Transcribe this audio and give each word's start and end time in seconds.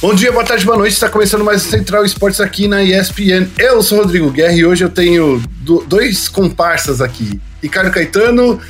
Bom 0.00 0.14
dia, 0.14 0.30
boa 0.30 0.44
tarde, 0.44 0.64
boa 0.64 0.78
noite. 0.78 0.92
Está 0.92 1.08
começando 1.08 1.44
mais 1.44 1.66
o 1.66 1.68
Central 1.68 2.04
Esportes 2.04 2.40
aqui 2.40 2.68
na 2.68 2.84
ESPN. 2.84 3.48
Eu 3.58 3.82
sou 3.82 3.98
o 3.98 4.02
Rodrigo 4.02 4.30
Guerra 4.30 4.52
e 4.52 4.64
hoje 4.64 4.84
eu 4.84 4.88
tenho 4.88 5.42
do, 5.62 5.84
dois 5.88 6.28
comparsas 6.28 7.00
aqui. 7.00 7.40
Ricardo 7.60 7.90
Caetano. 7.90 8.60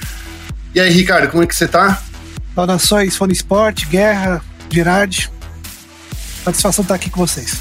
E 0.74 0.80
aí, 0.80 0.90
Ricardo, 0.90 1.30
como 1.30 1.42
é 1.42 1.46
que 1.46 1.54
você 1.54 1.68
tá? 1.68 2.02
Saudações, 2.54 3.14
Fone 3.14 3.34
Esporte, 3.34 3.86
Guerra, 3.88 4.42
Gerard. 4.70 5.30
Satisfação 6.44 6.80
estar 6.80 6.94
aqui 6.94 7.10
com 7.10 7.20
vocês. 7.20 7.58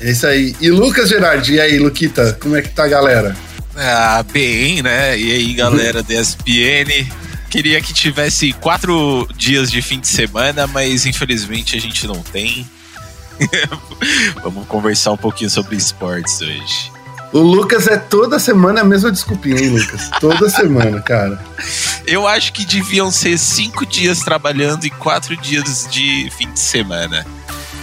É 0.00 0.10
isso 0.10 0.26
aí. 0.26 0.56
E 0.58 0.70
Lucas 0.70 1.10
Gerard, 1.10 1.52
e 1.52 1.60
aí, 1.60 1.78
Luquita, 1.78 2.38
como 2.40 2.56
é 2.56 2.62
que 2.62 2.70
tá 2.70 2.84
a 2.84 2.88
galera? 2.88 3.36
Ah, 3.76 4.24
bem, 4.32 4.80
né? 4.80 5.18
E 5.18 5.32
aí, 5.32 5.52
galera 5.52 6.02
da 6.02 6.14
ESPN. 6.14 7.06
Queria 7.50 7.78
que 7.82 7.92
tivesse 7.92 8.54
quatro 8.54 9.28
dias 9.36 9.70
de 9.70 9.82
fim 9.82 10.00
de 10.00 10.08
semana, 10.08 10.66
mas 10.66 11.04
infelizmente 11.04 11.76
a 11.76 11.80
gente 11.80 12.06
não 12.06 12.22
tem. 12.22 12.66
Vamos 14.42 14.66
conversar 14.66 15.12
um 15.12 15.16
pouquinho 15.16 15.50
sobre 15.50 15.76
esportes 15.76 16.40
hoje. 16.40 16.92
O 17.32 17.38
Lucas 17.38 17.86
é 17.86 17.96
toda 17.96 18.38
semana 18.38 18.82
a 18.82 18.84
mesma 18.84 19.10
desculpinha, 19.10 19.58
hein, 19.58 19.70
Lucas? 19.70 20.10
Toda 20.20 20.50
semana, 20.50 21.00
cara. 21.00 21.42
Eu 22.06 22.28
acho 22.28 22.52
que 22.52 22.64
deviam 22.66 23.10
ser 23.10 23.38
cinco 23.38 23.86
dias 23.86 24.20
trabalhando 24.20 24.84
e 24.84 24.90
quatro 24.90 25.34
dias 25.38 25.88
de 25.90 26.30
fim 26.36 26.50
de 26.52 26.60
semana. 26.60 27.26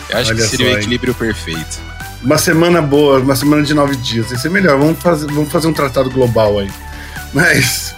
Eu 0.08 0.20
acho 0.20 0.32
Olha 0.32 0.42
que 0.42 0.48
seria 0.48 0.70
só, 0.70 0.76
o 0.76 0.78
equilíbrio 0.78 1.12
hein? 1.14 1.18
perfeito. 1.20 1.80
Uma 2.22 2.38
semana 2.38 2.80
boa, 2.80 3.20
uma 3.20 3.36
semana 3.36 3.64
de 3.64 3.74
nove 3.74 3.96
dias. 3.96 4.32
Isso 4.32 4.46
é 4.46 4.50
melhor. 4.52 4.78
Vamos 4.78 5.00
fazer, 5.00 5.26
vamos 5.32 5.52
fazer 5.52 5.68
um 5.68 5.74
tratado 5.74 6.12
global 6.12 6.60
aí. 6.60 6.70
Mas. 7.34 7.96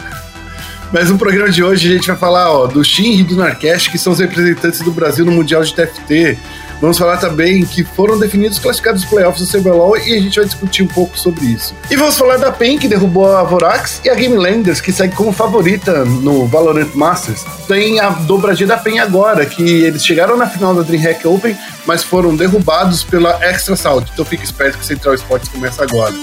Mas 0.94 1.10
no 1.10 1.18
programa 1.18 1.50
de 1.50 1.64
hoje 1.64 1.90
a 1.90 1.94
gente 1.94 2.08
vai 2.08 2.18
falar 2.18 2.52
ó, 2.52 2.68
do 2.68 2.84
Shin 2.84 3.20
e 3.20 3.24
do 3.24 3.36
Narcast, 3.36 3.90
que 3.90 3.98
são 3.98 4.14
os 4.14 4.20
representantes 4.20 4.82
do 4.82 4.92
Brasil 4.92 5.26
no 5.26 5.32
Mundial 5.32 5.64
de 5.64 5.74
TFT. 5.74 6.38
Vamos 6.82 6.98
falar 6.98 7.18
também 7.18 7.64
que 7.64 7.84
foram 7.84 8.18
definidos 8.18 8.58
classificados 8.58 9.02
dos 9.02 9.10
playoffs 9.10 9.48
do 9.48 9.60
CBLOL 9.60 9.98
e 10.00 10.16
a 10.18 10.20
gente 10.20 10.36
vai 10.36 10.46
discutir 10.46 10.82
um 10.82 10.88
pouco 10.88 11.18
sobre 11.18 11.46
isso. 11.46 11.76
E 11.92 11.96
vamos 11.96 12.18
falar 12.18 12.38
da 12.38 12.52
PEN, 12.52 12.80
que 12.80 12.88
derrubou 12.88 13.32
a 13.36 13.44
Vorax, 13.44 14.02
e 14.04 14.10
a 14.10 14.16
Game 14.16 14.36
Landers, 14.36 14.82
que 14.82 14.92
segue 14.92 15.16
como 15.16 15.32
favorita 15.32 16.04
no 16.04 16.48
Valorant 16.48 16.90
Masters. 16.96 17.46
Tem 17.68 18.00
a 18.00 18.10
dobradinha 18.10 18.68
da 18.68 18.78
PEN 18.78 19.00
agora, 19.00 19.46
que 19.46 19.62
eles 19.62 20.04
chegaram 20.04 20.36
na 20.36 20.48
final 20.48 20.74
da 20.74 20.82
DreamHack 20.82 21.28
Open, 21.28 21.56
mas 21.86 22.04
foram 22.04 22.36
derrubados 22.36 23.04
pela 23.04 23.38
Extra 23.44 23.76
Salt. 23.76 24.10
Então 24.12 24.26
fique 24.26 24.44
esperto 24.44 24.80
que 24.80 24.84
o 24.84 24.88
Central 24.88 25.14
Sports 25.14 25.50
começa 25.50 25.84
agora. 25.84 26.14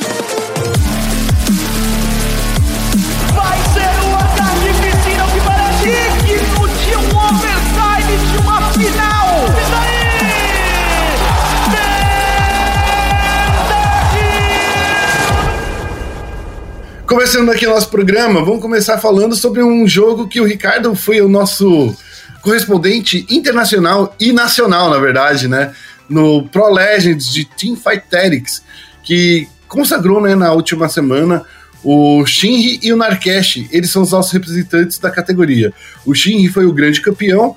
Começando 17.08 17.50
aqui 17.50 17.66
o 17.66 17.70
nosso 17.70 17.88
programa, 17.88 18.44
vamos 18.44 18.60
começar 18.60 18.98
falando 18.98 19.34
sobre 19.34 19.62
um 19.62 19.88
jogo 19.88 20.28
que 20.28 20.42
o 20.42 20.44
Ricardo 20.44 20.94
foi 20.94 21.22
o 21.22 21.28
nosso 21.28 21.96
correspondente 22.42 23.26
internacional 23.30 24.14
e 24.20 24.30
nacional, 24.30 24.90
na 24.90 24.98
verdade, 24.98 25.48
né? 25.48 25.72
No 26.06 26.46
Pro 26.50 26.70
Legends 26.70 27.32
de 27.32 27.46
Teamfight 27.46 28.04
Tactics, 28.10 28.62
que 29.02 29.48
consagrou 29.66 30.20
né, 30.20 30.34
na 30.34 30.52
última 30.52 30.86
semana 30.86 31.42
o 31.82 32.26
Shinri 32.26 32.78
e 32.82 32.92
o 32.92 32.96
Narkesh. 32.96 33.68
Eles 33.70 33.90
são 33.90 34.02
os 34.02 34.12
nossos 34.12 34.30
representantes 34.30 34.98
da 34.98 35.10
categoria. 35.10 35.72
O 36.04 36.14
Shinri 36.14 36.48
foi 36.48 36.66
o 36.66 36.74
grande 36.74 37.00
campeão, 37.00 37.56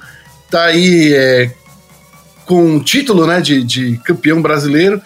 tá 0.49 0.63
aí 0.63 1.13
é, 1.13 1.51
com 2.45 2.77
o 2.77 2.81
título 2.81 3.27
né, 3.27 3.41
de, 3.41 3.61
de 3.65 3.97
campeão 4.05 4.41
brasileiro. 4.41 5.01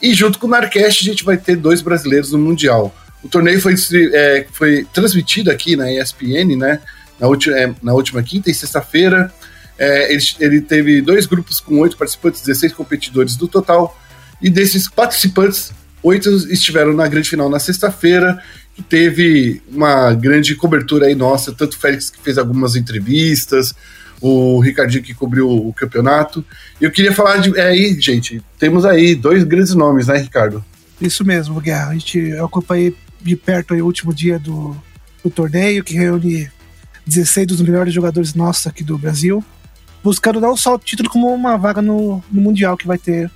E 0.00 0.14
junto 0.14 0.38
com 0.38 0.46
o 0.46 0.50
Narkesh 0.50 1.00
a 1.00 1.04
gente 1.04 1.24
vai 1.24 1.36
ter 1.36 1.56
dois 1.56 1.82
brasileiros 1.82 2.30
no 2.30 2.38
Mundial. 2.38 2.94
O 3.22 3.28
torneio 3.28 3.60
foi, 3.60 3.74
é, 4.12 4.46
foi 4.52 4.86
transmitido 4.92 5.50
aqui 5.50 5.76
na 5.76 5.92
ESPN, 5.92 6.56
né? 6.56 6.80
Na, 7.18 7.26
última, 7.26 7.58
é, 7.58 7.74
na 7.82 7.92
última 7.92 8.22
quinta 8.22 8.50
e 8.50 8.54
sexta-feira. 8.54 9.32
É, 9.78 10.12
ele, 10.12 10.22
ele, 10.40 10.60
teve 10.60 11.00
dois 11.00 11.26
grupos 11.26 11.60
com 11.60 11.78
oito 11.78 11.96
participantes, 11.96 12.42
16 12.42 12.72
competidores 12.72 13.36
do 13.36 13.48
total. 13.48 13.98
E 14.40 14.48
desses 14.48 14.88
participantes, 14.88 15.72
oito 16.02 16.28
estiveram 16.50 16.92
na 16.92 17.06
grande 17.08 17.28
final 17.28 17.48
na 17.48 17.58
sexta-feira, 17.58 18.42
que 18.74 18.82
teve 18.82 19.62
uma 19.70 20.12
grande 20.14 20.54
cobertura 20.54 21.06
aí 21.06 21.14
nossa, 21.14 21.52
tanto 21.52 21.74
o 21.74 21.78
Félix 21.78 22.10
que 22.10 22.20
fez 22.22 22.38
algumas 22.38 22.76
entrevistas, 22.76 23.74
o 24.20 24.60
Ricardinho 24.60 25.02
que 25.02 25.14
cobriu 25.14 25.48
o 25.48 25.72
campeonato. 25.72 26.44
Eu 26.80 26.90
queria 26.90 27.12
falar 27.12 27.38
de. 27.38 27.58
É, 27.58 27.68
aí, 27.68 27.98
gente, 28.00 28.42
temos 28.58 28.84
aí 28.84 29.14
dois 29.14 29.44
grandes 29.44 29.74
nomes, 29.74 30.06
né, 30.06 30.18
Ricardo? 30.18 30.64
Isso 31.00 31.24
mesmo, 31.24 31.60
Guerra. 31.60 31.88
A 31.88 31.92
gente, 31.94 32.18
eu 32.18 32.44
acompanhei 32.44 32.94
de 33.20 33.36
perto 33.36 33.74
aí, 33.74 33.82
o 33.82 33.86
último 33.86 34.12
dia 34.14 34.38
do, 34.38 34.76
do 35.22 35.30
torneio, 35.30 35.84
que 35.84 35.94
reúne 35.94 36.50
16 37.06 37.46
dos 37.46 37.60
melhores 37.60 37.92
jogadores 37.92 38.34
nossos 38.34 38.66
aqui 38.66 38.84
do 38.84 38.96
Brasil, 38.98 39.44
buscando 40.02 40.40
não 40.40 40.56
só 40.56 40.74
o 40.74 40.78
título, 40.78 41.10
como 41.10 41.32
uma 41.32 41.56
vaga 41.56 41.82
no, 41.82 42.22
no 42.30 42.40
Mundial 42.40 42.76
que 42.76 42.86
vai 42.86 42.98
ter 42.98 43.30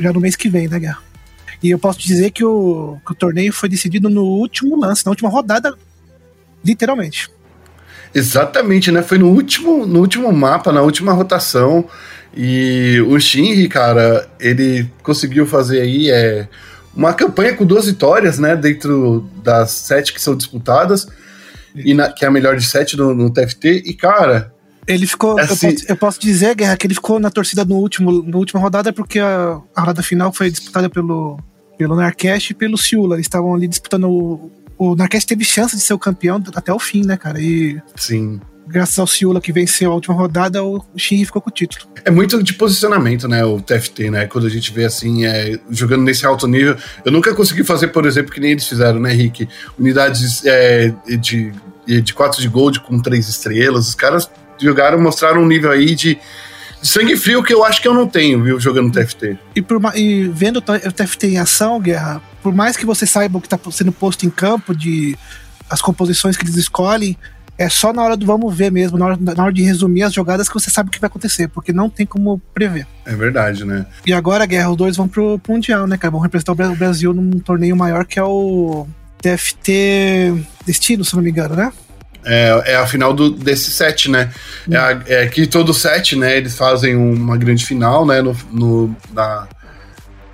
já 0.00 0.12
no 0.12 0.20
mês 0.20 0.34
que 0.34 0.48
vem, 0.48 0.68
né, 0.68 0.78
Guerra? 0.78 0.98
E 1.62 1.70
eu 1.70 1.78
posso 1.78 1.98
dizer 1.98 2.30
que 2.30 2.44
o, 2.44 2.98
que 3.04 3.12
o 3.12 3.14
torneio 3.14 3.52
foi 3.52 3.68
decidido 3.68 4.08
no 4.08 4.22
último 4.22 4.78
lance, 4.78 5.04
na 5.04 5.10
última 5.10 5.28
rodada, 5.28 5.74
literalmente. 6.64 7.28
Exatamente, 8.14 8.90
né? 8.90 9.02
Foi 9.02 9.18
no 9.18 9.28
último, 9.28 9.86
no 9.86 10.00
último 10.00 10.32
mapa, 10.32 10.72
na 10.72 10.82
última 10.82 11.12
rotação. 11.12 11.84
E 12.34 13.02
o 13.08 13.18
Shinri, 13.18 13.68
cara, 13.68 14.28
ele 14.38 14.90
conseguiu 15.02 15.46
fazer 15.46 15.80
aí 15.80 16.10
é, 16.10 16.48
uma 16.98 17.14
campanha 17.14 17.54
com 17.54 17.64
duas 17.64 17.86
vitórias, 17.86 18.40
né? 18.40 18.56
Dentro 18.56 19.30
das 19.42 19.70
sete 19.70 20.12
que 20.12 20.20
são 20.20 20.36
disputadas, 20.36 21.06
e 21.72 21.94
na, 21.94 22.10
que 22.12 22.24
é 22.24 22.28
a 22.28 22.30
melhor 22.30 22.56
de 22.56 22.66
sete 22.66 22.96
no, 22.96 23.14
no 23.14 23.32
TFT. 23.32 23.84
E, 23.86 23.94
cara. 23.94 24.52
Ele 24.84 25.06
ficou. 25.06 25.38
Assim, 25.38 25.68
eu, 25.68 25.72
posso, 25.72 25.92
eu, 25.92 25.96
posso, 25.96 26.20
dizer, 26.20 26.56
Guerra, 26.56 26.76
que 26.76 26.88
ele 26.88 26.94
ficou 26.94 27.20
na 27.20 27.30
torcida 27.30 27.64
no 27.64 27.76
último, 27.76 28.22
na 28.24 28.36
última 28.36 28.60
rodada, 28.60 28.92
porque 28.92 29.20
a, 29.20 29.60
a 29.76 29.80
rodada 29.80 30.02
final 30.02 30.32
foi 30.32 30.50
disputada 30.50 30.90
pelo, 30.90 31.38
pelo 31.78 31.94
Narcast 31.94 32.50
e 32.50 32.56
pelo 32.56 32.76
Ciula. 32.76 33.14
Eles 33.14 33.26
estavam 33.26 33.54
ali 33.54 33.68
disputando. 33.68 34.10
O, 34.10 34.50
o 34.76 34.96
Narcast 34.96 35.26
teve 35.28 35.44
chance 35.44 35.76
de 35.76 35.82
ser 35.82 35.94
o 35.94 35.98
campeão 35.98 36.42
até 36.52 36.72
o 36.72 36.80
fim, 36.80 37.06
né, 37.06 37.16
cara? 37.16 37.40
E. 37.40 37.80
Sim 37.94 38.40
graças 38.68 38.98
ao 38.98 39.06
Ciula 39.06 39.40
que 39.40 39.52
venceu 39.52 39.90
a 39.90 39.94
última 39.94 40.14
rodada, 40.14 40.62
o 40.62 40.84
Shinji 40.96 41.24
ficou 41.24 41.40
com 41.40 41.50
o 41.50 41.52
título. 41.52 41.86
É 42.04 42.10
muito 42.10 42.42
de 42.42 42.54
posicionamento, 42.54 43.26
né, 43.26 43.44
o 43.44 43.60
TFT, 43.60 44.10
né, 44.10 44.26
quando 44.26 44.46
a 44.46 44.50
gente 44.50 44.72
vê 44.72 44.84
assim, 44.84 45.24
é, 45.24 45.58
jogando 45.70 46.02
nesse 46.02 46.26
alto 46.26 46.46
nível. 46.46 46.76
Eu 47.04 47.10
nunca 47.10 47.34
consegui 47.34 47.64
fazer, 47.64 47.88
por 47.88 48.06
exemplo, 48.06 48.32
que 48.32 48.40
nem 48.40 48.52
eles 48.52 48.66
fizeram, 48.66 49.00
né, 49.00 49.12
Rick? 49.12 49.48
Unidades 49.78 50.44
é, 50.44 50.92
de, 51.20 51.52
de 51.86 52.14
4 52.14 52.40
de 52.40 52.48
gold 52.48 52.80
com 52.80 53.00
3 53.00 53.28
estrelas. 53.28 53.88
Os 53.88 53.94
caras 53.94 54.30
jogaram, 54.60 55.00
mostraram 55.00 55.42
um 55.42 55.46
nível 55.46 55.70
aí 55.70 55.94
de, 55.94 56.18
de 56.80 56.88
sangue 56.88 57.16
frio 57.16 57.42
que 57.42 57.54
eu 57.54 57.64
acho 57.64 57.80
que 57.80 57.88
eu 57.88 57.94
não 57.94 58.06
tenho, 58.06 58.42
viu, 58.42 58.60
jogando 58.60 58.92
TFT. 58.92 59.38
E, 59.54 59.62
por, 59.62 59.80
e 59.96 60.28
vendo 60.28 60.58
o 60.58 60.92
TFT 60.92 61.28
em 61.28 61.38
ação, 61.38 61.80
Guerra, 61.80 62.20
por 62.42 62.54
mais 62.54 62.76
que 62.76 62.84
você 62.84 63.06
saiba 63.06 63.38
o 63.38 63.40
que 63.40 63.46
está 63.46 63.58
sendo 63.70 63.92
posto 63.92 64.26
em 64.26 64.30
campo, 64.30 64.74
de 64.74 65.16
as 65.70 65.82
composições 65.82 66.36
que 66.36 66.44
eles 66.44 66.56
escolhem, 66.56 67.16
é 67.58 67.68
só 67.68 67.92
na 67.92 68.02
hora 68.02 68.16
do 68.16 68.24
vamos 68.24 68.56
ver 68.56 68.70
mesmo, 68.70 68.96
na 68.96 69.06
hora, 69.06 69.18
na 69.20 69.42
hora 69.42 69.52
de 69.52 69.64
resumir 69.64 70.04
as 70.04 70.14
jogadas 70.14 70.48
que 70.48 70.54
você 70.54 70.70
sabe 70.70 70.88
o 70.88 70.92
que 70.92 71.00
vai 71.00 71.08
acontecer, 71.08 71.48
porque 71.48 71.72
não 71.72 71.90
tem 71.90 72.06
como 72.06 72.40
prever. 72.54 72.86
É 73.04 73.14
verdade, 73.14 73.64
né? 73.64 73.84
E 74.06 74.12
agora, 74.12 74.46
Guerra, 74.46 74.70
os 74.70 74.76
dois 74.76 74.96
vão 74.96 75.08
pro, 75.08 75.38
pro 75.40 75.52
Mundial, 75.52 75.86
né, 75.86 75.98
cara? 75.98 76.12
Vão 76.12 76.20
representar 76.20 76.52
o 76.52 76.76
Brasil 76.76 77.12
num 77.12 77.40
torneio 77.40 77.74
maior 77.74 78.04
que 78.04 78.18
é 78.18 78.22
o 78.22 78.86
TFT 79.20 80.40
Destino, 80.64 81.04
se 81.04 81.16
não 81.16 81.22
me 81.22 81.30
engano, 81.30 81.56
né? 81.56 81.72
É, 82.24 82.62
é 82.66 82.76
a 82.76 82.86
final 82.86 83.12
do, 83.12 83.30
desse 83.30 83.70
set, 83.72 84.08
né? 84.08 84.30
Hum. 84.68 84.74
É, 84.74 84.78
a, 84.78 85.02
é 85.06 85.26
que 85.26 85.44
todo 85.46 85.74
set, 85.74 86.14
né? 86.14 86.36
Eles 86.36 86.56
fazem 86.56 86.94
uma 86.94 87.36
grande 87.36 87.66
final, 87.66 88.06
né? 88.06 88.22
No, 88.22 88.36
no 88.52 88.96
na, 89.12 89.48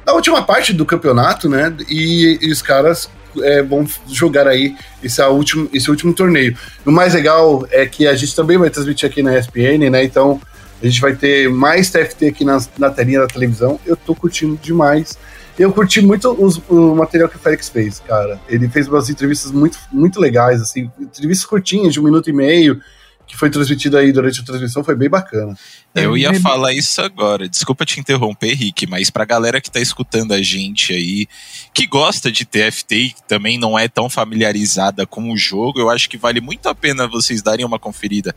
na 0.07 0.13
última 0.13 0.43
parte 0.43 0.75
do 0.75 0.85
campeonato, 0.85 1.49
né? 1.49 1.75
E, 1.89 2.39
e 2.43 2.53
os 2.53 2.61
caras 2.61 3.09
é, 3.43 3.63
vão 3.63 3.87
jogar 4.09 4.47
aí 4.47 4.77
esse, 5.03 5.21
é 5.21 5.27
último, 5.27 5.69
esse 5.73 5.91
último 5.91 6.13
torneio. 6.13 6.57
O 6.85 6.91
mais 6.91 7.15
legal 7.15 7.67
é 7.71 7.87
que 7.87 8.07
a 8.07 8.15
gente 8.15 8.35
também 8.35 8.59
vai 8.59 8.71
transmitir 8.71 9.09
aqui 9.09 9.23
na 9.23 9.39
ESPN, 9.39 9.91
né? 9.91 10.05
Então 10.05 10.41
a 10.83 10.87
gente 10.87 11.01
vai 11.01 11.15
ter 11.15 11.49
mais 11.49 11.91
TFT 11.91 12.27
aqui 12.27 12.45
na, 12.45 12.59
na 12.79 12.91
telinha 12.91 13.21
da 13.21 13.27
televisão. 13.27 13.81
Eu 13.87 13.97
tô 13.97 14.15
curtindo 14.15 14.59
demais. 14.61 15.19
Eu 15.59 15.73
curti 15.73 16.01
muito 16.01 16.31
os, 16.33 16.61
o 16.69 16.95
material 16.97 17.29
que 17.29 17.37
o 17.37 17.39
Félix 17.39 17.69
fez, 17.69 18.01
cara. 18.01 18.41
Ele 18.49 18.69
fez 18.69 18.89
umas 18.89 19.09
entrevistas 19.09 19.53
muito, 19.53 19.79
muito 19.93 20.21
legais, 20.21 20.61
assim, 20.61 20.91
entrevistas 21.01 21.47
curtinhas, 21.47 21.93
de 21.93 22.01
um 22.01 22.03
minuto 22.03 22.29
e 22.29 22.33
meio, 22.33 22.81
que 23.27 23.37
foi 23.37 23.51
transmitido 23.51 23.97
aí 23.97 24.13
durante 24.13 24.41
a 24.41 24.45
transmissão 24.45 24.85
foi 24.85 24.95
bem 24.95 25.09
bacana. 25.09 25.57
Eu 25.95 26.17
ia 26.17 26.39
falar 26.41 26.73
isso 26.73 27.01
agora. 27.01 27.49
Desculpa 27.49 27.85
te 27.85 28.01
interromper, 28.01 28.55
Rick, 28.55 28.87
mas 28.87 29.11
pra 29.11 29.25
galera 29.25 29.61
que 29.61 29.71
tá 29.71 29.81
escutando 29.81 30.33
a 30.33 30.43
gente 30.43 30.93
aí, 30.93 31.27
que 31.73 31.87
gosta 31.87 32.31
de 32.31 32.45
TFT 32.45 32.95
e 32.97 33.11
que 33.11 33.23
também 33.23 33.59
não 33.59 33.79
é 33.79 33.89
tão 33.89 34.11
familiarizada 34.11 35.07
com 35.07 35.33
o 35.33 35.37
jogo, 35.37 35.81
eu 35.81 35.89
acho 35.89 36.09
que 36.09 36.17
vale 36.17 36.41
muito 36.41 36.69
a 36.69 36.75
pena 36.75 37.07
vocês 37.07 37.43
darem 37.43 37.65
uma 37.65 37.79
conferida 37.79 38.35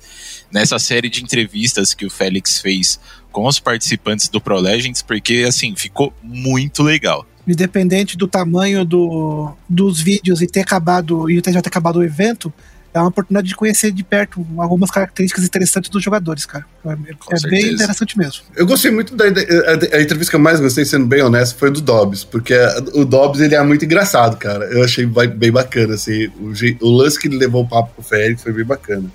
nessa 0.51 0.79
série 0.79 1.09
de 1.09 1.23
entrevistas 1.23 1.93
que 1.93 2.05
o 2.05 2.09
Félix 2.09 2.59
fez 2.59 2.99
com 3.31 3.45
os 3.45 3.59
participantes 3.59 4.29
do 4.29 4.39
Pro 4.39 4.59
Legends, 4.59 5.01
porque 5.01 5.45
assim, 5.47 5.75
ficou 5.75 6.13
muito 6.23 6.83
legal 6.83 7.25
independente 7.47 8.17
do 8.17 8.27
tamanho 8.27 8.83
do, 8.83 9.53
dos 9.69 10.01
vídeos 10.01 10.41
e 10.41 10.47
ter 10.47 10.59
acabado 10.59 11.29
e 11.29 11.35
já 11.35 11.61
ter 11.61 11.69
acabado 11.69 11.99
o 11.99 12.03
evento, 12.03 12.53
é 12.97 13.01
uma 13.01 13.09
oportunidade 13.09 13.47
de 13.47 13.55
conhecer 13.55 13.91
de 13.91 14.03
perto 14.03 14.45
algumas 14.57 14.91
características 14.91 15.45
interessantes 15.45 15.89
dos 15.89 16.03
jogadores, 16.03 16.45
cara. 16.45 16.65
É, 16.85 16.91
é 16.91 17.49
bem 17.49 17.73
interessante 17.73 18.17
mesmo. 18.17 18.43
Eu 18.55 18.65
gostei 18.65 18.91
muito 18.91 19.15
da, 19.15 19.29
da 19.29 19.41
a, 19.41 19.97
a, 19.97 20.01
entrevista 20.01 20.31
que 20.31 20.35
eu 20.35 20.39
mais 20.39 20.59
gostei, 20.59 20.85
sendo 20.85 21.05
bem 21.05 21.21
honesto, 21.21 21.57
foi 21.57 21.71
do 21.71 21.81
Dobbs, 21.81 22.23
porque 22.23 22.55
o 22.93 23.05
Dobbs 23.05 23.41
ele 23.41 23.55
é 23.55 23.63
muito 23.63 23.85
engraçado, 23.85 24.37
cara. 24.37 24.65
Eu 24.65 24.83
achei 24.83 25.05
bem 25.05 25.51
bacana, 25.51 25.95
assim. 25.95 26.27
O, 26.39 26.51
o 26.81 26.91
lance 26.91 27.19
que 27.19 27.27
ele 27.27 27.37
levou 27.37 27.63
o 27.63 27.67
papo 27.67 27.93
pro 27.95 28.03
Félix 28.03 28.43
foi 28.43 28.53
bem 28.53 28.65
bacana. 28.65 29.05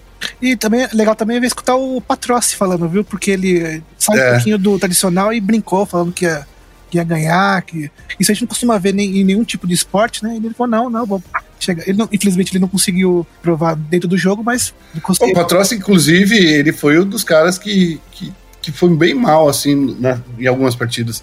E 0.41 0.57
também 0.57 0.87
legal 0.93 1.15
também 1.15 1.37
é 1.37 1.41
ver 1.41 1.47
escutar 1.47 1.75
o 1.75 2.01
Patrossi 2.01 2.57
falando, 2.57 2.89
viu? 2.89 3.05
Porque 3.05 3.31
ele 3.31 3.83
sai 3.99 4.19
é. 4.19 4.29
um 4.29 4.35
pouquinho 4.35 4.59
do 4.59 4.79
tradicional 4.79 5.33
e 5.33 5.41
brincou, 5.41 5.85
falando 5.85 6.13
que 6.13 6.25
ia, 6.25 6.47
que 6.93 6.99
ia 6.99 7.05
ganhar, 7.05 7.63
que. 7.63 7.91
Isso 8.21 8.31
a 8.31 8.35
gente 8.35 8.43
não 8.43 8.49
costuma 8.49 8.79
ver 8.79 8.93
nem, 8.93 9.17
em 9.17 9.25
nenhum 9.25 9.45
tipo 9.45 9.67
de 9.67 9.73
esporte, 9.73 10.23
né? 10.23 10.35
E 10.35 10.37
ele 10.37 10.53
falou, 10.53 10.71
não, 10.71 10.91
não, 10.91 11.07
vou 11.07 11.23
chegar. 11.59 11.89
Ele 11.89 11.97
não, 11.97 12.07
infelizmente 12.13 12.53
ele 12.53 12.59
não 12.59 12.69
conseguiu 12.69 13.27
provar 13.41 13.75
dentro 13.75 14.07
do 14.07 14.19
jogo, 14.19 14.45
mas 14.45 14.75
conseguiu. 15.03 15.33
O 15.33 15.35
Patrocin, 15.35 15.77
inclusive, 15.77 16.37
ele 16.37 16.71
foi 16.71 17.01
um 17.01 17.09
dos 17.09 17.25
caras 17.25 17.57
que, 17.57 17.99
que, 18.11 18.31
que 18.61 18.71
foi 18.71 18.95
bem 18.95 19.15
mal, 19.15 19.49
assim, 19.49 19.97
na, 19.99 20.21
em 20.39 20.47
algumas 20.47 20.77
partidas. 20.77 21.23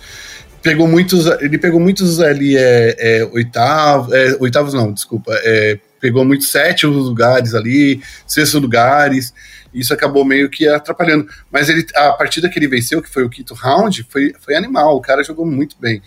Pegou 0.63 0.87
muitos. 0.87 1.27
Ele 1.39 1.59
pegou 1.59 1.79
muitos 1.79 2.19
ali, 2.19 2.57
é, 2.57 2.95
é 2.97 3.25
oitavo, 3.31 4.11
é, 4.11 4.35
oitavos 4.39 4.73
não, 4.73 4.91
desculpa. 4.91 5.31
É, 5.43 5.77
pegou 6.01 6.25
muitos 6.25 6.49
sétimos 6.49 7.05
lugares 7.05 7.53
ali, 7.53 8.01
sextos 8.25 8.59
lugares. 8.59 9.31
Isso 9.73 9.93
acabou 9.93 10.25
meio 10.25 10.49
que 10.49 10.67
atrapalhando. 10.67 11.27
Mas 11.51 11.69
ele, 11.69 11.85
a 11.95 12.13
partida 12.13 12.49
que 12.49 12.57
ele 12.57 12.67
venceu, 12.67 13.01
que 13.01 13.09
foi 13.09 13.23
o 13.23 13.29
quinto 13.29 13.53
round, 13.53 14.05
foi, 14.09 14.33
foi 14.39 14.55
animal. 14.55 14.95
O 14.95 15.01
cara 15.01 15.23
jogou 15.23 15.45
muito 15.45 15.75
bem. 15.79 16.01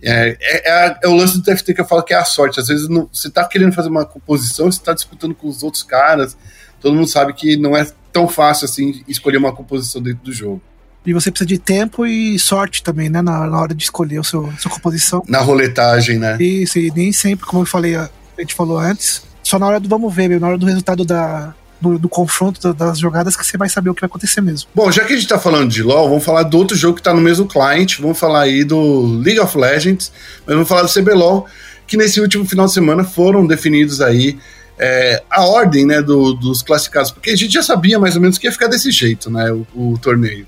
É, 0.00 0.36
é, 0.40 0.86
é, 0.86 0.98
é, 1.02 1.08
o 1.08 1.14
lance 1.14 1.36
do 1.36 1.42
TFT 1.42 1.74
que 1.74 1.80
eu 1.80 1.84
falo 1.84 2.02
que 2.02 2.14
é 2.14 2.16
a 2.16 2.24
sorte. 2.24 2.60
Às 2.60 2.68
vezes 2.68 2.88
não, 2.88 3.08
você 3.12 3.30
tá 3.30 3.44
querendo 3.44 3.72
fazer 3.72 3.88
uma 3.88 4.04
composição, 4.04 4.70
você 4.70 4.80
tá 4.80 4.92
disputando 4.92 5.34
com 5.34 5.48
os 5.48 5.62
outros 5.62 5.82
caras. 5.82 6.36
Todo 6.80 6.94
mundo 6.94 7.08
sabe 7.08 7.32
que 7.32 7.56
não 7.56 7.76
é 7.76 7.86
tão 8.12 8.28
fácil 8.28 8.64
assim 8.64 9.02
escolher 9.08 9.38
uma 9.38 9.54
composição 9.54 10.00
dentro 10.00 10.24
do 10.24 10.32
jogo. 10.32 10.62
E 11.04 11.12
você 11.12 11.30
precisa 11.30 11.48
de 11.48 11.58
tempo 11.58 12.04
e 12.06 12.38
sorte 12.38 12.82
também, 12.82 13.08
né? 13.08 13.22
Na, 13.22 13.46
na 13.46 13.60
hora 13.60 13.74
de 13.74 13.82
escolher 13.82 14.20
a 14.20 14.22
sua, 14.22 14.52
sua 14.58 14.70
composição. 14.70 15.22
Na 15.26 15.40
roletagem, 15.40 16.18
né? 16.18 16.36
Isso, 16.38 16.78
e 16.78 16.90
nem 16.94 17.12
sempre, 17.12 17.46
como 17.46 17.62
eu 17.62 17.66
falei, 17.66 17.96
a 17.96 18.10
gente 18.38 18.54
falou 18.54 18.78
antes, 18.78 19.22
só 19.42 19.58
na 19.58 19.66
hora 19.66 19.80
do 19.80 19.88
vamos 19.88 20.14
ver, 20.14 20.38
na 20.38 20.48
hora 20.48 20.58
do 20.58 20.66
resultado 20.66 21.04
da, 21.04 21.54
do, 21.80 21.98
do, 21.98 22.08
confronto 22.08 22.72
das 22.72 22.98
jogadas 22.98 23.36
que 23.36 23.44
você 23.44 23.56
vai 23.56 23.68
saber 23.68 23.90
o 23.90 23.94
que 23.94 24.00
vai 24.00 24.08
acontecer 24.08 24.40
mesmo. 24.40 24.68
Bom, 24.74 24.90
já 24.90 25.04
que 25.04 25.12
a 25.12 25.16
gente 25.16 25.28
tá 25.28 25.38
falando 25.38 25.70
de 25.70 25.82
LoL, 25.82 26.08
vamos 26.08 26.24
falar 26.24 26.42
do 26.42 26.58
outro 26.58 26.76
jogo 26.76 26.96
que 26.96 27.02
tá 27.02 27.14
no 27.14 27.20
mesmo 27.20 27.46
client, 27.46 27.98
vamos 28.00 28.18
falar 28.18 28.42
aí 28.42 28.64
do 28.64 29.20
League 29.22 29.40
of 29.40 29.56
Legends, 29.56 30.12
mas 30.46 30.54
vamos 30.54 30.68
falar 30.68 30.82
do 30.82 30.92
CBLOL, 30.92 31.46
que 31.86 31.96
nesse 31.96 32.20
último 32.20 32.44
final 32.44 32.66
de 32.66 32.72
semana 32.72 33.04
foram 33.04 33.46
definidos 33.46 34.00
aí 34.00 34.38
é, 34.78 35.22
a 35.28 35.44
ordem 35.44 35.84
né, 35.84 36.00
do, 36.00 36.34
dos 36.34 36.62
classificados, 36.62 37.10
porque 37.10 37.30
a 37.30 37.36
gente 37.36 37.52
já 37.52 37.62
sabia 37.62 37.98
mais 37.98 38.14
ou 38.14 38.22
menos 38.22 38.38
que 38.38 38.46
ia 38.46 38.52
ficar 38.52 38.68
desse 38.68 38.90
jeito, 38.90 39.30
né, 39.30 39.50
o, 39.50 39.66
o 39.74 39.98
torneio. 39.98 40.46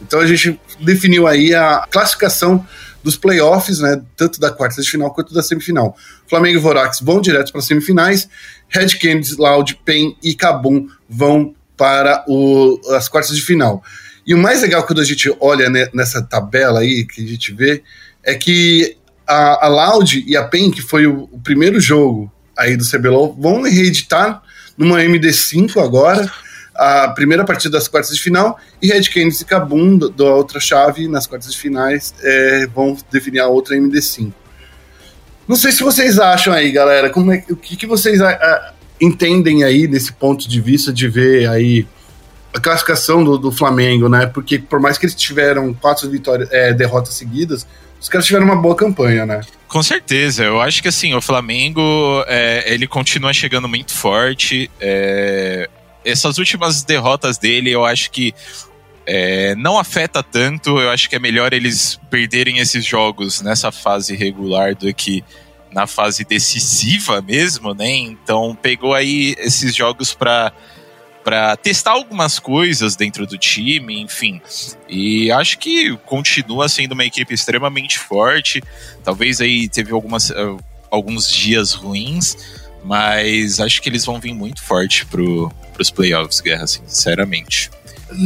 Então 0.00 0.20
a 0.20 0.26
gente 0.26 0.58
definiu 0.80 1.26
aí 1.26 1.54
a 1.54 1.86
classificação 1.90 2.64
dos 3.02 3.16
playoffs, 3.16 3.80
né, 3.80 4.00
tanto 4.16 4.38
da 4.38 4.50
quarta 4.50 4.80
de 4.80 4.88
final 4.88 5.12
quanto 5.12 5.34
da 5.34 5.42
semifinal. 5.42 5.96
Flamengo 6.28 6.58
e 6.58 6.60
Vorax 6.60 7.00
vão 7.00 7.20
direto 7.20 7.50
para 7.50 7.60
as 7.60 7.66
semifinais, 7.66 8.28
Red 8.72 8.98
Canids, 8.98 9.36
Loud, 9.36 9.78
Pen 9.84 10.16
e 10.22 10.34
Kabum 10.34 10.88
vão 11.08 11.54
para 11.76 12.24
o, 12.26 12.80
as 12.94 13.08
quartas 13.08 13.36
de 13.36 13.42
final. 13.42 13.82
E 14.26 14.34
o 14.34 14.38
mais 14.38 14.62
legal 14.62 14.84
quando 14.84 15.00
a 15.00 15.04
gente 15.04 15.34
olha 15.40 15.68
nessa 15.92 16.22
tabela 16.22 16.80
aí, 16.80 17.04
que 17.04 17.22
a 17.22 17.26
gente 17.26 17.52
vê, 17.52 17.82
é 18.22 18.34
que 18.34 18.96
a, 19.26 19.66
a 19.66 19.68
Loud 19.68 20.24
e 20.26 20.36
a 20.36 20.44
PEN, 20.44 20.70
que 20.70 20.80
foi 20.80 21.06
o, 21.06 21.28
o 21.32 21.40
primeiro 21.40 21.80
jogo 21.80 22.32
aí 22.56 22.76
do 22.76 22.88
CBLOL, 22.88 23.36
vão 23.38 23.62
reeditar 23.62 24.42
numa 24.76 25.00
MD5 25.00 25.82
agora 25.82 26.30
a 26.74 27.08
primeira 27.08 27.44
partida 27.44 27.76
das 27.76 27.88
quartas 27.88 28.14
de 28.14 28.22
final 28.22 28.58
e 28.80 28.88
Red 28.88 29.02
Canids 29.04 29.40
e 29.40 29.44
Kabum 29.44 29.98
da 29.98 30.24
outra 30.24 30.58
chave 30.58 31.06
nas 31.06 31.26
quartas 31.26 31.52
de 31.52 31.58
finais 31.58 32.14
é, 32.22 32.66
vão 32.66 32.96
definir 33.10 33.40
a 33.40 33.48
outra 33.48 33.76
MD5. 33.76 34.32
Não 35.52 35.56
sei 35.56 35.70
se 35.70 35.82
vocês 35.82 36.18
acham 36.18 36.54
aí, 36.54 36.72
galera, 36.72 37.10
como 37.10 37.30
é, 37.30 37.44
o 37.50 37.54
que, 37.54 37.76
que 37.76 37.86
vocês 37.86 38.22
a, 38.22 38.30
a, 38.30 38.72
entendem 38.98 39.62
aí 39.64 39.86
desse 39.86 40.10
ponto 40.10 40.48
de 40.48 40.62
vista 40.62 40.90
de 40.90 41.06
ver 41.06 41.46
aí 41.46 41.86
a 42.54 42.58
classificação 42.58 43.22
do, 43.22 43.36
do 43.36 43.52
Flamengo, 43.52 44.08
né? 44.08 44.24
Porque 44.24 44.58
por 44.58 44.80
mais 44.80 44.96
que 44.96 45.04
eles 45.04 45.14
tiveram 45.14 45.74
quatro 45.74 46.08
vitórias, 46.08 46.50
é, 46.50 46.72
derrotas 46.72 47.12
seguidas, 47.12 47.66
os 48.00 48.08
caras 48.08 48.26
tiveram 48.26 48.46
uma 48.46 48.56
boa 48.56 48.74
campanha, 48.74 49.26
né? 49.26 49.42
Com 49.68 49.82
certeza, 49.82 50.42
eu 50.42 50.58
acho 50.58 50.80
que 50.80 50.88
assim, 50.88 51.12
o 51.12 51.20
Flamengo 51.20 52.24
é, 52.26 52.72
ele 52.72 52.86
continua 52.86 53.34
chegando 53.34 53.68
muito 53.68 53.92
forte. 53.92 54.70
É, 54.80 55.68
essas 56.02 56.38
últimas 56.38 56.82
derrotas 56.82 57.36
dele, 57.36 57.70
eu 57.70 57.84
acho 57.84 58.10
que 58.10 58.34
é, 59.06 59.54
não 59.56 59.78
afeta 59.78 60.22
tanto. 60.22 60.78
Eu 60.78 60.90
acho 60.90 61.08
que 61.08 61.16
é 61.16 61.18
melhor 61.18 61.52
eles 61.52 62.00
perderem 62.10 62.58
esses 62.58 62.84
jogos 62.84 63.40
nessa 63.40 63.72
fase 63.72 64.14
regular 64.14 64.74
do 64.74 64.92
que 64.94 65.24
na 65.72 65.86
fase 65.86 66.24
decisiva 66.24 67.22
mesmo, 67.22 67.74
né? 67.74 67.90
Então 67.90 68.56
pegou 68.60 68.94
aí 68.94 69.34
esses 69.38 69.74
jogos 69.74 70.14
para 70.14 70.52
para 71.24 71.56
testar 71.56 71.92
algumas 71.92 72.40
coisas 72.40 72.96
dentro 72.96 73.24
do 73.28 73.38
time, 73.38 74.00
enfim. 74.00 74.42
E 74.88 75.30
acho 75.30 75.56
que 75.56 75.96
continua 75.98 76.68
sendo 76.68 76.92
uma 76.92 77.04
equipe 77.04 77.32
extremamente 77.32 77.96
forte. 77.96 78.60
Talvez 79.04 79.40
aí 79.40 79.68
teve 79.68 79.92
algumas, 79.92 80.30
uh, 80.30 80.58
alguns 80.90 81.30
dias 81.30 81.74
ruins, 81.74 82.36
mas 82.82 83.60
acho 83.60 83.80
que 83.80 83.88
eles 83.88 84.04
vão 84.04 84.18
vir 84.18 84.34
muito 84.34 84.60
forte 84.64 85.06
pro, 85.06 85.48
pros 85.72 85.92
playoffs, 85.92 86.40
Guerra, 86.40 86.66
sinceramente 86.66 87.70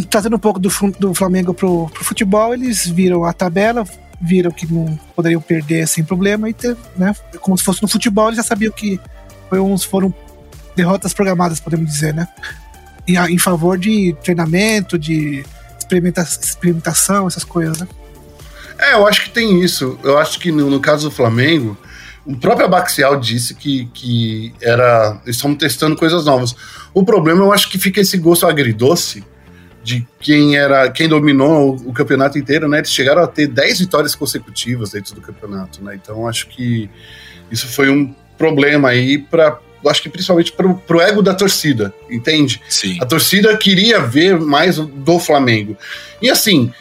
trazendo 0.08 0.36
um 0.36 0.38
pouco 0.38 0.58
do, 0.58 0.70
do 0.98 1.14
Flamengo 1.14 1.54
pro, 1.54 1.88
pro 1.88 2.04
futebol, 2.04 2.54
eles 2.54 2.86
viram 2.86 3.24
a 3.24 3.32
tabela, 3.32 3.84
viram 4.20 4.50
que 4.50 4.70
não 4.72 4.98
poderiam 5.14 5.40
perder 5.40 5.86
sem 5.86 6.04
problema 6.04 6.48
e 6.48 6.54
ter, 6.54 6.76
né, 6.96 7.14
como 7.40 7.56
se 7.56 7.64
fosse 7.64 7.82
no 7.82 7.88
futebol, 7.88 8.28
eles 8.28 8.36
já 8.36 8.42
sabiam 8.42 8.72
que 8.72 9.00
uns, 9.52 9.84
foram 9.84 10.12
derrotas 10.74 11.12
programadas, 11.12 11.60
podemos 11.60 11.86
dizer, 11.86 12.12
né? 12.12 12.28
E 13.06 13.16
a, 13.16 13.30
em 13.30 13.38
favor 13.38 13.78
de 13.78 14.14
treinamento, 14.22 14.98
de 14.98 15.44
experimenta, 15.78 16.22
experimentação, 16.22 17.26
essas 17.26 17.44
coisas, 17.44 17.78
né? 17.78 17.88
É, 18.78 18.94
eu 18.94 19.06
acho 19.06 19.24
que 19.24 19.30
tem 19.30 19.62
isso. 19.62 19.98
Eu 20.02 20.18
acho 20.18 20.38
que 20.38 20.52
no, 20.52 20.68
no 20.68 20.80
caso 20.80 21.08
do 21.08 21.14
Flamengo, 21.14 21.78
o 22.26 22.36
próprio 22.36 22.66
Abaxial 22.66 23.18
disse 23.18 23.54
que, 23.54 23.86
que 23.94 24.52
era. 24.60 25.20
Estão 25.26 25.54
testando 25.54 25.96
coisas 25.96 26.26
novas. 26.26 26.54
O 26.92 27.04
problema, 27.04 27.42
eu 27.42 27.52
acho 27.52 27.70
que 27.70 27.78
fica 27.78 28.00
esse 28.00 28.18
gosto 28.18 28.46
agridoce 28.46 29.24
de 29.86 30.04
quem 30.18 30.56
era 30.56 30.90
quem 30.90 31.08
dominou 31.08 31.76
o, 31.76 31.90
o, 31.90 31.92
campeonato 31.92 32.36
inteiro, 32.36 32.68
né? 32.68 32.78
Eles 32.78 32.90
chegaram 32.90 33.22
a 33.22 33.26
ter 33.28 33.46
10 33.46 33.78
vitórias 33.78 34.16
consecutivas 34.16 34.90
dentro 34.90 35.14
do 35.14 35.20
campeonato, 35.20 35.82
né? 35.82 35.94
Então 35.94 36.26
acho 36.26 36.48
que 36.48 36.90
isso 37.52 37.68
foi 37.68 37.88
um 37.88 38.12
problema 38.36 38.88
aí 38.88 39.16
para 39.16 39.60
acho 39.86 40.02
que 40.02 40.08
principalmente 40.08 40.50
pro, 40.50 40.74
pro 40.74 41.00
ego 41.00 41.22
da 41.22 41.32
torcida, 41.32 41.94
entende? 42.10 42.60
Sim. 42.68 42.98
A 43.00 43.06
torcida 43.06 43.56
queria 43.56 44.00
ver 44.00 44.36
mais 44.40 44.76
do 44.78 45.20
Flamengo. 45.20 45.76
E 46.20 46.28
assim, 46.28 46.72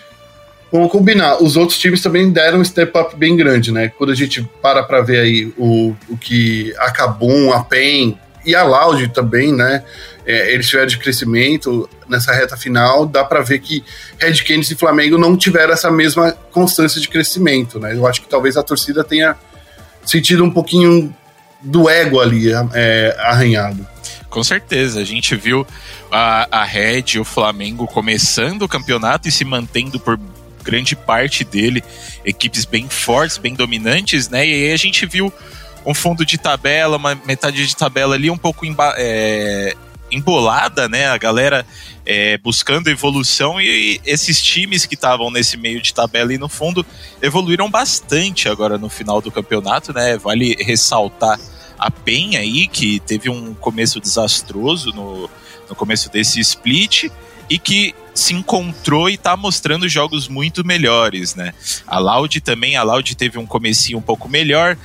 vamos 0.71 0.91
combinar, 0.91 1.43
os 1.43 1.55
outros 1.55 1.77
times 1.77 2.01
também 2.01 2.31
deram 2.31 2.61
um 2.61 2.65
step 2.65 2.97
up 2.97 3.15
bem 3.15 3.37
grande, 3.37 3.71
né? 3.71 3.89
Quando 3.95 4.11
a 4.11 4.15
gente 4.15 4.41
para 4.59 4.81
para 4.81 5.01
ver 5.01 5.19
aí 5.19 5.53
o, 5.55 5.93
o 6.09 6.17
que 6.17 6.73
a 6.79 6.89
Cabum, 6.89 7.53
a 7.53 7.63
PEN 7.63 8.17
e 8.45 8.55
a 8.55 8.63
Loud 8.63 9.07
também, 9.09 9.53
né? 9.53 9.83
É, 10.25 10.53
eles 10.53 10.67
tiveram 10.67 10.87
de 10.87 10.97
crescimento 10.97 11.89
nessa 12.07 12.33
reta 12.33 12.57
final, 12.57 13.05
dá 13.05 13.23
para 13.23 13.41
ver 13.41 13.59
que 13.59 13.83
Red 14.17 14.35
Canids 14.43 14.71
e 14.71 14.75
Flamengo 14.75 15.17
não 15.17 15.37
tiveram 15.37 15.73
essa 15.73 15.91
mesma 15.91 16.31
constância 16.51 16.99
de 16.99 17.07
crescimento, 17.07 17.79
né? 17.79 17.93
Eu 17.93 18.07
acho 18.07 18.21
que 18.21 18.27
talvez 18.27 18.57
a 18.57 18.63
torcida 18.63 19.03
tenha 19.03 19.35
sentido 20.03 20.43
um 20.43 20.51
pouquinho 20.51 21.15
do 21.61 21.89
ego 21.89 22.19
ali 22.19 22.51
é, 22.73 23.15
arranhado. 23.19 23.85
Com 24.29 24.43
certeza, 24.43 24.99
a 24.99 25.03
gente 25.05 25.35
viu 25.35 25.65
a, 26.11 26.47
a 26.59 26.63
Red 26.63 27.03
e 27.15 27.19
o 27.19 27.23
Flamengo 27.23 27.87
começando 27.87 28.63
o 28.63 28.67
campeonato 28.67 29.27
e 29.27 29.31
se 29.31 29.45
mantendo 29.45 29.99
por 29.99 30.19
grande 30.63 30.95
parte 30.95 31.43
dele, 31.43 31.83
equipes 32.25 32.65
bem 32.65 32.89
fortes, 32.89 33.37
bem 33.37 33.53
dominantes, 33.53 34.27
né? 34.27 34.45
E 34.45 34.53
aí 34.53 34.73
a 34.73 34.77
gente 34.77 35.05
viu 35.05 35.31
um 35.85 35.93
fundo 35.93 36.25
de 36.25 36.37
tabela, 36.37 36.97
uma 36.97 37.15
metade 37.15 37.65
de 37.65 37.75
tabela 37.75 38.15
ali 38.15 38.29
um 38.29 38.37
pouco 38.37 38.65
é, 38.97 39.75
embolada, 40.11 40.89
né? 40.89 41.07
A 41.07 41.17
galera 41.17 41.65
é, 42.05 42.37
buscando 42.37 42.89
evolução 42.89 43.59
e, 43.59 43.65
e 43.65 44.01
esses 44.05 44.41
times 44.41 44.85
que 44.85 44.95
estavam 44.95 45.29
nesse 45.29 45.57
meio 45.57 45.81
de 45.81 45.93
tabela 45.93 46.33
e 46.33 46.37
no 46.37 46.49
fundo 46.49 46.85
evoluíram 47.21 47.69
bastante 47.69 48.49
agora 48.49 48.77
no 48.77 48.89
final 48.89 49.21
do 49.21 49.31
campeonato, 49.31 49.93
né? 49.93 50.17
Vale 50.17 50.55
ressaltar 50.59 51.39
a 51.77 51.91
PEN 51.91 52.37
aí, 52.37 52.67
que 52.67 52.99
teve 53.01 53.29
um 53.29 53.53
começo 53.53 53.99
desastroso 53.99 54.91
no, 54.91 55.29
no 55.69 55.75
começo 55.75 56.09
desse 56.09 56.39
split 56.39 57.09
e 57.49 57.59
que 57.59 57.93
se 58.13 58.33
encontrou 58.33 59.09
e 59.09 59.17
tá 59.17 59.35
mostrando 59.35 59.89
jogos 59.89 60.27
muito 60.27 60.65
melhores, 60.65 61.35
né? 61.35 61.53
A 61.85 61.99
Loud 61.99 62.39
também, 62.41 62.77
a 62.77 62.83
Loud 62.83 63.13
teve 63.15 63.37
um 63.37 63.45
comecinho 63.45 63.97
um 63.97 64.01
pouco 64.01 64.29
melhor, 64.29 64.77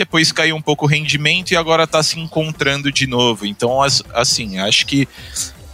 depois 0.00 0.32
caiu 0.32 0.56
um 0.56 0.62
pouco 0.62 0.86
o 0.86 0.88
rendimento 0.88 1.50
e 1.50 1.56
agora 1.56 1.86
tá 1.86 2.02
se 2.02 2.18
encontrando 2.18 2.90
de 2.90 3.06
novo. 3.06 3.44
Então, 3.44 3.82
assim, 4.14 4.58
acho 4.58 4.86
que 4.86 5.06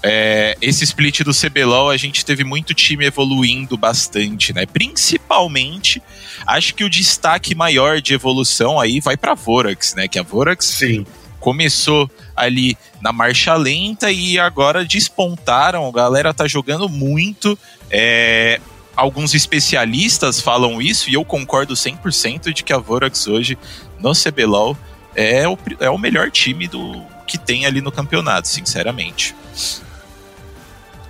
é, 0.02 0.56
esse 0.60 0.82
split 0.82 1.22
do 1.22 1.30
CBLOL 1.32 1.90
a 1.90 1.96
gente 1.96 2.24
teve 2.24 2.42
muito 2.42 2.74
time 2.74 3.06
evoluindo 3.06 3.76
bastante, 3.76 4.52
né? 4.52 4.66
Principalmente, 4.66 6.02
acho 6.44 6.74
que 6.74 6.82
o 6.82 6.90
destaque 6.90 7.54
maior 7.54 8.00
de 8.00 8.14
evolução 8.14 8.80
aí 8.80 8.98
vai 8.98 9.16
para 9.16 9.34
Vorax, 9.34 9.94
né? 9.94 10.08
Que 10.08 10.18
a 10.18 10.24
Vorax 10.24 10.66
Sim. 10.66 11.06
começou 11.38 12.10
ali 12.34 12.76
na 13.00 13.12
marcha 13.12 13.54
lenta 13.54 14.10
e 14.10 14.40
agora 14.40 14.84
despontaram. 14.84 15.86
A 15.86 15.92
galera 15.92 16.34
tá 16.34 16.48
jogando 16.48 16.88
muito. 16.88 17.56
É, 17.88 18.60
alguns 18.96 19.34
especialistas 19.34 20.40
falam 20.40 20.80
isso 20.80 21.10
e 21.10 21.14
eu 21.14 21.24
concordo 21.24 21.74
100% 21.74 22.52
de 22.52 22.64
que 22.64 22.72
a 22.72 22.78
Vorax 22.78 23.26
hoje 23.26 23.58
no 24.00 24.12
CBLOL 24.12 24.76
é 25.14 25.46
o, 25.46 25.58
é 25.80 25.90
o 25.90 25.98
melhor 25.98 26.30
time 26.30 26.66
do 26.66 27.02
que 27.26 27.36
tem 27.36 27.66
ali 27.66 27.80
no 27.80 27.90
campeonato, 27.90 28.48
sinceramente. 28.48 29.34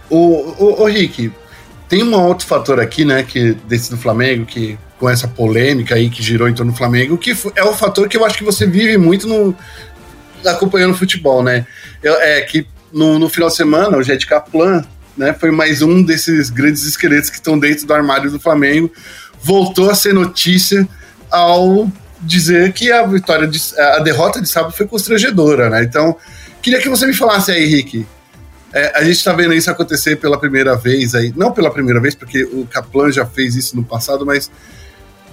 O, 0.09 0.17
o, 0.17 0.83
o 0.83 0.85
Rick, 0.87 1.33
tem 1.89 2.03
um 2.03 2.15
outro 2.15 2.47
fator 2.47 2.81
aqui, 2.81 3.05
né, 3.05 3.23
que 3.23 3.53
desse 3.53 3.91
do 3.91 3.99
Flamengo, 3.99 4.47
que 4.47 4.79
com 4.99 5.11
essa 5.11 5.29
polêmica 5.29 5.95
aí 5.95 6.09
que 6.09 6.23
girou 6.23 6.49
em 6.49 6.55
torno 6.55 6.73
do 6.73 6.79
Flamengo, 6.79 7.19
que 7.19 7.37
é 7.55 7.65
o 7.65 7.75
fator 7.75 8.09
que 8.09 8.17
eu 8.17 8.25
acho 8.25 8.39
que 8.39 8.45
você 8.45 8.67
vive 8.67 8.97
muito 8.97 9.27
no 9.27 9.55
acompanhando 10.45 10.95
futebol, 10.95 11.43
né? 11.43 11.67
Eu, 12.03 12.15
é 12.15 12.41
que 12.43 12.67
no, 12.93 13.19
no 13.19 13.29
final 13.29 13.49
de 13.49 13.57
semana, 13.57 13.97
o 13.97 14.03
Jet 14.03 14.27
Kaplan, 14.27 14.85
né, 15.17 15.33
foi 15.33 15.51
mais 15.51 15.83
um 15.83 16.03
desses 16.03 16.51
grandes 16.51 16.85
esqueletos 16.85 17.31
que 17.31 17.37
estão 17.37 17.59
dentro 17.59 17.87
do 17.87 17.95
armário 17.95 18.31
do 18.31 18.39
Flamengo, 18.39 18.91
voltou 19.43 19.91
a 19.91 19.95
ser 19.95 20.13
notícia 20.13 20.87
ao 21.31 21.91
dizer 22.21 22.73
que 22.73 22.91
a 22.91 23.07
vitória 23.07 23.47
de, 23.47 23.61
a 23.79 23.99
derrota 24.01 24.41
de 24.41 24.49
sábado 24.49 24.75
foi 24.75 24.87
constrangedora, 24.87 25.71
né? 25.71 25.83
Então, 25.83 26.17
queria 26.63 26.81
que 26.81 26.89
você 26.89 27.07
me 27.07 27.15
falasse 27.15 27.51
aí, 27.53 27.65
Rick. 27.65 28.07
É, 28.73 28.99
a 28.99 29.05
gente 29.05 29.17
está 29.17 29.33
vendo 29.33 29.55
isso 29.55 29.71
acontecer 29.71 30.17
pela 30.17 30.39
primeira 30.39 30.77
vez 30.77 31.15
aí, 31.15 31.33
não 31.37 31.53
pela 31.53 31.71
primeira 31.71 32.01
vez, 32.01 32.15
porque 32.15 32.45
o 32.45 32.67
Kaplan 32.67 33.11
já 33.11 33.25
fez 33.25 33.55
isso 33.55 33.77
no 33.77 33.85
passado, 33.85 34.27
mas 34.27 34.51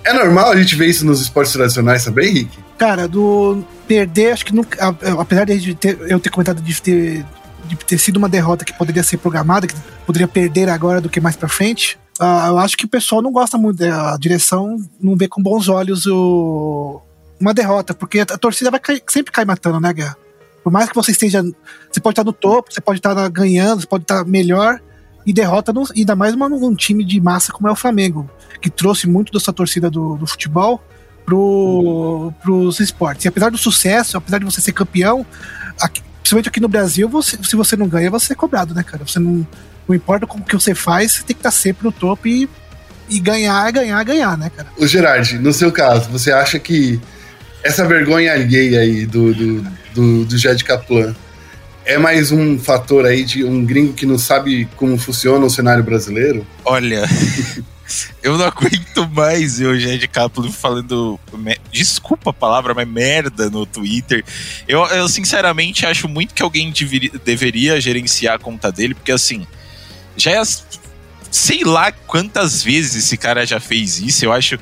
é 0.04 0.13
normal 0.13 0.52
a 0.52 0.56
gente 0.56 0.75
ver 0.75 0.88
isso 0.88 1.06
nos 1.06 1.22
esportes 1.22 1.54
tradicionais 1.54 2.04
também, 2.04 2.32
Rick? 2.32 2.58
Cara, 2.78 3.08
do 3.08 3.63
perder, 3.88 4.34
acho 4.34 4.46
que 4.46 4.54
nunca, 4.54 4.96
apesar 5.20 5.46
de 5.46 5.75
ter, 5.75 5.98
eu 6.08 6.20
ter 6.20 6.30
comentado 6.30 6.62
de 6.62 6.82
ter, 6.82 7.25
de 7.65 7.75
ter 7.77 7.98
sido 7.98 8.17
uma 8.17 8.29
derrota 8.29 8.65
que 8.65 8.74
poderia 8.74 9.03
ser 9.03 9.17
programada, 9.17 9.67
que 9.67 9.75
poderia 10.05 10.27
perder 10.27 10.70
agora 10.70 11.00
do 11.00 11.10
que 11.10 11.20
mais 11.20 11.36
para 11.36 11.50
frente, 11.50 11.98
Uh, 12.20 12.48
eu 12.48 12.60
acho 12.60 12.77
que 12.77 12.86
o 12.86 12.88
pessoal 12.88 13.22
não 13.22 13.32
gosta 13.32 13.58
muito, 13.58 13.84
a 13.84 14.15
direção 14.20 14.77
não 15.01 15.15
vê 15.15 15.27
com 15.27 15.41
bons 15.41 15.67
olhos 15.67 16.05
o, 16.05 17.01
uma 17.39 17.53
derrota, 17.53 17.93
porque 17.93 18.20
a, 18.20 18.25
torcida 18.25 18.70
vai 18.70 18.79
cair, 18.79 19.01
sempre 19.10 19.32
cair 19.32 19.46
matando, 19.46 19.79
né, 19.79 19.91
Guerra? 19.91 20.15
Por 20.63 20.72
mais 20.72 20.88
que 20.88 20.96
você 20.96 21.12
esteja. 21.12 21.43
Você 21.91 22.00
pode 22.00 22.13
estar 22.13 22.24
no 22.24 22.32
topo, 22.32 22.72
você 22.72 22.79
pode 22.79 23.00
estar 23.00 23.29
ganhando, 23.29 23.82
você 23.82 23.88
pode 23.88 24.03
estar 24.03 24.24
melhor, 24.25 24.79
e 25.25 25.34
derrota, 25.34 25.74
no, 25.74 25.84
ainda 25.96 26.15
mais 26.15 26.36
uma, 26.36 26.46
um 26.48 26.75
time 26.75 27.03
de 27.03 27.20
massa 27.20 27.51
como 27.51 27.67
é 27.67 27.72
o 27.72 27.75
Flamengo, 27.75 28.29
que 28.62 28.70
trouxe 28.70 29.08
muito 29.08 29.34
dessa 29.34 29.51
torcida 29.51 29.89
do, 29.89 30.15
do 30.15 30.27
futebol 30.27 30.82
pro, 31.25 32.32
pros 32.41 32.79
esportes. 32.79 33.25
E 33.25 33.27
apesar 33.27 33.50
do 33.50 33.58
sucesso, 33.58 34.17
apesar 34.17 34.38
de 34.38 34.46
você 34.46 34.62
ser 34.62 34.72
campeão, 34.72 35.25
principalmente 36.24 36.50
aqui 36.50 36.60
no 36.60 36.68
Brasil, 36.68 37.08
você, 37.08 37.38
se 37.44 37.56
você 37.56 37.75
não 37.75 37.88
ganha, 37.88 38.10
você 38.10 38.34
é 38.34 38.36
cobrado, 38.36 38.74
né, 38.74 38.82
cara? 38.82 39.06
Você 39.06 39.20
não 39.20 39.46
não 39.88 39.96
importa 39.96 40.25
como 40.25 40.44
que 40.44 40.56
você 40.56 40.74
faz, 40.74 41.13
você 41.13 41.24
tem 41.24 41.36
que 41.36 41.39
estar 41.39 41.51
sempre 41.51 41.84
no 41.84 41.92
topo 41.92 42.27
e, 42.27 42.50
e 43.10 43.20
ganhar, 43.20 43.70
ganhar, 43.72 44.01
ganhar, 44.03 44.38
né, 44.38 44.50
cara? 44.56 44.70
O 44.77 44.88
Gerard, 44.88 45.38
no 45.39 45.51
seu 45.51 45.72
caso, 45.72 46.10
você 46.10 46.32
acha 46.32 46.58
que 46.58 47.00
essa 47.62 47.86
vergonha 47.86 48.34
alheia 48.34 48.80
aí 48.80 49.06
do, 49.06 49.34
do, 49.34 49.62
do, 49.94 50.25
do 50.25 50.38
Jed 50.38 50.63
Kaplan 50.63 51.13
é 51.86 51.98
mais 51.98 52.32
um 52.32 52.58
fator 52.58 53.06
aí 53.06 53.24
de 53.24 53.44
um 53.44 53.65
gringo 53.65 53.94
que 53.94 54.06
não 54.06 54.18
sabe 54.18 54.68
como 54.77 54.98
funciona 54.98 55.46
o 55.46 55.50
cenário 55.50 55.84
brasileiro? 55.84 56.48
Olha, 56.63 57.03
eu 58.24 58.38
não 58.38 58.46
aguento 58.46 59.10
mais 59.12 59.60
eu 59.60 59.77
Jed 59.77 60.08
Kaplan 60.08 60.51
falando. 60.51 61.20
Desculpa 61.74 62.30
a 62.30 62.34
palavra, 62.34 62.74
mas 62.74 62.88
merda 62.88 63.50
no 63.50 63.65
Twitter. 63.65 64.24
Eu, 64.68 64.86
eu 64.86 65.10
sinceramente 65.10 65.86
acho 65.88 66.08
muito 66.08 66.34
que 66.34 66.44
alguém 66.44 66.72
deveria, 66.72 67.12
deveria 67.25 67.82
gerenciar 67.82 68.36
a 68.36 68.39
conta 68.39 68.72
dele, 68.72 68.94
porque 68.94 69.12
assim 69.12 69.46
já 70.15 70.32
é. 70.32 70.42
Sei 71.32 71.63
lá 71.63 71.92
quantas 71.92 72.63
vezes 72.63 73.06
esse 73.06 73.18
cara 73.18 73.44
já 73.46 73.60
fez 73.60 74.00
isso. 74.00 74.24
Eu 74.24 74.32
acho. 74.32 74.60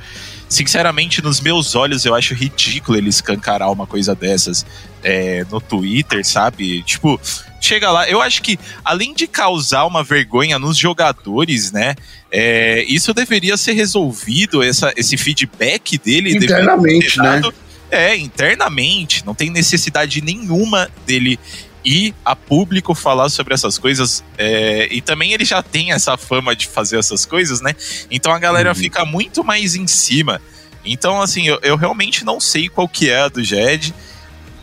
Sinceramente, 0.47 1.21
nos 1.21 1.39
meus 1.39 1.75
olhos, 1.75 2.05
eu 2.05 2.15
acho 2.15 2.33
ridículo 2.33 2.97
ele 2.97 3.09
escancarar 3.09 3.71
uma 3.71 3.87
coisa 3.87 4.13
dessas 4.15 4.65
é, 5.03 5.45
no 5.49 5.59
Twitter, 5.59 6.25
sabe? 6.25 6.83
Tipo, 6.83 7.19
chega 7.59 7.91
lá. 7.91 8.09
Eu 8.09 8.21
acho 8.21 8.41
que, 8.41 8.59
além 8.83 9.13
de 9.13 9.27
causar 9.27 9.85
uma 9.85 10.03
vergonha 10.03 10.57
nos 10.57 10.77
jogadores, 10.77 11.71
né? 11.71 11.95
É, 12.31 12.83
isso 12.87 13.13
deveria 13.13 13.57
ser 13.57 13.73
resolvido, 13.73 14.63
essa, 14.63 14.93
esse 14.95 15.17
feedback 15.17 15.97
dele. 15.97 16.35
Internamente, 16.35 17.17
né? 17.17 17.41
É, 17.89 18.15
internamente. 18.15 19.25
Não 19.25 19.35
tem 19.35 19.49
necessidade 19.49 20.21
nenhuma 20.21 20.89
dele 21.05 21.37
ir 21.83 22.13
a 22.23 22.35
público 22.35 22.93
falar 22.93 23.29
sobre 23.29 23.53
essas 23.53 23.77
coisas. 23.77 24.23
É, 24.37 24.87
e 24.91 25.01
também 25.01 25.33
ele 25.33 25.45
já 25.45 25.61
tem 25.61 25.91
essa 25.91 26.15
fama 26.17 26.55
de 26.55 26.67
fazer 26.67 26.97
essas 26.97 27.25
coisas, 27.25 27.61
né? 27.61 27.75
Então 28.09 28.31
a 28.31 28.39
galera 28.39 28.69
uhum. 28.69 28.75
fica 28.75 29.03
muito 29.05 29.43
mais 29.43 29.75
em 29.75 29.87
cima. 29.87 30.41
Então, 30.83 31.21
assim, 31.21 31.47
eu, 31.47 31.59
eu 31.61 31.75
realmente 31.75 32.25
não 32.25 32.39
sei 32.39 32.67
qual 32.67 32.87
que 32.87 33.09
é 33.09 33.21
a 33.21 33.27
do 33.27 33.43
Jed, 33.43 33.93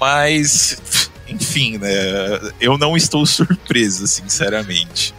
mas, 0.01 1.11
enfim, 1.29 1.79
né? 1.79 1.89
Eu 2.61 2.79
não 2.79 2.97
estou 2.97 3.25
surpreso, 3.27 4.07
sinceramente. 4.07 5.15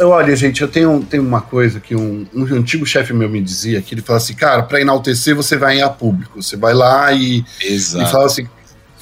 Olha, 0.00 0.36
gente, 0.36 0.62
eu 0.62 0.68
tenho, 0.68 1.04
tenho 1.08 1.22
uma 1.22 1.40
coisa 1.40 1.80
que 1.80 1.96
um, 1.96 2.26
um 2.32 2.44
antigo 2.44 2.86
chefe 2.86 3.12
meu 3.12 3.28
me 3.28 3.40
dizia, 3.40 3.82
que 3.82 3.94
ele 3.94 4.02
fala 4.02 4.18
assim, 4.18 4.34
cara, 4.34 4.62
para 4.62 4.80
enaltecer 4.80 5.34
você 5.34 5.56
vai 5.56 5.78
em 5.78 5.82
a 5.82 5.88
público. 5.88 6.40
Você 6.40 6.56
vai 6.56 6.72
lá 6.72 7.12
e, 7.12 7.44
e 7.60 8.06
fala 8.10 8.26
assim, 8.26 8.48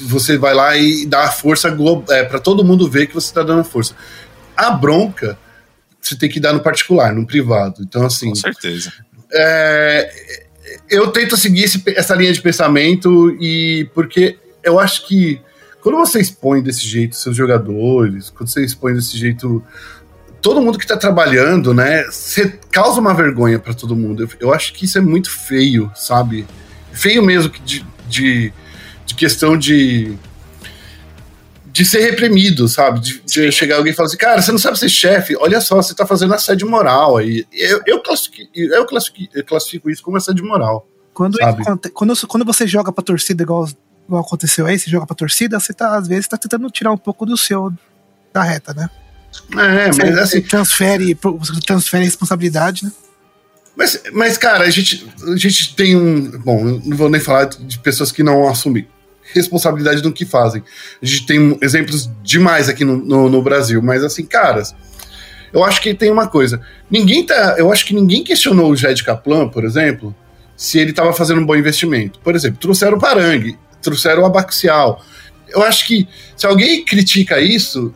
você 0.01 0.39
vai 0.39 0.55
lá 0.55 0.77
e 0.77 1.05
dá 1.05 1.31
força 1.31 1.77
é, 2.09 2.23
para 2.25 2.39
todo 2.39 2.65
mundo 2.65 2.89
ver 2.89 3.07
que 3.07 3.15
você 3.15 3.27
está 3.27 3.43
dando 3.43 3.65
força. 3.65 3.95
A 4.57 4.71
bronca 4.71 5.39
você 6.03 6.17
tem 6.17 6.29
que 6.29 6.41
dar 6.41 6.53
no 6.53 6.61
particular, 6.61 7.15
no 7.15 7.27
privado. 7.27 7.83
Então, 7.83 8.05
assim. 8.05 8.31
Com 8.31 8.35
certeza. 8.35 8.93
É, 9.33 10.45
eu 10.91 11.09
tento 11.09 11.37
seguir 11.37 11.65
esse, 11.65 11.83
essa 11.89 12.15
linha 12.15 12.33
de 12.33 12.41
pensamento 12.41 13.31
e 13.41 13.89
porque 13.95 14.37
eu 14.62 14.78
acho 14.78 15.07
que 15.07 15.40
quando 15.81 15.99
você 15.99 16.21
expõe 16.21 16.62
desse 16.62 16.87
jeito 16.87 17.16
seus 17.16 17.37
jogadores, 17.37 18.31
quando 18.31 18.49
você 18.49 18.64
expõe 18.64 18.95
desse 18.95 19.16
jeito 19.16 19.62
todo 20.40 20.61
mundo 20.61 20.78
que 20.78 20.85
está 20.85 20.97
trabalhando, 20.97 21.73
né, 21.73 22.04
você 22.04 22.59
causa 22.71 23.00
uma 23.00 23.14
vergonha 23.14 23.59
para 23.59 23.75
todo 23.75 23.95
mundo. 23.95 24.23
Eu, 24.25 24.49
eu, 24.49 24.54
acho 24.54 24.73
que 24.73 24.85
isso 24.85 24.99
é 24.99 25.00
muito 25.00 25.31
feio, 25.31 25.90
sabe? 25.95 26.47
Feio 26.92 27.23
mesmo 27.23 27.52
de, 27.64 27.87
de 28.09 28.52
de 29.12 29.14
questão 29.14 29.57
de 29.57 30.16
de 31.66 31.87
ser 31.87 32.00
reprimido, 32.00 32.69
sabe? 32.69 33.00
De, 33.00 33.23
de 33.23 33.50
chegar 33.50 33.76
alguém 33.76 33.95
e 33.95 33.97
falar 33.97 34.07
assim, 34.07 34.19
cara, 34.19 34.42
você 34.42 34.52
não 34.52 34.59
sabe 34.59 34.78
ser 34.78 34.90
chefe, 34.90 35.35
olha 35.37 35.59
só, 35.59 35.76
você 35.76 35.95
tá 35.95 36.07
fazendo 36.07 36.35
assédio 36.35 36.69
moral 36.69 37.16
aí. 37.16 37.47
Eu, 37.50 37.81
eu, 37.87 38.02
classifico, 38.02 38.50
eu, 38.54 38.85
classifico, 38.85 39.33
eu 39.35 39.42
classifico 39.42 39.90
isso 39.90 40.02
como 40.02 40.19
assédio 40.19 40.45
moral. 40.45 40.87
Quando, 41.14 41.38
quando, 41.95 42.28
quando 42.28 42.45
você 42.45 42.66
joga 42.66 42.92
pra 42.92 43.02
torcida, 43.02 43.42
igual, 43.42 43.66
igual 44.12 44.25
aconteceu 44.25 44.66
aí, 44.66 44.78
você 44.78 44.90
joga 44.90 45.07
pra 45.07 45.16
torcida, 45.16 45.59
você 45.59 45.73
tá, 45.73 45.97
às 45.97 46.07
vezes, 46.07 46.28
tá 46.28 46.37
tentando 46.37 46.71
tirar 46.71 46.92
um 46.92 46.99
pouco 46.99 47.25
do 47.26 47.37
seu, 47.37 47.73
da 48.33 48.42
reta, 48.42 48.75
né? 48.75 48.88
É, 49.52 49.87
mas 49.87 49.97
você, 49.97 50.02
assim. 50.21 50.42
Transfere, 50.42 51.19
transfere 51.66 52.04
responsabilidade, 52.04 52.85
né? 52.85 52.92
Mas, 53.75 54.02
mas, 54.12 54.37
cara, 54.37 54.64
a 54.64 54.71
gente, 54.71 55.07
a 55.26 55.37
gente 55.37 55.75
tem 55.75 55.97
um. 55.97 56.31
Bom, 56.38 56.64
não 56.85 56.97
vou 56.97 57.09
nem 57.09 57.21
falar 57.21 57.47
de 57.47 57.78
pessoas 57.78 58.12
que 58.12 58.23
não 58.23 58.47
assumem 58.47 58.87
responsabilidade 59.33 60.02
do 60.02 60.12
que 60.12 60.26
fazem. 60.26 60.62
A 61.02 61.07
gente 61.07 61.26
tem 61.26 61.59
exemplos 61.62 62.11
demais 62.23 62.69
aqui 62.69 62.85
no, 62.85 62.97
no, 62.99 63.31
no, 63.31 63.42
Brasil, 63.42 63.81
mas 63.81 64.04
assim, 64.04 64.26
caras, 64.26 64.75
eu 65.52 65.64
acho 65.64 65.81
que 65.81 65.95
tem 65.95 66.11
uma 66.11 66.26
coisa. 66.26 66.61
Ninguém 66.90 67.25
tá. 67.25 67.54
Eu 67.57 67.73
acho 67.73 67.87
que 67.87 67.95
ninguém 67.95 68.23
questionou 68.23 68.71
o 68.71 68.76
Jed 68.76 69.02
Kaplan, 69.02 69.49
por 69.49 69.64
exemplo, 69.64 70.14
se 70.57 70.78
ele 70.78 70.90
estava 70.90 71.12
fazendo 71.14 71.40
um 71.40 71.47
bom 71.47 71.57
investimento. 71.57 72.19
Por 72.21 72.35
exemplo, 72.35 72.59
trouxeram 72.61 72.99
o 72.99 73.00
Parangue, 73.00 73.59
trouxeram 73.83 74.23
o 74.23 74.27
Abaxial. 74.27 75.05
Eu 75.49 75.62
acho 75.62 75.87
que 75.87 76.09
se 76.37 76.47
alguém 76.47 76.85
critica 76.85 77.41
isso, 77.41 77.95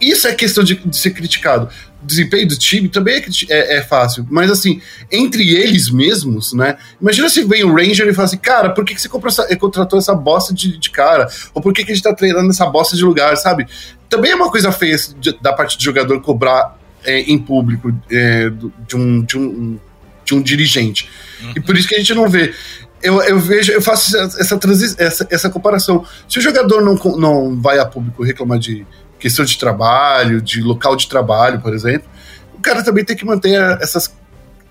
isso 0.00 0.26
é 0.26 0.34
questão 0.34 0.64
de, 0.64 0.74
de 0.74 0.96
ser 0.96 1.10
criticado. 1.10 1.68
Desempenho 2.02 2.48
do 2.48 2.56
time 2.56 2.88
também 2.88 3.16
é, 3.16 3.24
é, 3.48 3.76
é, 3.78 3.82
fácil, 3.82 4.26
mas 4.30 4.50
assim, 4.50 4.80
entre 5.10 5.54
eles 5.54 5.90
mesmos, 5.90 6.52
né? 6.52 6.76
Imagina 7.00 7.28
se 7.28 7.42
vem 7.44 7.64
o 7.64 7.74
Ranger 7.74 8.06
e 8.08 8.14
fala 8.14 8.26
assim, 8.26 8.38
cara, 8.38 8.70
por 8.70 8.84
que, 8.84 8.94
que 8.94 9.00
você 9.00 9.08
essa, 9.26 9.56
contratou 9.56 9.98
essa 9.98 10.14
bosta 10.14 10.54
de, 10.54 10.78
de, 10.78 10.90
cara? 10.90 11.28
Ou 11.52 11.60
por 11.60 11.72
que, 11.72 11.84
que 11.84 11.90
a 11.90 11.94
gente 11.94 12.04
tá 12.04 12.14
treinando 12.14 12.50
essa 12.50 12.66
bosta 12.66 12.96
de 12.96 13.02
lugar, 13.02 13.36
sabe? 13.36 13.66
Também 14.08 14.30
é 14.30 14.34
uma 14.34 14.50
coisa 14.50 14.70
feia 14.70 14.96
da 15.40 15.52
parte 15.52 15.76
do 15.76 15.82
jogador 15.82 16.20
cobrar 16.20 16.78
é, 17.04 17.20
em 17.20 17.38
público 17.38 17.92
é, 18.10 18.50
de, 18.86 18.96
um, 18.96 19.22
de, 19.22 19.36
um, 19.36 19.78
de 20.24 20.34
um 20.34 20.42
dirigente. 20.42 21.08
Uhum. 21.42 21.52
E 21.56 21.60
por 21.60 21.76
isso 21.76 21.88
que 21.88 21.96
a 21.96 21.98
gente 21.98 22.14
não 22.14 22.28
vê 22.28 22.54
eu, 23.02 23.22
eu 23.22 23.38
vejo, 23.38 23.72
eu 23.72 23.80
faço 23.80 24.16
essa, 24.16 24.58
essa, 24.98 25.26
essa 25.30 25.50
comparação. 25.50 26.04
Se 26.28 26.38
o 26.38 26.42
jogador 26.42 26.82
não, 26.82 26.94
não 27.16 27.60
vai 27.60 27.78
a 27.78 27.86
público 27.86 28.24
reclamar 28.24 28.58
de 28.58 28.86
questão 29.18 29.44
de 29.44 29.58
trabalho, 29.58 30.40
de 30.40 30.60
local 30.60 30.96
de 30.96 31.08
trabalho, 31.08 31.60
por 31.60 31.74
exemplo, 31.74 32.08
o 32.54 32.60
cara 32.60 32.82
também 32.82 33.04
tem 33.04 33.16
que 33.16 33.24
manter 33.24 33.54
essas, 33.80 34.14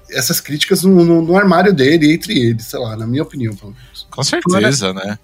essas 0.09 0.39
críticas 0.39 0.83
no, 0.83 1.03
no, 1.03 1.21
no 1.21 1.37
armário 1.37 1.73
dele, 1.73 2.13
entre 2.13 2.37
eles, 2.37 2.65
sei 2.65 2.79
lá, 2.79 2.95
na 2.95 3.07
minha 3.07 3.23
opinião, 3.23 3.55
pelo 3.55 3.71
menos. 3.71 4.07
Com 4.09 4.23
certeza, 4.23 4.93
fora, 4.93 5.05
né? 5.05 5.19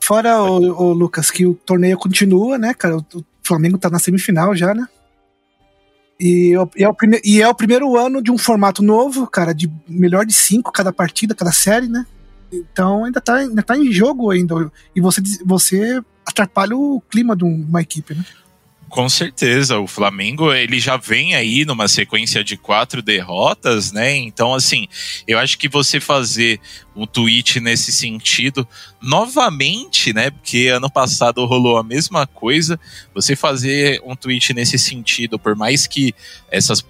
Fora, 0.00 0.42
o, 0.42 0.56
o, 0.56 0.92
Lucas, 0.92 1.30
que 1.30 1.46
o 1.46 1.54
torneio 1.54 1.98
continua, 1.98 2.56
né, 2.58 2.74
cara? 2.74 2.96
O, 2.96 3.00
o 3.12 3.24
Flamengo 3.42 3.78
tá 3.78 3.90
na 3.90 3.98
semifinal 3.98 4.54
já, 4.54 4.74
né? 4.74 4.86
E, 6.22 6.54
e, 6.76 6.84
é 6.84 6.88
o 6.88 6.94
prime, 6.94 7.20
e 7.24 7.42
é 7.42 7.48
o 7.48 7.54
primeiro 7.54 7.96
ano 7.98 8.22
de 8.22 8.30
um 8.30 8.38
formato 8.38 8.80
novo, 8.80 9.26
cara, 9.26 9.52
de 9.52 9.68
melhor 9.88 10.24
de 10.24 10.32
cinco 10.32 10.70
cada 10.70 10.92
partida, 10.92 11.34
cada 11.34 11.50
série, 11.50 11.88
né? 11.88 12.06
Então 12.52 13.04
ainda 13.04 13.20
tá, 13.20 13.34
ainda 13.34 13.60
tá 13.60 13.76
em 13.76 13.90
jogo 13.90 14.30
ainda. 14.30 14.70
E 14.94 15.00
você, 15.00 15.20
você 15.44 16.00
atrapalha 16.24 16.76
o 16.76 17.02
clima 17.10 17.34
de 17.34 17.42
uma 17.42 17.82
equipe, 17.82 18.14
né? 18.14 18.24
Com 18.92 19.08
certeza, 19.08 19.78
o 19.78 19.86
Flamengo 19.86 20.52
ele 20.52 20.78
já 20.78 20.98
vem 20.98 21.34
aí 21.34 21.64
numa 21.64 21.88
sequência 21.88 22.44
de 22.44 22.58
quatro 22.58 23.00
derrotas, 23.00 23.90
né? 23.90 24.14
Então, 24.14 24.52
assim, 24.52 24.86
eu 25.26 25.38
acho 25.38 25.56
que 25.56 25.66
você 25.66 25.98
fazer 25.98 26.60
um 26.94 27.06
tweet 27.06 27.58
nesse 27.58 27.90
sentido 27.90 28.68
novamente, 29.00 30.12
né? 30.12 30.28
Porque 30.28 30.68
ano 30.68 30.90
passado 30.90 31.42
rolou 31.46 31.78
a 31.78 31.82
mesma 31.82 32.26
coisa. 32.26 32.78
Você 33.14 33.34
fazer 33.34 33.98
um 34.04 34.14
tweet 34.14 34.52
nesse 34.52 34.78
sentido, 34.78 35.38
por 35.38 35.56
mais 35.56 35.86
que 35.86 36.14
essas 36.50 36.84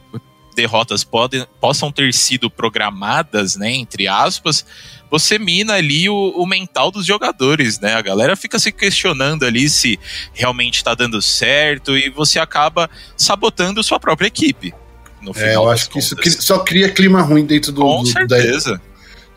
derrotas 0.56 1.04
podem, 1.04 1.46
possam 1.60 1.92
ter 1.92 2.12
sido 2.12 2.50
programadas, 2.50 3.54
né, 3.54 3.70
entre 3.70 4.08
aspas, 4.08 4.66
você 5.12 5.38
mina 5.38 5.74
ali 5.74 6.08
o, 6.08 6.14
o, 6.14 6.46
mental 6.46 6.90
dos 6.90 7.04
jogadores, 7.04 7.78
né? 7.78 7.92
A 7.92 8.00
galera 8.00 8.34
fica 8.34 8.58
se 8.58 8.72
questionando 8.72 9.44
ali 9.44 9.68
se 9.68 10.00
realmente 10.32 10.76
está 10.76 10.94
dando 10.94 11.20
certo 11.20 11.94
e 11.94 12.08
você 12.08 12.38
acaba 12.38 12.88
sabotando 13.14 13.82
sua 13.82 14.00
própria 14.00 14.28
equipe. 14.28 14.72
No 15.20 15.34
final 15.34 15.48
é, 15.50 15.54
eu 15.56 15.70
acho 15.70 15.90
que 15.90 15.98
isso 15.98 16.16
só 16.40 16.60
cria 16.60 16.88
clima 16.88 17.20
ruim 17.20 17.44
dentro 17.44 17.72
do. 17.72 17.82
Com 17.82 18.02
do, 18.02 18.08
certeza. 18.08 18.72
Da, 18.72 18.80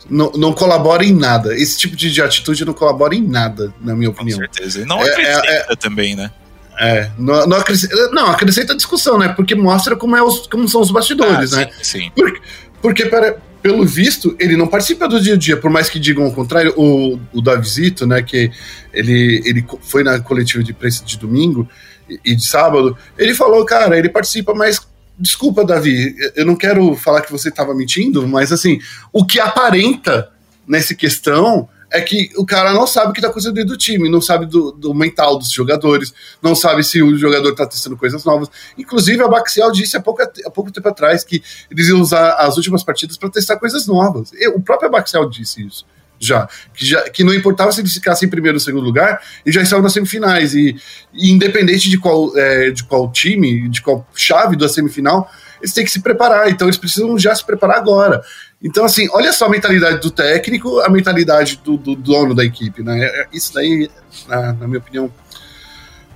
não, 0.10 0.32
não 0.32 0.54
colabora 0.54 1.04
em 1.04 1.14
nada. 1.14 1.54
Esse 1.54 1.78
tipo 1.78 1.94
de, 1.94 2.10
de, 2.10 2.22
atitude 2.22 2.64
não 2.64 2.74
colabora 2.74 3.14
em 3.14 3.22
nada, 3.22 3.74
na 3.82 3.94
minha 3.94 4.12
opinião. 4.12 4.40
Com 4.40 4.46
certeza. 4.46 4.82
E 4.82 4.86
não 4.86 5.02
é, 5.02 5.10
acrescenta 5.10 5.48
é, 5.48 5.74
é, 5.74 5.76
também, 5.76 6.16
né? 6.16 6.32
É, 6.80 7.12
não, 7.18 7.46
não, 7.48 7.58
acrescenta, 7.58 8.12
não, 8.12 8.28
acrescenta 8.28 8.72
a 8.72 8.76
discussão, 8.78 9.18
né? 9.18 9.28
Porque 9.28 9.56
mostra 9.56 9.94
como, 9.98 10.16
é 10.16 10.24
os, 10.24 10.48
como 10.48 10.70
são 10.70 10.80
os 10.80 10.90
bastidores, 10.90 11.52
ah, 11.52 11.58
né? 11.58 11.72
Sim. 11.82 12.12
Porque, 12.16 12.42
porque 12.82 13.06
para, 13.08 13.38
pelo 13.66 13.84
visto, 13.84 14.36
ele 14.40 14.56
não 14.56 14.68
participa 14.68 15.08
do 15.08 15.20
dia 15.20 15.34
a 15.34 15.38
dia, 15.38 15.58
por 15.58 15.72
mais 15.72 15.90
que 15.90 16.00
digam 16.00 16.28
o 16.28 16.32
contrário. 16.32 16.72
O, 16.78 17.20
o 17.34 17.42
Davizito, 17.42 18.06
né, 18.06 18.22
que 18.22 18.52
ele, 18.94 19.42
ele 19.44 19.66
foi 19.82 20.04
na 20.04 20.20
coletiva 20.20 20.64
de 20.64 20.70
imprensa 20.70 21.04
de 21.04 21.18
domingo 21.18 21.68
e, 22.08 22.20
e 22.24 22.36
de 22.36 22.46
sábado, 22.46 22.96
ele 23.18 23.34
falou, 23.34 23.66
cara, 23.66 23.98
ele 23.98 24.08
participa, 24.08 24.54
mas 24.54 24.80
desculpa, 25.18 25.66
Davi, 25.66 26.16
eu 26.36 26.46
não 26.46 26.56
quero 26.56 26.96
falar 26.96 27.22
que 27.22 27.32
você 27.32 27.50
estava 27.50 27.74
mentindo, 27.74 28.28
mas 28.28 28.52
assim, 28.52 28.78
o 29.12 29.26
que 29.26 29.40
aparenta 29.40 30.30
nessa 30.68 30.94
questão 30.94 31.68
é 31.92 32.02
que 32.02 32.32
o 32.38 32.46
cara 32.46 32.74
não 32.74 32.86
sabe 32.88 33.10
o 33.10 33.14
que 33.14 33.20
está 33.20 33.30
acontecendo 33.30 33.54
dentro 33.54 33.70
do 33.70 33.78
time, 33.78 34.10
não 34.10 34.22
sabe 34.22 34.46
do, 34.46 34.72
do, 34.72 34.94
mental 34.94 35.38
dos 35.38 35.52
jogadores, 35.52 36.14
não 36.42 36.56
sabe 36.56 36.84
se 36.84 37.02
o 37.02 37.18
jogador 37.18 37.52
está 37.52 37.66
testando 37.66 37.98
coisas 37.98 38.24
novas. 38.26 38.50
Inclusive, 38.78 39.24
a 39.24 39.28
Baxial 39.28 39.72
disse 39.72 39.96
há 39.96 40.02
pouco, 40.02 40.22
há 40.22 40.50
pouco 40.50 40.72
tempo 40.72 40.88
atrás 40.90 41.24
que 41.24 41.42
eles 41.70 41.88
iam 41.88 42.02
usar 42.02 42.34
as 42.34 42.58
últimas 42.58 42.84
partidas 42.84 43.18
para 43.18 43.30
testar 43.30 43.58
coisas 43.58 43.88
novas. 43.88 44.32
o 44.56 44.62
próprio 44.62 44.90
Baxial 44.90 45.30
disse 45.30 45.66
isso. 45.66 45.86
Já 46.18 46.48
que, 46.74 46.86
já, 46.86 47.10
que 47.10 47.24
não 47.24 47.34
importava 47.34 47.72
se 47.72 47.82
eles 47.82 47.94
ficassem 47.94 48.28
em 48.28 48.30
primeiro 48.30 48.56
ou 48.56 48.60
segundo 48.60 48.86
lugar, 48.86 49.22
e 49.46 49.52
já 49.52 49.62
estavam 49.62 49.84
nas 49.84 49.94
semifinais. 49.94 50.56
E, 50.56 50.76
e 51.14 51.30
independente 51.30 51.90
de 51.90 51.98
qual, 51.98 52.36
é, 52.38 52.72
de 52.72 52.84
qual 52.86 53.12
time, 53.12 53.68
de 53.68 53.82
qual 53.82 54.08
chave 54.16 54.56
da 54.56 54.70
semifinal, 54.70 55.30
eles 55.62 55.74
têm 55.74 55.84
que 55.84 55.92
se 55.92 56.02
preparar. 56.02 56.50
Então 56.50 56.68
eles 56.68 56.78
precisam 56.78 57.18
já 57.20 57.36
se 57.36 57.46
preparar 57.46 57.78
agora. 57.78 58.22
Então, 58.62 58.86
assim, 58.86 59.08
olha 59.12 59.32
só 59.32 59.46
a 59.46 59.50
mentalidade 59.50 60.00
do 60.00 60.10
técnico, 60.10 60.80
a 60.80 60.90
mentalidade 60.90 61.62
do, 61.64 61.78
do 61.78 61.96
dono 61.96 62.34
da 62.34 62.44
equipe, 62.44 62.82
né? 62.82 63.06
É, 63.06 63.28
isso 63.32 63.54
daí, 63.54 63.90
na, 64.28 64.54
na 64.54 64.68
minha 64.68 64.80
opinião. 64.80 65.12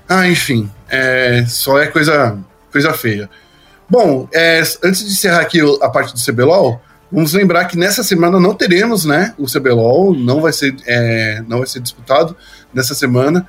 Ah, 0.07 0.27
enfim, 0.27 0.69
é, 0.89 1.45
só 1.47 1.79
é 1.79 1.87
coisa, 1.87 2.37
coisa 2.71 2.93
feia. 2.93 3.29
Bom, 3.87 4.27
é, 4.33 4.61
antes 4.83 5.05
de 5.05 5.11
encerrar 5.11 5.41
aqui 5.41 5.59
a 5.81 5.89
parte 5.89 6.13
do 6.13 6.19
CBLOL, 6.19 6.81
vamos 7.11 7.33
lembrar 7.33 7.65
que 7.65 7.77
nessa 7.77 8.03
semana 8.03 8.39
não 8.39 8.55
teremos, 8.55 9.05
né? 9.05 9.33
O 9.37 9.45
CBLOL 9.45 10.15
não 10.15 10.41
vai 10.41 10.53
ser, 10.53 10.75
é, 10.87 11.43
não 11.47 11.59
vai 11.59 11.67
ser 11.67 11.79
disputado 11.79 12.35
nessa 12.73 12.95
semana. 12.95 13.47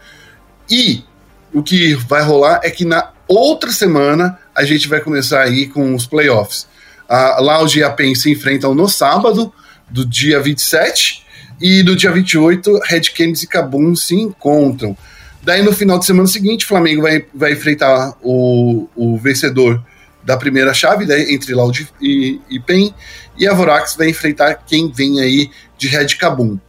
E 0.69 1.05
o 1.53 1.63
que 1.63 1.95
vai 1.95 2.23
rolar 2.23 2.61
é 2.63 2.71
que 2.71 2.85
na 2.85 3.11
outra 3.27 3.71
semana 3.71 4.39
a 4.55 4.65
gente 4.65 4.89
vai 4.89 5.01
começar 5.01 5.43
aí 5.43 5.67
com 5.67 5.95
os 5.95 6.07
playoffs. 6.07 6.67
A 7.11 7.41
Loud 7.41 7.77
e 7.77 7.83
a 7.83 7.91
PEN 7.91 8.15
se 8.15 8.31
enfrentam 8.31 8.73
no 8.73 8.89
sábado, 8.89 9.53
do 9.91 10.07
dia 10.07 10.41
27, 10.41 11.27
e 11.61 11.83
no 11.83 11.97
dia 11.97 12.13
28, 12.13 12.79
Red 12.85 13.01
Canids 13.17 13.43
e 13.43 13.49
Cabum 13.49 13.97
se 13.97 14.15
encontram. 14.15 14.97
Daí 15.43 15.61
no 15.61 15.73
final 15.73 15.99
de 15.99 16.07
semana 16.07 16.29
seguinte, 16.29 16.65
Flamengo 16.65 17.03
vai, 17.03 17.27
vai 17.35 17.53
enfrentar 17.53 18.15
o, 18.23 18.89
o 18.95 19.19
vencedor 19.19 19.85
da 20.23 20.37
primeira 20.37 20.73
chave, 20.73 21.05
né, 21.05 21.33
entre 21.33 21.53
Loud 21.53 21.89
e, 22.01 22.41
e 22.49 22.61
PEN, 22.61 22.95
e 23.37 23.49
a 23.49 23.55
Vorax 23.55 23.97
vai 23.97 24.09
enfrentar 24.11 24.55
quem 24.67 24.93
vem 24.93 25.21
aí 25.21 25.51
de 25.77 25.89
Red 25.89 26.15
Cabum. 26.17 26.61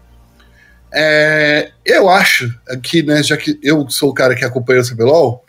É, 0.91 1.71
eu 1.86 2.10
acho 2.10 2.51
que, 2.82 3.04
né, 3.04 3.21
já 3.21 3.38
que 3.38 3.60
eu 3.62 3.88
sou 3.89 4.10
o 4.10 4.13
cara 4.13 4.36
que 4.36 4.43
acompanha 4.43 4.82
o 4.82 4.89
CBLOL, 4.89 5.40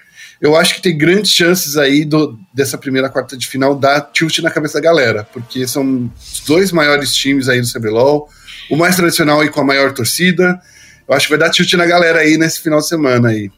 eu 0.43 0.57
acho 0.57 0.75
que 0.75 0.83
tem 0.83 0.99
grandes 0.99 1.31
chances 1.31 1.77
aí 1.77 2.05
do, 2.05 2.37
dessa 2.53 2.77
primeira 2.77 3.09
quarta 3.09 3.37
de 3.37 3.47
final 3.47 3.77
dar 3.77 4.01
tilt 4.01 4.41
na 4.41 4.51
cabeça 4.51 4.75
da 4.75 4.81
galera, 4.81 5.23
porque 5.33 5.69
são 5.69 6.11
os 6.21 6.41
dois 6.41 6.73
maiores 6.73 7.15
times 7.15 7.49
aí 7.49 7.61
do 7.61 7.73
CBLOL, 7.73 8.29
o 8.69 8.77
mais 8.77 8.97
tradicional 8.97 9.45
e 9.45 9.49
com 9.49 9.61
a 9.61 9.65
maior 9.65 9.95
torcida. 9.95 10.61
Eu 11.09 11.15
acho 11.15 11.27
que 11.27 11.31
vai 11.31 11.39
dar 11.39 11.51
tilt 11.51 11.73
na 11.75 11.87
galera 11.87 12.19
aí 12.19 12.37
nesse 12.37 12.61
final 12.61 12.81
de 12.81 12.89
semana 12.89 13.29
aí. 13.29 13.53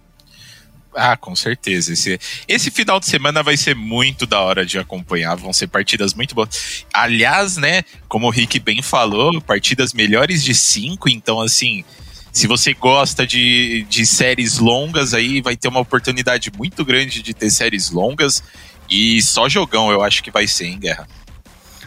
Ah, 0.95 1.17
com 1.17 1.35
certeza. 1.35 1.95
Esse, 1.95 2.21
esse 2.47 2.71
final 2.71 3.01
de 3.01 3.07
semana 3.07 3.43
vai 3.43 3.57
ser 3.57 3.75
muito 3.75 4.27
da 4.27 4.41
hora 4.41 4.65
de 4.65 4.79
acompanhar. 4.79 5.35
Vão 5.37 5.55
ser 5.55 5.69
partidas 5.69 6.13
muito 6.13 6.35
boas. 6.35 6.85
Aliás, 6.93 7.57
né, 7.57 7.83
como 8.09 8.27
o 8.27 8.31
Rick 8.31 8.61
bem 8.61 8.83
falou, 8.83 9.41
partidas 9.41 9.95
melhores 9.95 10.45
de 10.45 10.55
cinco. 10.55 11.09
Então, 11.09 11.41
assim, 11.41 11.83
se 12.35 12.49
você 12.49 12.75
gosta 12.75 13.25
de, 13.25 13.87
de 13.89 14.05
séries 14.05 14.59
longas, 14.59 15.15
aí 15.15 15.41
vai 15.41 15.57
ter 15.57 15.69
uma 15.69 15.79
oportunidade 15.79 16.51
muito 16.59 16.85
grande 16.85 17.23
de 17.23 17.33
ter 17.33 17.49
séries 17.49 17.93
longas. 17.93 18.43
E 18.91 19.23
só 19.23 19.49
jogão 19.49 19.91
eu 19.93 20.03
acho 20.03 20.21
que 20.21 20.33
vai 20.33 20.49
ser, 20.49 20.67
em 20.67 20.81
Guerra? 20.81 21.07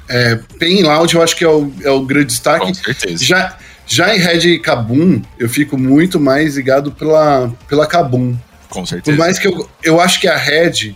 É, 0.08 0.38
Pain 0.58 0.84
Loud 0.84 1.14
eu 1.14 1.22
acho 1.22 1.36
que 1.36 1.44
é 1.44 1.50
o, 1.50 1.72
é 1.84 1.92
o 1.92 2.02
grande 2.02 2.28
destaque. 2.28 2.66
Com 2.66 2.74
certeza. 2.74 3.26
Já, 3.26 3.58
já 3.86 4.16
em 4.16 4.20
Red 4.20 4.60
Kabum, 4.60 5.22
eu 5.38 5.50
fico 5.50 5.78
muito 5.78 6.18
mais 6.18 6.56
ligado 6.56 6.94
pela, 6.94 7.54
pela 7.68 7.86
Kabum. 7.86 8.38
Com 8.70 8.86
certeza. 8.86 9.18
Por 9.18 9.20
mais 9.20 9.38
que 9.38 9.50
eu, 9.50 9.70
eu 9.84 10.00
acho 10.00 10.22
que 10.22 10.30
a 10.30 10.38
Red, 10.38 10.96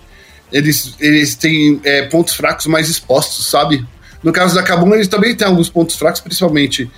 eles, 0.50 0.96
eles 0.98 1.36
têm 1.36 1.82
é, 1.84 2.04
pontos 2.04 2.36
fracos 2.36 2.68
mais 2.68 2.88
expostos, 2.88 3.48
sabe? 3.48 3.86
No 4.24 4.32
caso 4.32 4.56
da 4.56 4.64
Kabum, 4.64 4.94
eles 4.94 5.10
também 5.10 5.36
têm 5.36 5.46
alguns 5.46 5.70
pontos 5.70 5.98
fracos, 5.98 6.22
principalmente 6.22 6.90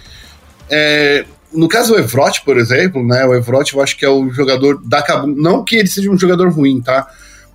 é, 0.70 1.26
no 1.54 1.68
caso 1.68 1.94
do 1.94 2.00
Evrot, 2.00 2.42
por 2.44 2.58
exemplo, 2.58 3.06
né? 3.06 3.26
O 3.26 3.34
Evrot 3.34 3.74
eu 3.74 3.82
acho 3.82 3.98
que 3.98 4.06
é 4.06 4.10
o 4.10 4.30
jogador 4.32 4.82
da 4.84 5.02
Kabum. 5.02 5.34
Não 5.36 5.64
que 5.64 5.76
ele 5.76 5.88
seja 5.88 6.10
um 6.10 6.18
jogador 6.18 6.52
ruim, 6.52 6.82
tá? 6.82 7.08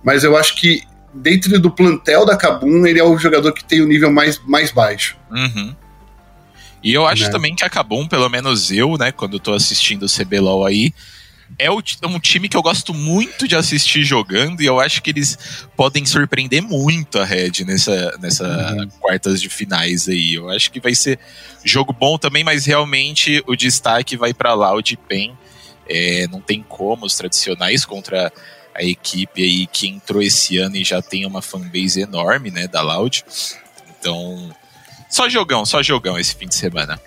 Mas 0.03 0.23
eu 0.23 0.37
acho 0.37 0.55
que 0.55 0.81
dentro 1.13 1.59
do 1.59 1.71
plantel 1.71 2.25
da 2.25 2.37
Kabum, 2.37 2.85
ele 2.85 2.99
é 2.99 3.03
o 3.03 3.17
jogador 3.17 3.51
que 3.51 3.63
tem 3.63 3.81
o 3.81 3.87
nível 3.87 4.11
mais, 4.11 4.39
mais 4.45 4.71
baixo. 4.71 5.17
Uhum. 5.31 5.75
E 6.83 6.93
eu 6.93 7.05
acho 7.05 7.23
né? 7.23 7.29
também 7.29 7.55
que 7.55 7.63
a 7.63 7.69
Kabum, 7.69 8.07
pelo 8.07 8.29
menos 8.29 8.71
eu, 8.71 8.97
né, 8.97 9.11
quando 9.11 9.39
tô 9.39 9.53
assistindo 9.53 10.03
o 10.03 10.09
CBLOL 10.09 10.65
aí, 10.65 10.93
é 11.57 11.69
um 11.71 12.19
time 12.19 12.47
que 12.47 12.55
eu 12.55 12.61
gosto 12.61 12.93
muito 12.93 13.47
de 13.47 13.55
assistir 13.55 14.03
jogando 14.03 14.61
e 14.61 14.65
eu 14.65 14.79
acho 14.79 15.01
que 15.01 15.09
eles 15.09 15.37
podem 15.75 16.05
surpreender 16.05 16.61
muito 16.61 17.19
a 17.19 17.25
Red 17.25 17.65
nessa, 17.65 18.17
nessa 18.19 18.73
uhum. 18.73 18.89
quartas 18.99 19.41
de 19.41 19.49
finais 19.49 20.07
aí. 20.07 20.35
Eu 20.35 20.49
acho 20.49 20.71
que 20.71 20.79
vai 20.79 20.95
ser 20.95 21.19
jogo 21.63 21.91
bom 21.91 22.17
também, 22.17 22.43
mas 22.43 22.65
realmente 22.65 23.43
o 23.47 23.55
destaque 23.55 24.15
vai 24.15 24.33
para 24.33 24.53
Loud 24.53 24.93
e 24.93 24.97
PEN. 24.97 25.37
É, 25.87 26.27
não 26.27 26.39
tem 26.39 26.63
como 26.67 27.05
os 27.05 27.15
tradicionais 27.15 27.83
contra 27.83 28.31
a 28.75 28.83
equipe 28.83 29.43
aí 29.43 29.67
que 29.67 29.87
entrou 29.87 30.21
esse 30.21 30.57
ano 30.57 30.75
e 30.75 30.83
já 30.83 31.01
tem 31.01 31.25
uma 31.25 31.41
fanbase 31.41 31.99
enorme, 32.01 32.51
né, 32.51 32.67
da 32.67 32.81
Loud. 32.81 33.25
Então, 33.99 34.55
só 35.09 35.27
jogão, 35.27 35.65
só 35.65 35.81
jogão 35.81 36.19
esse 36.19 36.35
fim 36.35 36.47
de 36.47 36.53
semana. 36.53 36.99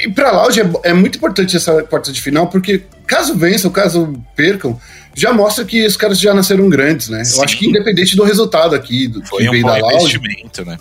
E 0.00 0.10
pra 0.10 0.32
Loud 0.32 0.58
é, 0.58 0.70
é, 0.84 0.92
muito 0.94 1.18
importante 1.18 1.56
essa 1.56 1.82
quarta 1.82 2.10
de 2.10 2.20
final, 2.20 2.46
porque 2.46 2.84
caso 3.06 3.36
vençam, 3.36 3.70
caso 3.70 4.14
percam, 4.34 4.80
já 5.14 5.32
mostra 5.32 5.64
que 5.64 5.84
os 5.84 5.96
caras 5.96 6.18
já 6.18 6.32
nasceram 6.32 6.68
grandes, 6.70 7.10
né? 7.10 7.22
Sim. 7.22 7.36
Eu 7.36 7.44
acho 7.44 7.58
que 7.58 7.68
independente 7.68 8.16
do 8.16 8.24
resultado 8.24 8.74
aqui, 8.74 9.08
do 9.08 9.24
Foi 9.26 9.42
que 9.42 9.48
um 9.48 9.52
veio 9.52 9.66
da 9.66 9.76
Loud. 9.76 10.20
Né? 10.64 10.78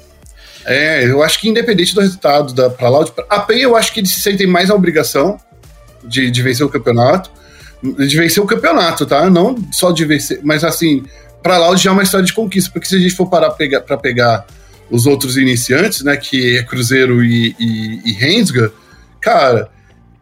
É, 0.65 1.05
eu 1.05 1.21
acho 1.21 1.39
que 1.39 1.49
independente 1.49 1.93
do 1.93 1.99
resultado 1.99 2.53
da, 2.53 2.69
pra 2.69 2.87
Loud, 2.87 3.11
a 3.29 3.39
PEN 3.41 3.59
eu 3.59 3.75
acho 3.75 3.93
que 3.93 3.99
eles 3.99 4.13
se 4.13 4.21
sentem 4.21 4.47
mais 4.47 4.69
a 4.69 4.75
obrigação 4.75 5.37
de, 6.03 6.31
de 6.31 6.41
vencer 6.41 6.65
o 6.65 6.69
campeonato. 6.69 7.29
De 7.83 8.17
vencer 8.17 8.41
o 8.41 8.45
campeonato, 8.45 9.05
tá? 9.05 9.29
Não 9.29 9.55
só 9.71 9.91
de 9.91 10.05
vencer, 10.05 10.39
mas 10.43 10.63
assim, 10.63 11.03
pra 11.43 11.57
Loud 11.57 11.81
já 11.81 11.89
é 11.89 11.93
uma 11.93 12.03
história 12.03 12.25
de 12.25 12.33
conquista, 12.33 12.71
porque 12.71 12.87
se 12.87 12.95
a 12.95 12.99
gente 12.99 13.15
for 13.15 13.29
parar 13.29 13.51
pegar, 13.51 13.81
pra 13.81 13.97
pegar 13.97 14.45
os 14.89 15.06
outros 15.06 15.38
iniciantes, 15.38 16.04
né, 16.04 16.17
que 16.17 16.58
é 16.58 16.63
Cruzeiro 16.63 17.23
e, 17.23 17.56
e, 17.60 18.12
e 18.12 18.17
cara, 19.21 19.69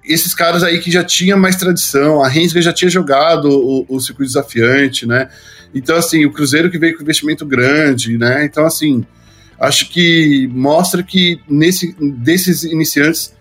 esses 0.03 0.33
caras 0.33 0.63
aí 0.63 0.79
que 0.79 0.89
já 0.89 1.03
tinham 1.03 1.37
mais 1.37 1.55
tradição, 1.55 2.23
a 2.23 2.27
Rensga 2.27 2.61
já 2.61 2.73
tinha 2.73 2.89
jogado 2.89 3.49
o, 3.49 3.85
o 3.89 3.99
circuito 3.99 4.29
desafiante, 4.29 5.05
né? 5.05 5.29
Então, 5.75 5.97
assim, 5.97 6.25
o 6.25 6.31
Cruzeiro 6.31 6.71
que 6.71 6.79
veio 6.79 6.95
com 6.95 7.03
investimento 7.03 7.45
grande, 7.45 8.17
né? 8.17 8.45
Então, 8.45 8.65
assim, 8.65 9.05
acho 9.59 9.89
que 9.89 10.47
mostra 10.53 11.03
que 11.03 11.39
nesse, 11.47 11.95
desses 11.99 12.63
iniciantes, 12.63 13.35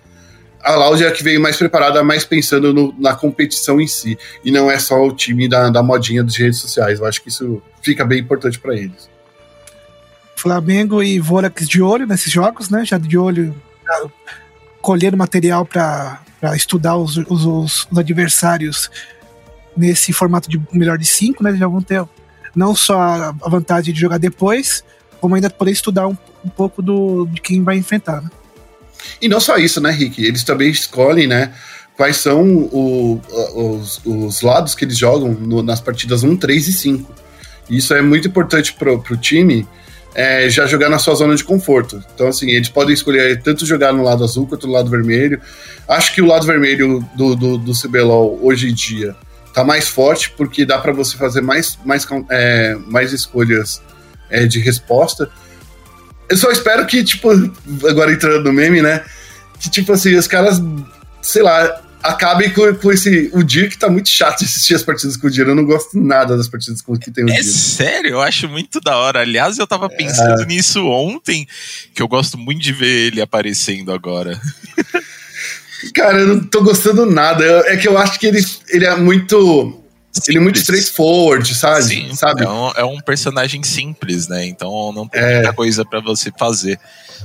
a 0.60 0.74
Loud 0.74 1.04
é 1.04 1.10
que 1.12 1.22
veio 1.22 1.40
mais 1.40 1.56
preparada, 1.56 2.02
mais 2.02 2.24
pensando 2.24 2.74
no, 2.74 2.94
na 2.98 3.14
competição 3.14 3.80
em 3.80 3.86
si, 3.86 4.18
e 4.44 4.50
não 4.50 4.68
é 4.68 4.78
só 4.78 5.00
o 5.06 5.14
time 5.14 5.48
da, 5.48 5.70
da 5.70 5.82
modinha 5.82 6.24
das 6.24 6.36
redes 6.36 6.58
sociais. 6.58 6.98
Eu 6.98 7.06
acho 7.06 7.22
que 7.22 7.28
isso 7.28 7.62
fica 7.80 8.04
bem 8.04 8.18
importante 8.18 8.58
para 8.58 8.74
eles. 8.74 9.08
Flamengo 10.36 11.02
e 11.02 11.18
Vorax 11.18 11.66
de 11.66 11.80
olho 11.80 12.06
nesses 12.06 12.30
jogos, 12.30 12.68
né? 12.68 12.84
Já 12.84 12.98
de 12.98 13.16
olho, 13.16 13.54
colhendo 14.80 15.16
material 15.16 15.64
para 15.64 16.20
estudar 16.54 16.96
os, 16.96 17.16
os, 17.16 17.44
os, 17.44 17.88
adversários 17.96 18.90
nesse 19.76 20.12
formato 20.12 20.48
de 20.48 20.60
melhor 20.72 20.98
de 20.98 21.06
cinco, 21.06 21.42
né? 21.42 21.56
Já 21.56 21.66
vão 21.66 21.80
ter 21.80 22.04
não 22.54 22.74
só 22.74 23.00
a 23.00 23.48
vantagem 23.48 23.92
de 23.92 24.00
jogar 24.00 24.18
depois, 24.18 24.84
como 25.20 25.34
ainda 25.34 25.50
poder 25.50 25.72
estudar 25.72 26.06
um, 26.06 26.16
um 26.44 26.48
pouco 26.48 26.82
do, 26.82 27.26
de 27.26 27.40
quem 27.40 27.62
vai 27.62 27.76
enfrentar. 27.76 28.22
Né? 28.22 28.30
E 29.20 29.28
não 29.28 29.40
só 29.40 29.56
isso, 29.56 29.80
né, 29.80 29.90
Rick? 29.90 30.22
Eles 30.22 30.44
também 30.44 30.70
escolhem, 30.70 31.26
né? 31.26 31.52
Quais 31.96 32.18
são 32.18 32.44
o, 32.44 33.20
os, 33.54 34.00
os 34.04 34.42
lados 34.42 34.74
que 34.74 34.84
eles 34.84 34.98
jogam 34.98 35.32
no, 35.32 35.62
nas 35.62 35.80
partidas 35.80 36.22
1, 36.22 36.36
3 36.36 36.68
e 36.68 36.72
5. 36.72 37.14
Isso 37.70 37.94
é 37.94 38.02
muito 38.02 38.28
importante 38.28 38.74
pro, 38.74 39.00
pro 39.02 39.16
time 39.16 39.66
é, 40.16 40.48
já 40.48 40.64
jogar 40.66 40.88
na 40.88 40.98
sua 40.98 41.14
zona 41.14 41.36
de 41.36 41.44
conforto. 41.44 42.02
Então, 42.14 42.28
assim, 42.28 42.48
eles 42.48 42.70
podem 42.70 42.94
escolher 42.94 43.42
tanto 43.42 43.66
jogar 43.66 43.92
no 43.92 44.02
lado 44.02 44.24
azul 44.24 44.46
quanto 44.46 44.66
no 44.66 44.72
lado 44.72 44.88
vermelho. 44.88 45.38
Acho 45.86 46.14
que 46.14 46.22
o 46.22 46.26
lado 46.26 46.46
vermelho 46.46 47.06
do, 47.14 47.36
do, 47.36 47.58
do 47.58 47.72
CBLOL 47.74 48.40
hoje 48.42 48.70
em 48.70 48.72
dia 48.72 49.14
tá 49.52 49.62
mais 49.62 49.86
forte, 49.88 50.30
porque 50.30 50.64
dá 50.64 50.78
para 50.78 50.90
você 50.90 51.18
fazer 51.18 51.42
mais, 51.42 51.78
mais, 51.84 52.06
é, 52.30 52.74
mais 52.86 53.12
escolhas 53.12 53.82
é, 54.30 54.46
de 54.46 54.58
resposta. 54.58 55.30
Eu 56.30 56.38
só 56.38 56.50
espero 56.50 56.86
que, 56.86 57.04
tipo, 57.04 57.30
agora 57.86 58.10
entrando 58.10 58.44
no 58.44 58.54
meme, 58.54 58.80
né? 58.80 59.04
Que, 59.60 59.68
tipo 59.68 59.92
assim, 59.92 60.14
os 60.14 60.26
caras, 60.26 60.62
sei 61.20 61.42
lá, 61.42 61.82
acabem 62.08 62.50
com, 62.52 62.74
com 62.74 62.92
esse. 62.92 63.30
O 63.32 63.42
Dir 63.42 63.68
que 63.68 63.78
tá 63.78 63.88
muito 63.88 64.08
chato 64.08 64.40
de 64.40 64.44
assistir 64.44 64.74
as 64.74 64.82
partidas 64.82 65.16
com 65.16 65.26
o 65.26 65.30
Dir. 65.30 65.46
Eu 65.46 65.54
não 65.54 65.64
gosto 65.64 65.98
nada 65.98 66.36
das 66.36 66.48
partidas 66.48 66.80
com 66.80 66.96
que 66.96 67.10
tem 67.10 67.24
o 67.24 67.28
é 67.28 67.32
Dir. 67.32 67.40
É 67.40 67.42
sério, 67.42 68.10
eu 68.10 68.20
acho 68.20 68.48
muito 68.48 68.80
da 68.80 68.96
hora. 68.96 69.20
Aliás, 69.20 69.58
eu 69.58 69.66
tava 69.66 69.88
pensando 69.88 70.42
é... 70.42 70.46
nisso 70.46 70.84
ontem, 70.86 71.46
que 71.94 72.02
eu 72.02 72.08
gosto 72.08 72.38
muito 72.38 72.62
de 72.62 72.72
ver 72.72 73.08
ele 73.08 73.20
aparecendo 73.20 73.92
agora. 73.92 74.40
Cara, 75.94 76.20
eu 76.20 76.26
não 76.26 76.40
tô 76.40 76.62
gostando 76.62 77.06
nada. 77.06 77.44
É 77.66 77.76
que 77.76 77.86
eu 77.86 77.98
acho 77.98 78.18
que 78.18 78.26
ele, 78.26 78.42
ele 78.68 78.86
é 78.86 78.96
muito. 78.96 79.82
Simples. 80.16 80.28
Ele 80.28 80.38
é 80.38 80.40
muito 80.40 80.56
straightforward, 80.56 81.54
sabe? 81.54 81.84
Sim, 81.84 82.14
sabe? 82.14 82.42
É, 82.42 82.48
um, 82.48 82.70
é 82.76 82.84
um 82.84 83.00
personagem 83.00 83.62
simples, 83.62 84.28
né? 84.28 84.46
Então 84.46 84.92
não 84.92 85.06
tem 85.06 85.20
é. 85.20 85.34
muita 85.34 85.52
coisa 85.52 85.84
para 85.84 86.00
você 86.00 86.32
fazer. 86.38 86.78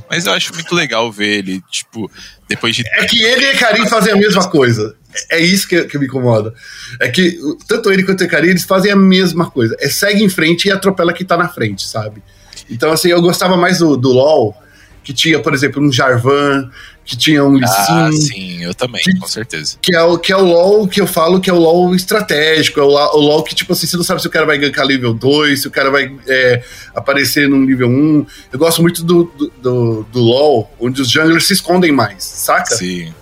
Mas 0.10 0.25
eu 0.25 0.34
acho 0.34 0.54
muito 0.54 0.75
legal 0.75 1.12
ver 1.12 1.39
ele, 1.39 1.62
tipo, 1.69 2.12
depois 2.47 2.75
de. 2.75 2.84
É 2.88 3.06
que 3.06 3.21
ele 3.21 3.45
e 3.45 3.56
Karim 3.56 3.88
fazem 3.88 4.13
a 4.13 4.15
mesma 4.15 4.49
coisa. 4.49 4.95
É 5.30 5.39
isso 5.39 5.67
que, 5.67 5.84
que 5.86 5.97
me 5.97 6.06
incomoda. 6.06 6.54
É 6.99 7.10
que 7.10 7.38
tanto 7.67 7.91
ele 7.91 8.04
quanto 8.04 8.23
o 8.23 8.27
Karim, 8.27 8.49
eles 8.49 8.63
fazem 8.63 8.91
a 8.91 8.95
mesma 8.95 9.49
coisa. 9.49 9.75
É 9.80 9.89
segue 9.89 10.23
em 10.23 10.30
frente 10.30 10.67
e 10.67 10.71
atropela 10.71 11.13
quem 11.13 11.25
tá 11.25 11.38
na 11.38 11.47
frente, 11.47 11.88
sabe? 11.88 12.21
Então, 12.69 12.91
assim, 12.91 13.10
eu 13.10 13.21
gostava 13.21 13.58
mais 13.58 13.80
do, 13.80 13.97
do 13.97 14.10
LoL, 14.10 14.56
que 15.04 15.13
tinha, 15.13 15.39
por 15.39 15.54
exemplo, 15.54 15.82
um 15.82 15.91
Jarvan, 15.91 16.69
que 17.12 17.17
tinha 17.17 17.43
um 17.43 17.56
Lee 17.56 17.65
Ah, 17.65 18.10
sim, 18.13 18.63
eu 18.63 18.74
também, 18.74 19.02
que, 19.02 19.19
com 19.19 19.28
certeza. 19.28 19.78
Que 19.82 19.93
é, 19.93 20.02
o, 20.02 20.17
que 20.17 20.32
é 20.32 20.38
o 20.38 20.45
LoL 20.45 20.88
que 20.88 21.02
eu 21.02 21.06
falo 21.06 21.41
que 21.41 21.50
é 21.50 21.54
o 21.54 21.60
LoL 21.60 21.93
estratégico, 21.93 22.80
é 22.80 22.84
o, 22.84 22.88
o 22.88 23.19
LoL 23.19 23.43
que, 23.43 23.54
tipo 23.54 23.74
assim, 23.74 23.86
você 23.86 23.97
não 23.97 24.04
sabe 24.04 24.21
se 24.21 24.28
o 24.28 24.32
cara 24.32 24.45
vai 24.45 24.58
gankar 24.58 24.88
nível 24.88 25.13
2, 25.13 25.62
se 25.62 25.67
o 25.67 25.71
cara 25.71 25.91
vai 25.91 26.15
é, 26.26 26.63
aparecer 26.95 27.50
no 27.50 27.58
nível 27.58 27.89
1. 27.89 28.26
Eu 28.54 28.60
gosto 28.60 28.82
muito 28.82 29.04
do, 29.04 29.26
do, 29.26 29.52
do, 29.62 30.04
do 30.10 30.19
LoL, 30.21 30.71
onde 30.80 31.02
os 31.02 31.10
junglers 31.10 31.47
se 31.47 31.54
escondem 31.54 31.91
mais, 31.91 32.24
saca? 32.24 32.78
Sim. 32.78 33.13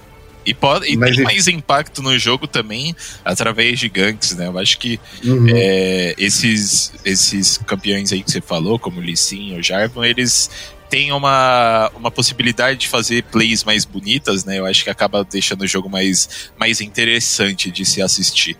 E, 0.45 0.53
pode, 0.53 0.87
e 0.87 0.95
Mas 0.95 1.15
tem 1.15 1.25
mais 1.25 1.47
impacto 1.47 2.03
no 2.03 2.17
jogo 2.17 2.47
também 2.47 2.95
através 3.25 3.79
de 3.79 3.89
ganks, 3.89 4.35
né? 4.35 4.47
Eu 4.47 4.57
acho 4.59 4.77
que 4.77 4.99
uhum. 5.23 5.47
é, 5.49 6.13
esses, 6.15 6.93
esses 7.03 7.57
campeões 7.57 8.13
aí 8.13 8.21
que 8.21 8.31
você 8.31 8.39
falou, 8.39 8.77
como 8.77 8.99
o 8.99 9.03
Lee 9.03 9.17
Sin, 9.17 9.57
o 9.57 9.63
Jarvan, 9.63 10.05
eles 10.05 10.49
tem 10.89 11.11
uma, 11.11 11.91
uma 11.95 12.11
possibilidade 12.11 12.79
de 12.79 12.87
fazer 12.87 13.23
plays 13.23 13.63
mais 13.63 13.85
bonitas, 13.85 14.43
né? 14.43 14.59
Eu 14.59 14.65
acho 14.65 14.83
que 14.83 14.89
acaba 14.89 15.23
deixando 15.23 15.61
o 15.61 15.67
jogo 15.67 15.89
mais, 15.89 16.49
mais 16.57 16.81
interessante 16.81 17.69
de 17.69 17.85
se 17.85 18.01
assistir. 18.01 18.57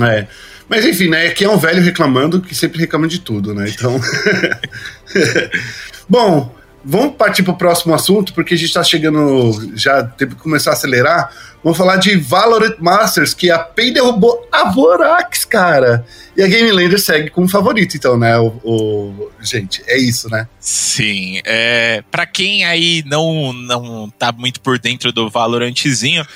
É. 0.00 0.26
Mas 0.68 0.84
enfim, 0.84 1.08
né? 1.08 1.28
Aqui 1.28 1.44
é 1.44 1.50
um 1.50 1.56
velho 1.56 1.82
reclamando 1.82 2.40
que 2.40 2.54
sempre 2.54 2.78
reclama 2.78 3.08
de 3.08 3.20
tudo, 3.20 3.54
né? 3.54 3.68
Então. 3.68 3.98
Bom, 6.08 6.54
vamos 6.88 7.16
partir 7.16 7.42
para 7.42 7.52
o 7.52 7.56
próximo 7.56 7.94
assunto, 7.94 8.32
porque 8.32 8.54
a 8.54 8.56
gente 8.56 8.68
está 8.68 8.82
chegando. 8.82 9.76
Já 9.76 10.02
teve 10.02 10.34
que 10.34 10.40
começar 10.40 10.70
a 10.70 10.72
acelerar. 10.72 11.30
Vamos 11.62 11.76
falar 11.76 11.96
de 11.96 12.16
Valorant 12.16 12.76
Masters, 12.78 13.34
que 13.34 13.50
a 13.50 13.58
PEN 13.58 13.92
derrubou 13.92 14.48
a 14.50 14.70
Vorax, 14.70 15.44
cara. 15.44 16.06
E 16.36 16.42
a 16.42 16.46
Game 16.46 16.70
Lander 16.70 17.00
segue 17.00 17.30
como 17.30 17.48
favorito, 17.48 17.96
então, 17.96 18.16
né? 18.16 18.38
O, 18.38 18.46
o, 18.62 19.30
Gente, 19.40 19.82
é 19.86 19.98
isso, 19.98 20.28
né? 20.28 20.48
Sim. 20.58 21.40
É, 21.44 22.02
para 22.10 22.26
quem 22.26 22.64
aí 22.64 23.02
não, 23.06 23.52
não 23.52 24.10
tá 24.10 24.32
muito 24.32 24.60
por 24.60 24.78
dentro 24.78 25.12
do 25.12 25.30
Valorantzinho, 25.30 26.26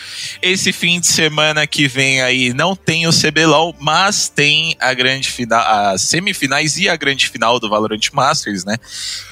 esse 0.40 0.72
fim 0.72 1.00
de 1.00 1.06
semana 1.06 1.66
que 1.66 1.88
vem 1.88 2.20
aí 2.20 2.52
não 2.52 2.76
tem 2.76 3.06
o 3.06 3.10
CBLOL, 3.10 3.74
mas 3.78 4.28
tem 4.28 4.76
a 4.80 4.94
grande 4.94 5.30
final, 5.30 5.64
as 5.66 6.02
semifinais 6.02 6.76
e 6.78 6.88
a 6.88 6.96
grande 6.96 7.28
final 7.28 7.58
do 7.58 7.68
Valorant 7.68 8.08
Masters, 8.12 8.64
né? 8.64 8.76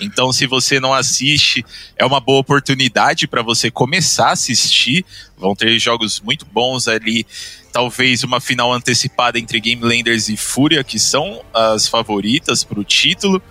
Então, 0.01 0.33
se 0.33 0.47
você 0.47 0.81
não 0.81 0.93
assiste, 1.11 1.65
é 1.97 2.05
uma 2.05 2.21
boa 2.21 2.41
oportunidade 2.41 3.27
para 3.27 3.43
você 3.43 3.71
começar 3.71 4.29
a 4.29 4.33
assistir. 4.33 5.05
Vão 5.37 5.55
ter 5.55 5.79
jogos 5.79 6.21
muito 6.21 6.47
bons 6.47 6.87
ali 6.87 7.27
talvez 7.73 8.25
uma 8.25 8.41
final 8.41 8.73
antecipada 8.73 9.39
entre 9.39 9.61
Game 9.61 9.83
Landers 9.83 10.29
e 10.29 10.37
Fúria, 10.37 10.83
que 10.83 10.99
são 10.99 11.41
as 11.55 11.87
favoritas 11.87 12.65
para 12.65 12.81
o 12.81 12.85
título. 12.85 13.43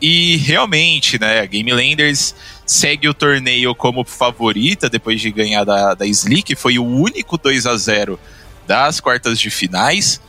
E 0.00 0.36
realmente, 0.38 1.20
né, 1.20 1.40
a 1.40 1.46
Game 1.46 1.72
Landers 1.72 2.34
segue 2.66 3.08
o 3.08 3.14
torneio 3.14 3.74
como 3.74 4.04
favorita 4.04 4.90
depois 4.90 5.20
de 5.20 5.30
ganhar 5.30 5.64
da, 5.64 5.94
da 5.94 6.06
Slick, 6.06 6.54
foi 6.56 6.78
o 6.78 6.84
único 6.84 7.38
2 7.38 7.66
a 7.66 7.76
0 7.76 8.18
das 8.66 9.00
quartas 9.00 9.38
de 9.38 9.50
finais. 9.50 10.20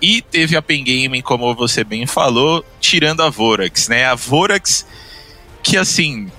E 0.00 0.22
teve 0.22 0.56
a 0.56 0.62
Pen 0.62 0.84
Gaming, 0.84 1.22
como 1.22 1.52
você 1.54 1.82
bem 1.82 2.06
falou, 2.06 2.64
tirando 2.80 3.20
a 3.20 3.28
Vorax, 3.28 3.88
né? 3.88 4.04
A 4.04 4.14
Vorax, 4.14 4.86
que 5.62 5.76
assim, 5.76 6.30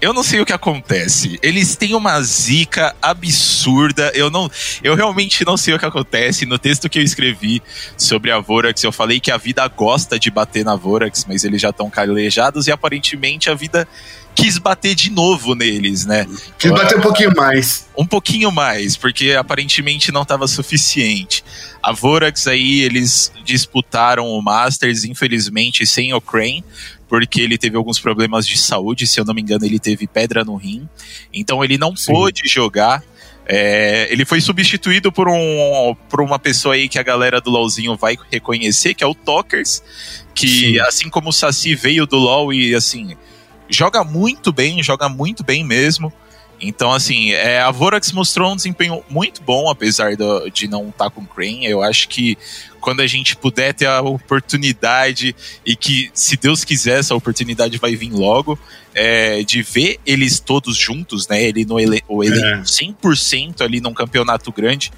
eu 0.00 0.12
não 0.12 0.22
sei 0.22 0.40
o 0.40 0.46
que 0.46 0.52
acontece. 0.52 1.38
Eles 1.42 1.74
têm 1.74 1.94
uma 1.94 2.20
zica 2.22 2.94
absurda. 3.00 4.12
Eu 4.14 4.30
não, 4.30 4.50
eu 4.82 4.94
realmente 4.94 5.44
não 5.44 5.56
sei 5.56 5.74
o 5.74 5.78
que 5.78 5.86
acontece. 5.86 6.44
No 6.44 6.58
texto 6.58 6.88
que 6.88 6.98
eu 6.98 7.02
escrevi 7.02 7.62
sobre 7.96 8.30
a 8.30 8.38
Vorax, 8.38 8.82
eu 8.84 8.92
falei 8.92 9.18
que 9.20 9.30
a 9.30 9.36
vida 9.36 9.66
gosta 9.68 10.18
de 10.18 10.30
bater 10.30 10.64
na 10.64 10.76
Vorax, 10.76 11.24
mas 11.26 11.44
eles 11.44 11.60
já 11.60 11.70
estão 11.70 11.88
calejados 11.88 12.66
e 12.66 12.72
aparentemente 12.72 13.48
a 13.48 13.54
vida 13.54 13.88
quis 14.34 14.58
bater 14.58 14.94
de 14.94 15.10
novo 15.10 15.54
neles, 15.54 16.04
né? 16.04 16.26
Quis 16.58 16.70
bater 16.70 16.98
um 16.98 17.00
pouquinho 17.00 17.34
mais. 17.34 17.88
Um 17.96 18.06
pouquinho 18.06 18.52
mais, 18.52 18.94
porque 18.94 19.32
aparentemente 19.32 20.12
não 20.12 20.22
estava 20.22 20.46
suficiente. 20.46 21.42
A 21.82 21.90
Vorax 21.92 22.46
aí, 22.46 22.82
eles 22.82 23.32
disputaram 23.44 24.26
o 24.26 24.42
Masters, 24.42 25.04
infelizmente, 25.04 25.86
sem 25.86 26.12
o 26.12 26.20
Crane, 26.20 26.62
porque 27.08 27.40
ele 27.40 27.56
teve 27.56 27.76
alguns 27.76 28.00
problemas 28.00 28.46
de 28.46 28.58
saúde, 28.58 29.06
se 29.06 29.20
eu 29.20 29.24
não 29.24 29.34
me 29.34 29.42
engano, 29.42 29.64
ele 29.64 29.78
teve 29.78 30.06
pedra 30.06 30.44
no 30.44 30.56
rim. 30.56 30.88
Então 31.32 31.62
ele 31.62 31.78
não 31.78 31.94
Sim. 31.94 32.12
pôde 32.12 32.42
jogar 32.46 33.02
É, 33.48 34.08
ele 34.10 34.24
foi 34.24 34.40
substituído 34.40 35.12
por, 35.12 35.28
um, 35.28 35.94
por 36.08 36.20
uma 36.20 36.36
pessoa 36.36 36.74
aí 36.74 36.88
que 36.88 36.98
a 36.98 37.02
galera 37.02 37.40
do 37.40 37.48
LoLzinho 37.48 37.96
vai 37.96 38.16
reconhecer, 38.28 38.92
que 38.92 39.04
é 39.04 39.06
o 39.06 39.14
Tokers, 39.14 39.80
que 40.34 40.48
Sim. 40.48 40.80
assim 40.80 41.08
como 41.08 41.28
o 41.28 41.32
Saci 41.32 41.72
veio 41.76 42.06
do 42.06 42.16
LoL 42.16 42.52
e 42.52 42.74
assim, 42.74 43.16
joga 43.70 44.02
muito 44.02 44.52
bem, 44.52 44.82
joga 44.82 45.08
muito 45.08 45.44
bem 45.44 45.62
mesmo. 45.62 46.12
Então, 46.60 46.92
assim, 46.92 47.32
é, 47.32 47.60
a 47.60 47.70
Vorax 47.70 48.12
mostrou 48.12 48.52
um 48.52 48.56
desempenho 48.56 49.02
muito 49.10 49.42
bom, 49.42 49.68
apesar 49.68 50.16
do, 50.16 50.48
de 50.48 50.66
não 50.66 50.88
estar 50.88 51.04
tá 51.06 51.10
com 51.10 51.26
Crane. 51.26 51.66
Eu 51.66 51.82
acho 51.82 52.08
que 52.08 52.36
quando 52.80 53.00
a 53.00 53.06
gente 53.06 53.36
puder 53.36 53.74
ter 53.74 53.86
a 53.86 54.00
oportunidade, 54.00 55.34
e 55.64 55.76
que, 55.76 56.10
se 56.14 56.36
Deus 56.36 56.64
quiser, 56.64 57.00
essa 57.00 57.14
oportunidade 57.14 57.76
vai 57.78 57.94
vir 57.94 58.10
logo, 58.10 58.58
é, 58.94 59.42
de 59.42 59.60
ver 59.60 59.98
eles 60.06 60.40
todos 60.40 60.76
juntos, 60.76 61.28
né? 61.28 61.42
Ele 61.42 61.64
no 61.64 61.78
ele, 61.78 62.02
o 62.08 62.24
elenco 62.24 62.46
é. 62.46 62.62
100% 62.62 63.60
ali 63.60 63.80
num 63.80 63.92
campeonato 63.92 64.50
grande. 64.50 64.90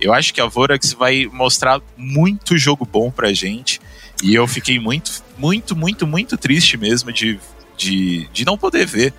Eu 0.00 0.12
acho 0.12 0.34
que 0.34 0.40
a 0.40 0.46
Vorax 0.46 0.92
vai 0.92 1.26
mostrar 1.32 1.80
muito 1.96 2.58
jogo 2.58 2.84
bom 2.84 3.10
pra 3.10 3.32
gente. 3.32 3.80
E 4.22 4.34
eu 4.34 4.46
fiquei 4.46 4.78
muito, 4.78 5.22
muito, 5.38 5.74
muito, 5.74 6.06
muito 6.06 6.36
triste 6.36 6.76
mesmo 6.76 7.12
de, 7.12 7.38
de, 7.76 8.28
de 8.32 8.44
não 8.44 8.58
poder 8.58 8.86
ver 8.86 9.14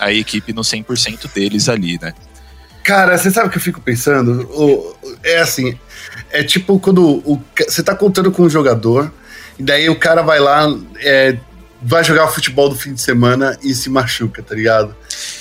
a 0.00 0.12
equipe 0.12 0.52
no 0.52 0.62
100% 0.62 1.32
deles 1.32 1.68
ali, 1.68 1.98
né? 2.00 2.12
Cara, 2.82 3.18
você 3.18 3.30
sabe 3.30 3.48
o 3.48 3.50
que 3.50 3.58
eu 3.58 3.62
fico 3.62 3.80
pensando? 3.80 4.96
É 5.22 5.40
assim, 5.40 5.78
é 6.30 6.42
tipo 6.42 6.78
quando 6.80 7.04
o, 7.04 7.42
você 7.66 7.82
tá 7.82 7.94
contando 7.94 8.30
com 8.32 8.44
um 8.44 8.50
jogador, 8.50 9.12
e 9.58 9.62
daí 9.62 9.90
o 9.90 9.98
cara 9.98 10.22
vai 10.22 10.38
lá, 10.38 10.66
é, 11.00 11.36
vai 11.82 12.02
jogar 12.02 12.28
futebol 12.28 12.68
do 12.68 12.76
fim 12.76 12.94
de 12.94 13.02
semana 13.02 13.58
e 13.62 13.74
se 13.74 13.90
machuca, 13.90 14.42
tá 14.42 14.54
ligado? 14.54 14.96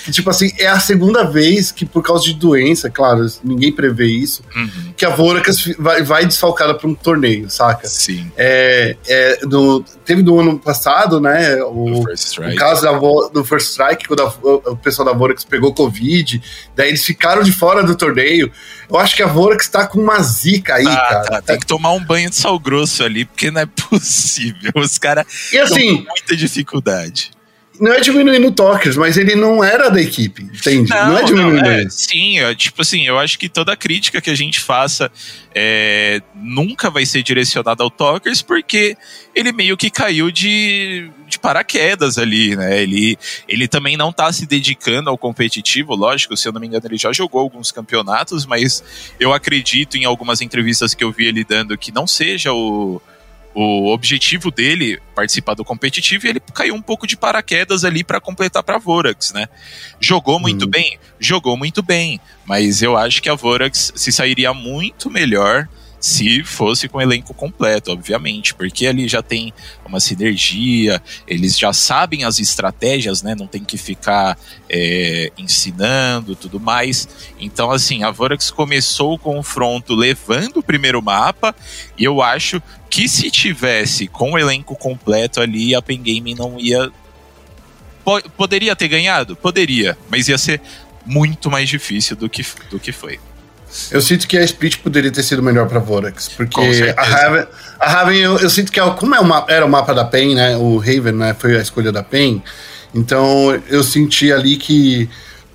Que, 0.08 0.12
tipo 0.13 0.30
assim, 0.30 0.50
é 0.58 0.67
a 0.67 0.80
segunda 0.80 1.26
vez 1.26 1.70
que, 1.70 1.86
por 1.86 2.02
causa 2.02 2.24
de 2.24 2.34
doença, 2.34 2.89
claro, 2.89 3.28
ninguém 3.43 3.74
prevê 3.74 4.06
isso, 4.06 4.41
uhum. 4.56 4.93
que 4.96 5.06
a 5.06 5.10
Voracas 5.10 5.62
vai, 5.78 6.02
vai 6.02 6.26
desfalcada 6.26 6.74
para 6.74 6.88
um 6.88 6.96
torneio, 6.96 7.50
saca? 7.50 7.86
Sim. 7.89 8.32
É, 8.38 8.96
é, 9.06 9.39
no, 9.43 9.84
teve 10.06 10.24
no 10.24 10.39
ano 10.39 10.58
passado, 10.58 11.20
né? 11.20 11.62
O, 11.63 12.04
o 12.04 12.56
caso 12.56 12.84
da, 12.84 12.98
do 13.34 13.43
First 13.43 13.72
Strike, 13.72 14.08
quando 14.08 14.22
a, 14.22 14.28
o 14.72 14.78
pessoal 14.78 15.06
da 15.06 15.12
Voracas 15.12 15.43
pegou 15.43 15.74
Covid, 15.74 16.41
daí 16.74 16.88
eles 16.88 17.04
ficaram 17.04 17.43
de 17.43 17.52
fora 17.52 17.84
do 17.84 17.93
torneio. 17.93 18.50
Eu 18.89 18.98
acho 18.98 19.13
que 19.13 19.22
a 19.22 19.28
Vorax 19.28 19.67
tá 19.67 19.86
com 19.86 20.00
uma 20.00 20.22
zica 20.22 20.76
aí, 20.76 20.88
ah, 20.88 20.96
cara. 20.96 21.24
Tá, 21.24 21.41
tem 21.41 21.60
que 21.60 21.67
tomar 21.67 21.91
um 21.91 22.02
banho 22.02 22.30
de 22.30 22.38
sal 22.38 22.58
grosso 22.58 23.04
ali, 23.04 23.26
porque 23.26 23.52
não 23.52 23.60
é 23.60 23.65
possível. 23.89 24.72
Os 24.74 24.98
caras 24.98 25.26
assim, 25.62 26.06
muita 26.08 26.34
dificuldade 26.34 27.36
não 27.80 27.94
é 27.94 28.00
diminuindo 28.00 28.48
o 28.48 28.52
Tokers, 28.52 28.96
mas 28.96 29.18
ele 29.18 29.36
não 29.36 29.63
era 29.63 29.90
da 29.90 30.02
equipe, 30.02 30.44
entende? 30.44 30.90
Não, 30.90 31.10
não 31.10 31.18
é 31.18 31.24
diminuindo 31.24 31.62
não, 31.62 31.72
é, 31.72 31.90
Sim, 31.90 32.40
é, 32.40 32.54
tipo 32.56 32.82
assim, 32.82 33.06
eu 33.06 33.18
acho 33.18 33.38
que 33.38 33.50
toda 33.50 33.76
crítica 33.76 34.22
que 34.22 34.30
a 34.30 34.36
gente 34.36 34.60
faça 34.60 35.12
é, 35.54 36.22
nunca 36.36 36.90
vai 36.90 37.06
ser 37.06 37.24
direcionada 37.24 37.84
ao 37.84 37.90
Tokers, 37.90 38.42
porque 38.42 38.96
ele 39.34 39.52
meio 39.52 39.78
que 39.78 39.90
caiu 39.90 40.32
de, 40.32 41.10
de 41.28 41.40
paraquedas 41.40 42.18
ali, 42.18 42.56
né? 42.56 42.82
Ele, 42.82 43.18
ele 43.48 43.68
também 43.68 43.98
não 43.98 44.12
tá 44.12 44.32
se 44.32 44.46
dedicando 44.46 45.10
ao 45.10 45.18
competitivo, 45.18 45.96
lógico, 45.96 46.36
se 46.36 46.48
eu 46.48 46.52
não 46.52 46.62
me 46.62 46.68
engano, 46.68 46.86
ele 46.86 46.98
já 46.98 47.12
jogou 47.13 47.42
alguns 47.42 47.72
campeonatos, 47.72 48.46
mas 48.46 48.84
eu 49.20 49.34
acredito 49.34 49.98
em 49.98 50.06
algumas 50.06 50.42
entrevistas 50.42 50.94
que 50.94 51.04
eu 51.04 51.12
vi 51.12 51.26
ele 51.26 51.44
dando 51.44 51.78
que 51.78 51.92
não 51.92 52.08
seja 52.08 52.52
o 52.54 53.02
o 53.60 53.91
objetivo 53.91 54.52
dele 54.52 55.00
participar 55.15 55.56
do 55.56 55.65
competitivo 55.65 56.28
e 56.28 56.30
ele 56.30 56.39
caiu 56.54 56.76
um 56.76 56.82
pouco 56.82 57.08
de 57.08 57.17
paraquedas 57.17 57.84
ali 57.84 58.04
para 58.04 58.22
completar 58.22 58.62
para 58.62 58.78
Vorax, 58.78 59.34
né? 59.34 59.48
Jogou 60.00 60.39
muito 60.39 60.65
hum. 60.65 60.70
bem, 60.70 61.00
jogou 61.20 61.58
muito 61.58 61.82
bem, 61.82 62.22
mas 62.46 62.84
eu 62.84 62.96
acho 62.96 63.20
que 63.20 63.28
a 63.28 63.34
Vorax 63.34 63.91
se 63.96 64.12
sairia 64.12 64.54
muito 64.54 65.10
melhor 65.10 65.67
se 65.99 66.43
fosse 66.43 66.88
com 66.88 66.99
o 66.99 67.01
elenco 67.01 67.33
completo, 67.33 67.91
obviamente, 67.91 68.53
porque 68.53 68.86
ali 68.86 69.07
já 69.07 69.21
tem 69.21 69.53
uma 69.86 69.99
sinergia, 69.99 71.01
eles 71.27 71.57
já 71.57 71.73
sabem 71.73 72.23
as 72.23 72.39
estratégias, 72.39 73.23
né? 73.23 73.36
Não 73.36 73.47
tem 73.47 73.63
que 73.63 73.77
ficar 73.77 74.38
é, 74.69 75.31
ensinando 75.38 76.36
tudo 76.36 76.60
mais. 76.60 77.07
Então, 77.39 77.71
assim, 77.71 78.03
a 78.03 78.12
Vorax 78.12 78.51
começou 78.51 79.13
o 79.13 79.19
confronto 79.19 79.95
levando 79.95 80.57
o 80.57 80.63
primeiro 80.63 81.01
mapa, 81.01 81.55
e 81.97 82.03
eu 82.03 82.21
acho 82.21 82.62
que 82.89 83.10
se 83.10 83.29
tivesse 83.31 84.07
com 84.07 84.33
o 84.33 84.38
elenco 84.38 84.75
completo 84.75 85.41
ali, 85.41 85.73
a 85.75 85.81
Pen 85.81 86.01
Game 86.01 86.36
não 86.36 86.60
ia. 86.60 86.91
Poderia 88.38 88.73
ter 88.75 88.88
ganhado? 88.88 89.36
Poderia, 89.36 89.97
mas 90.10 90.29
ia 90.29 90.38
ser 90.38 90.62
muito 91.05 91.51
mais 91.51 91.67
difícil 91.67 92.15
do 92.15 92.29
que, 92.29 92.45
do 92.69 92.79
que 92.79 92.91
foi. 92.91 93.19
Eu 93.91 94.01
sinto 94.01 94.27
que 94.27 94.38
a 94.38 94.43
Split 94.43 94.77
poderia 94.77 95.12
ter 95.12 95.23
sido 95.23 95.43
melhor 95.43 95.67
para 95.67 95.80
Vorax, 95.80 96.30
porque 96.30 96.93
a 96.95 97.03
Raven, 97.03 97.47
a 97.80 97.89
Raven 97.89 98.17
eu, 98.17 98.38
eu, 98.38 98.49
sinto 98.49 98.71
que 98.71 98.80
ela, 98.80 98.93
como 98.95 99.13
é 99.13 99.19
uma, 99.19 99.45
era 99.49 99.65
o 99.65 99.69
mapa 99.69 99.93
da 99.93 100.06
PEN, 100.06 100.36
né? 100.36 100.56
O 100.56 100.77
Raven 100.77 101.13
né, 101.13 101.36
foi 101.38 101.58
a 101.58 101.62
escolha 101.62 101.91
da 101.91 102.01
PEN, 102.01 102.41
então 102.95 103.62
eu 103.69 103.84
senti 103.84 104.32
ali 104.32 104.56
que, 104.56 105.10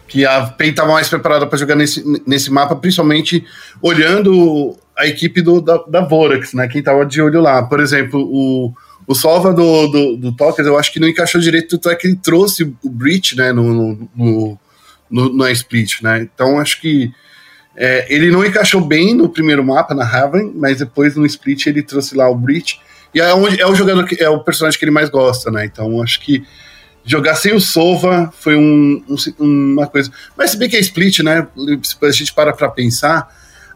que 0.07 0.27
a 0.27 0.43
PEN 0.47 0.71
estava 0.71 0.93
mais 0.93 1.09
preparada 1.09 1.47
para 1.47 1.59
jogar 1.59 1.75
nesse, 1.75 2.05
nesse 2.27 2.51
mapa, 2.51 2.77
principalmente 2.77 3.45
olhando 3.81 4.77
a 4.97 5.07
equipe 5.07 5.41
do, 5.41 5.61
da, 5.61 5.79
da 5.89 6.01
Vorax, 6.03 6.53
né? 6.53 6.69
Quem 6.69 6.81
estava 6.81 7.07
de 7.07 7.21
olho 7.21 7.41
lá. 7.41 7.63
Por 7.63 7.81
exemplo, 7.81 8.21
o, 8.21 8.73
o 9.07 9.15
Solva 9.15 9.53
do, 9.53 9.87
do, 9.89 10.17
do 10.17 10.37
Tokers, 10.37 10.69
eu 10.69 10.79
acho 10.79 10.93
que 10.93 11.01
não 11.01 11.09
encaixou 11.09 11.41
direito, 11.41 11.79
tanto 11.79 11.91
é 11.91 11.97
que 11.97 12.07
ele 12.07 12.17
trouxe 12.17 12.63
o 12.83 12.91
Breach, 12.91 13.37
né, 13.37 13.53
no, 13.53 13.73
no, 13.73 14.09
no, 14.15 14.59
no, 15.11 15.37
na 15.37 15.51
Split, 15.51 16.03
né? 16.03 16.29
Então 16.33 16.61
acho 16.61 16.81
que 16.81 17.11
é, 17.77 18.07
ele 18.15 18.31
não 18.31 18.45
encaixou 18.45 18.81
bem 18.81 19.15
no 19.15 19.29
primeiro 19.29 19.65
mapa, 19.65 19.95
na 19.95 20.05
Haven, 20.05 20.53
mas 20.55 20.79
depois 20.79 21.17
no 21.17 21.25
split 21.25 21.67
ele 21.67 21.83
trouxe 21.83 22.15
lá 22.15 22.29
o 22.29 22.35
Breach. 22.35 22.79
E 23.15 23.21
é, 23.21 23.33
onde, 23.35 23.61
é 23.61 23.67
o 23.67 23.75
jogador 23.75 24.05
que, 24.07 24.23
é 24.23 24.29
o 24.29 24.41
personagem 24.41 24.79
que 24.79 24.85
ele 24.85 24.93
mais 24.93 25.09
gosta, 25.09 25.51
né? 25.51 25.65
Então 25.65 26.03
acho 26.03 26.21
que 26.21 26.45
jogar 27.05 27.35
sem 27.35 27.55
o 27.55 27.61
Sova 27.61 28.33
foi 28.39 28.57
um, 28.57 29.03
um, 29.39 29.73
uma 29.73 29.87
coisa. 29.87 30.11
Mas 30.37 30.51
se 30.51 30.57
bem 30.57 30.69
que 30.69 30.77
é 30.77 30.81
split, 30.81 31.21
né? 31.21 31.47
Se 31.83 31.97
a 32.01 32.11
gente 32.11 32.33
para 32.33 32.53
pra 32.53 32.69
pensar, 32.69 33.29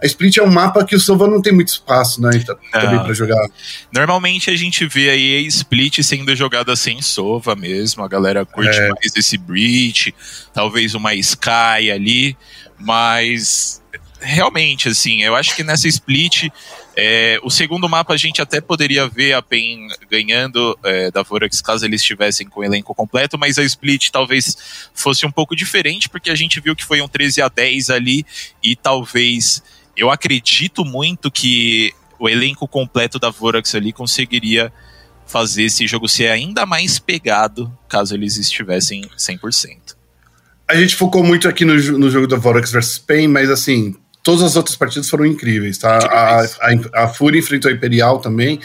a 0.03 0.07
Split 0.07 0.37
é 0.37 0.43
um 0.43 0.51
mapa 0.51 0.85
que 0.85 0.95
o 0.95 1.01
Sova 1.01 1.27
não 1.27 1.41
tem 1.41 1.53
muito 1.53 1.69
espaço, 1.69 2.21
né? 2.21 2.31
Então, 2.35 2.57
também 2.71 2.99
para 3.03 3.15
jogar. 3.15 3.49
Normalmente 3.93 4.51
a 4.51 4.57
gente 4.57 4.87
vê 4.87 5.11
aí 5.11 5.37
a 5.39 5.41
Split 5.49 6.03
sendo 6.03 6.35
jogada 6.37 6.77
sem 6.77 7.01
Sova 7.01 7.57
mesmo. 7.57 8.05
A 8.05 8.09
galera 8.09 8.45
curte 8.45 8.79
é. 8.79 8.89
mais 8.89 9.17
esse 9.17 9.39
Breach, 9.39 10.15
talvez 10.53 10.95
uma 10.95 11.15
Sky 11.15 11.91
ali, 11.93 12.37
mas 12.79 13.83
realmente, 14.21 14.89
assim, 14.89 15.23
eu 15.23 15.35
acho 15.35 15.55
que 15.55 15.63
nessa 15.63 15.87
split, 15.89 16.49
é, 16.97 17.39
o 17.43 17.51
segundo 17.51 17.89
mapa 17.89 18.15
a 18.15 18.17
gente 18.17 18.41
até 18.41 18.61
poderia 18.61 19.07
ver 19.07 19.35
a 19.35 19.43
PEN 19.43 19.89
ganhando 20.11 20.79
é, 20.83 21.11
da 21.11 21.23
Vorax 21.23 21.61
caso 21.61 21.85
eles 21.85 22.01
estivessem 22.01 22.49
com 22.49 22.61
o 22.61 22.65
elenco 22.65 22.95
completo, 22.95 23.39
mas 23.39 23.59
a 23.59 23.65
split 23.65 24.11
talvez 24.11 24.57
fosse 24.95 25.27
um 25.27 25.31
pouco 25.31 25.55
diferente, 25.55 26.09
porque 26.09 26.31
a 26.31 26.35
gente 26.35 26.61
viu 26.61 26.75
que 26.75 26.85
foi 26.85 27.01
um 27.01 27.09
13 27.09 27.43
a 27.43 27.49
10 27.49 27.91
ali, 27.91 28.25
e 28.63 28.75
talvez 28.75 29.63
eu 29.97 30.11
acredito 30.11 30.85
muito 30.85 31.31
que 31.31 31.93
o 32.19 32.29
elenco 32.29 32.67
completo 32.67 33.19
da 33.19 33.31
Vorax 33.31 33.75
ali 33.75 33.93
conseguiria 33.93 34.73
fazer 35.27 35.65
esse 35.65 35.87
jogo 35.87 36.09
ser 36.09 36.29
ainda 36.29 36.65
mais 36.65 36.99
pegado 36.99 37.77
caso 37.89 38.15
eles 38.15 38.37
estivessem 38.37 39.03
100%. 39.19 39.96
A 40.69 40.75
gente 40.75 40.97
focou 40.97 41.23
muito 41.23 41.49
aqui 41.49 41.65
no, 41.65 41.75
no 41.75 42.11
jogo 42.11 42.27
da 42.27 42.37
Vorax 42.37 42.73
versus 42.73 42.99
Pain, 42.99 43.29
mas 43.29 43.51
assim, 43.51 43.95
todas 44.27 44.43
as 44.43 44.57
outras 44.57 44.75
partidas 44.75 45.09
foram 45.09 45.25
incríveis, 45.25 45.79
tá? 45.79 45.99
A, 45.99 46.41
a, 46.43 47.05
a 47.05 47.09
Fúria 47.09 47.39
enfrentou 47.39 47.71
a 47.71 47.75
Imperial 47.75 48.19
também, 48.19 48.59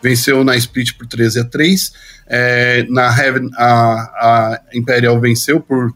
venceu 0.00 0.44
na 0.44 0.56
Split 0.56 0.96
por 0.96 1.08
13 1.08 1.40
a 1.40 1.44
3. 1.44 1.92
É, 2.28 2.86
na 2.88 3.08
Heaven, 3.08 3.50
a, 3.56 3.64
a 3.64 4.60
Imperial 4.72 5.18
venceu 5.20 5.60
por, 5.60 5.92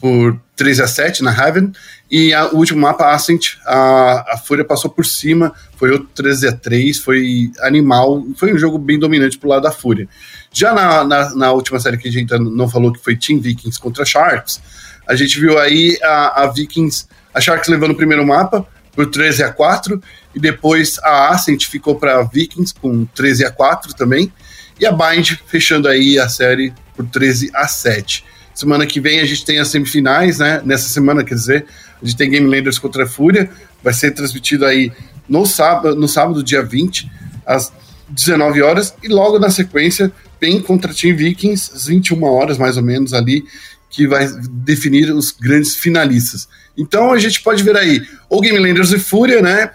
por 0.00 0.40
13 0.56 0.82
a 0.82 0.86
7 0.86 1.22
na 1.22 1.32
Heaven. 1.32 1.72
E 2.10 2.32
a, 2.32 2.46
o 2.48 2.56
último 2.56 2.80
mapa, 2.80 3.12
Ascent, 3.12 3.56
a, 3.66 4.34
a 4.34 4.36
Fúria 4.38 4.64
passou 4.64 4.90
por 4.90 5.06
cima, 5.06 5.52
foi 5.76 5.90
outro 5.90 6.08
13 6.14 6.48
a 6.48 6.52
3, 6.52 6.98
foi 6.98 7.52
animal, 7.60 8.24
foi 8.36 8.52
um 8.52 8.58
jogo 8.58 8.78
bem 8.78 8.98
dominante 8.98 9.38
pro 9.38 9.48
lado 9.48 9.62
da 9.62 9.70
Fúria. 9.70 10.08
Já 10.52 10.72
na, 10.72 11.04
na, 11.04 11.34
na 11.34 11.52
última 11.52 11.78
série 11.78 11.98
que 11.98 12.08
a 12.08 12.12
gente 12.12 12.36
não 12.38 12.68
falou, 12.68 12.92
que 12.92 13.02
foi 13.02 13.16
Team 13.16 13.40
Vikings 13.40 13.78
contra 13.78 14.04
Sharks, 14.04 14.60
a 15.06 15.14
gente 15.14 15.38
viu 15.38 15.58
aí 15.58 15.98
a, 16.02 16.42
a 16.42 16.46
Vikings 16.48 17.06
a 17.32 17.40
Sharks 17.40 17.68
levando 17.68 17.92
o 17.92 17.96
primeiro 17.96 18.26
mapa 18.26 18.66
por 18.92 19.06
13 19.06 19.44
a 19.44 19.52
4 19.52 20.02
e 20.34 20.40
depois 20.40 20.98
a 21.02 21.28
Ascent 21.28 21.66
ficou 21.66 21.94
para 21.94 22.22
Vikings 22.22 22.74
com 22.74 23.04
13 23.04 23.46
a 23.46 23.50
4 23.50 23.94
também 23.94 24.32
e 24.78 24.86
a 24.86 24.92
Bind 24.92 25.38
fechando 25.46 25.88
aí 25.88 26.18
a 26.18 26.28
série 26.28 26.72
por 26.96 27.06
13 27.06 27.50
a 27.54 27.68
7. 27.68 28.24
Semana 28.60 28.86
que 28.86 29.00
vem 29.00 29.20
a 29.20 29.24
gente 29.24 29.42
tem 29.42 29.58
as 29.58 29.68
semifinais, 29.68 30.38
né? 30.38 30.60
Nessa 30.62 30.86
semana, 30.90 31.24
quer 31.24 31.34
dizer, 31.34 31.64
a 32.02 32.04
gente 32.04 32.14
tem 32.14 32.28
Game 32.28 32.46
Landers 32.46 32.78
contra 32.78 33.04
a 33.04 33.06
Fúria, 33.06 33.50
vai 33.82 33.94
ser 33.94 34.10
transmitido 34.10 34.66
aí 34.66 34.92
no 35.26 35.46
sábado, 35.46 35.96
no 35.96 36.06
sábado 36.06 36.44
dia 36.44 36.62
20, 36.62 37.10
às 37.46 37.72
19 38.10 38.60
horas, 38.60 38.94
e 39.02 39.08
logo 39.08 39.38
na 39.38 39.48
sequência, 39.48 40.12
PEN 40.38 40.60
contra 40.60 40.92
Team 40.92 41.16
Vikings, 41.16 41.72
às 41.74 41.86
21 41.86 42.22
horas 42.22 42.58
mais 42.58 42.76
ou 42.76 42.82
menos 42.82 43.14
ali, 43.14 43.46
que 43.88 44.06
vai 44.06 44.28
definir 44.50 45.10
os 45.10 45.30
grandes 45.30 45.76
finalistas. 45.76 46.46
Então 46.76 47.14
a 47.14 47.18
gente 47.18 47.40
pode 47.40 47.62
ver 47.62 47.78
aí 47.78 48.06
ou 48.28 48.42
Game 48.42 48.58
Landers 48.58 48.92
e 48.92 48.98
Fúria, 48.98 49.40
né? 49.40 49.70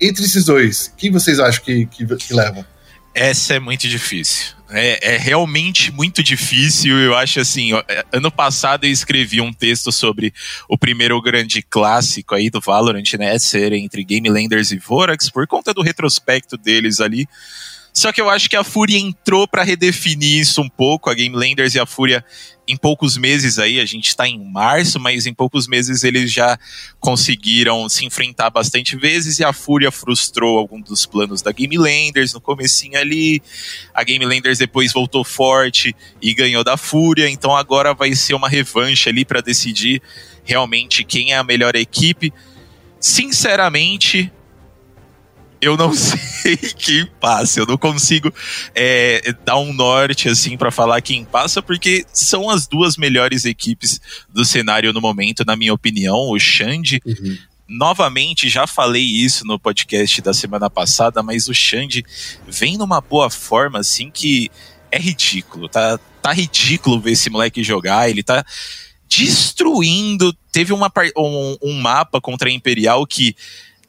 Entre 0.00 0.24
esses 0.24 0.46
dois, 0.46 0.92
quem 0.98 1.12
vocês 1.12 1.38
acham 1.38 1.62
que, 1.62 1.86
que, 1.86 2.04
que 2.04 2.34
leva? 2.34 2.66
Essa 3.14 3.54
é 3.54 3.60
muito 3.60 3.86
difícil. 3.86 4.56
É, 4.74 5.14
é, 5.14 5.16
realmente 5.16 5.92
muito 5.92 6.22
difícil. 6.22 6.98
Eu 6.98 7.16
acho 7.16 7.40
assim. 7.40 7.72
É, 7.88 8.04
ano 8.12 8.30
passado 8.30 8.84
eu 8.84 8.90
escrevi 8.90 9.40
um 9.40 9.52
texto 9.52 9.92
sobre 9.92 10.34
o 10.68 10.76
primeiro 10.76 11.20
grande 11.22 11.62
clássico 11.62 12.34
aí 12.34 12.50
do 12.50 12.60
Valorant, 12.60 13.12
né? 13.18 13.38
Ser 13.38 13.72
entre 13.72 14.04
Game 14.04 14.28
Landers 14.28 14.70
e 14.72 14.78
Vorax, 14.78 15.30
por 15.30 15.46
conta 15.46 15.72
do 15.72 15.82
retrospecto 15.82 16.56
deles 16.56 17.00
ali. 17.00 17.28
Só 17.96 18.12
que 18.12 18.20
eu 18.20 18.28
acho 18.28 18.50
que 18.50 18.56
a 18.56 18.64
Fúria 18.64 18.98
entrou 18.98 19.46
para 19.46 19.62
redefinir 19.62 20.40
isso 20.40 20.60
um 20.60 20.68
pouco. 20.68 21.08
A 21.08 21.14
Game 21.14 21.34
Landers 21.34 21.76
e 21.76 21.78
a 21.78 21.86
Fúria, 21.86 22.24
em 22.66 22.76
poucos 22.76 23.16
meses 23.16 23.56
aí, 23.56 23.78
a 23.78 23.84
gente 23.84 24.08
está 24.08 24.26
em 24.26 24.36
março, 24.44 24.98
mas 24.98 25.26
em 25.26 25.32
poucos 25.32 25.68
meses 25.68 26.02
eles 26.02 26.32
já 26.32 26.58
conseguiram 26.98 27.88
se 27.88 28.04
enfrentar 28.04 28.50
bastante 28.50 28.96
vezes 28.96 29.38
e 29.38 29.44
a 29.44 29.52
Fúria 29.52 29.92
frustrou 29.92 30.58
algum 30.58 30.80
dos 30.80 31.06
planos 31.06 31.40
da 31.40 31.52
Game 31.52 31.78
Landers 31.78 32.34
no 32.34 32.40
comecinho 32.40 32.98
ali. 32.98 33.40
A 33.94 34.02
Game 34.02 34.26
Landers 34.26 34.58
depois 34.58 34.92
voltou 34.92 35.22
forte 35.22 35.94
e 36.20 36.34
ganhou 36.34 36.64
da 36.64 36.76
Fúria, 36.76 37.30
então 37.30 37.56
agora 37.56 37.94
vai 37.94 38.12
ser 38.16 38.34
uma 38.34 38.48
revanche 38.48 39.08
ali 39.08 39.24
para 39.24 39.40
decidir 39.40 40.02
realmente 40.42 41.04
quem 41.04 41.32
é 41.32 41.36
a 41.36 41.44
melhor 41.44 41.76
equipe. 41.76 42.32
Sinceramente, 42.98 44.32
eu 45.64 45.76
não 45.76 45.92
sei 45.94 46.56
quem 46.56 47.06
passa. 47.20 47.60
Eu 47.60 47.66
não 47.66 47.78
consigo 47.78 48.32
é, 48.74 49.34
dar 49.44 49.58
um 49.58 49.72
norte 49.72 50.28
assim 50.28 50.56
para 50.56 50.70
falar 50.70 51.00
quem 51.00 51.24
passa, 51.24 51.62
porque 51.62 52.04
são 52.12 52.50
as 52.50 52.66
duas 52.66 52.96
melhores 52.96 53.44
equipes 53.44 54.00
do 54.28 54.44
cenário 54.44 54.92
no 54.92 55.00
momento, 55.00 55.44
na 55.44 55.56
minha 55.56 55.72
opinião. 55.72 56.28
O 56.30 56.38
Xande. 56.38 57.00
Uhum. 57.04 57.38
Novamente, 57.66 58.48
já 58.50 58.66
falei 58.66 59.02
isso 59.02 59.46
no 59.46 59.58
podcast 59.58 60.20
da 60.20 60.34
semana 60.34 60.68
passada, 60.68 61.22
mas 61.22 61.48
o 61.48 61.54
Xande 61.54 62.04
vem 62.46 62.76
numa 62.76 63.00
boa 63.00 63.30
forma, 63.30 63.78
assim, 63.78 64.10
que 64.10 64.50
é 64.92 64.98
ridículo. 64.98 65.66
Tá, 65.66 65.98
tá 66.20 66.32
ridículo 66.32 67.00
ver 67.00 67.12
esse 67.12 67.30
moleque 67.30 67.64
jogar. 67.64 68.10
Ele 68.10 68.22
tá 68.22 68.44
destruindo. 69.08 70.36
Teve 70.52 70.74
uma, 70.74 70.92
um, 71.16 71.56
um 71.62 71.80
mapa 71.80 72.20
contra 72.20 72.50
a 72.50 72.52
Imperial 72.52 73.06
que 73.06 73.34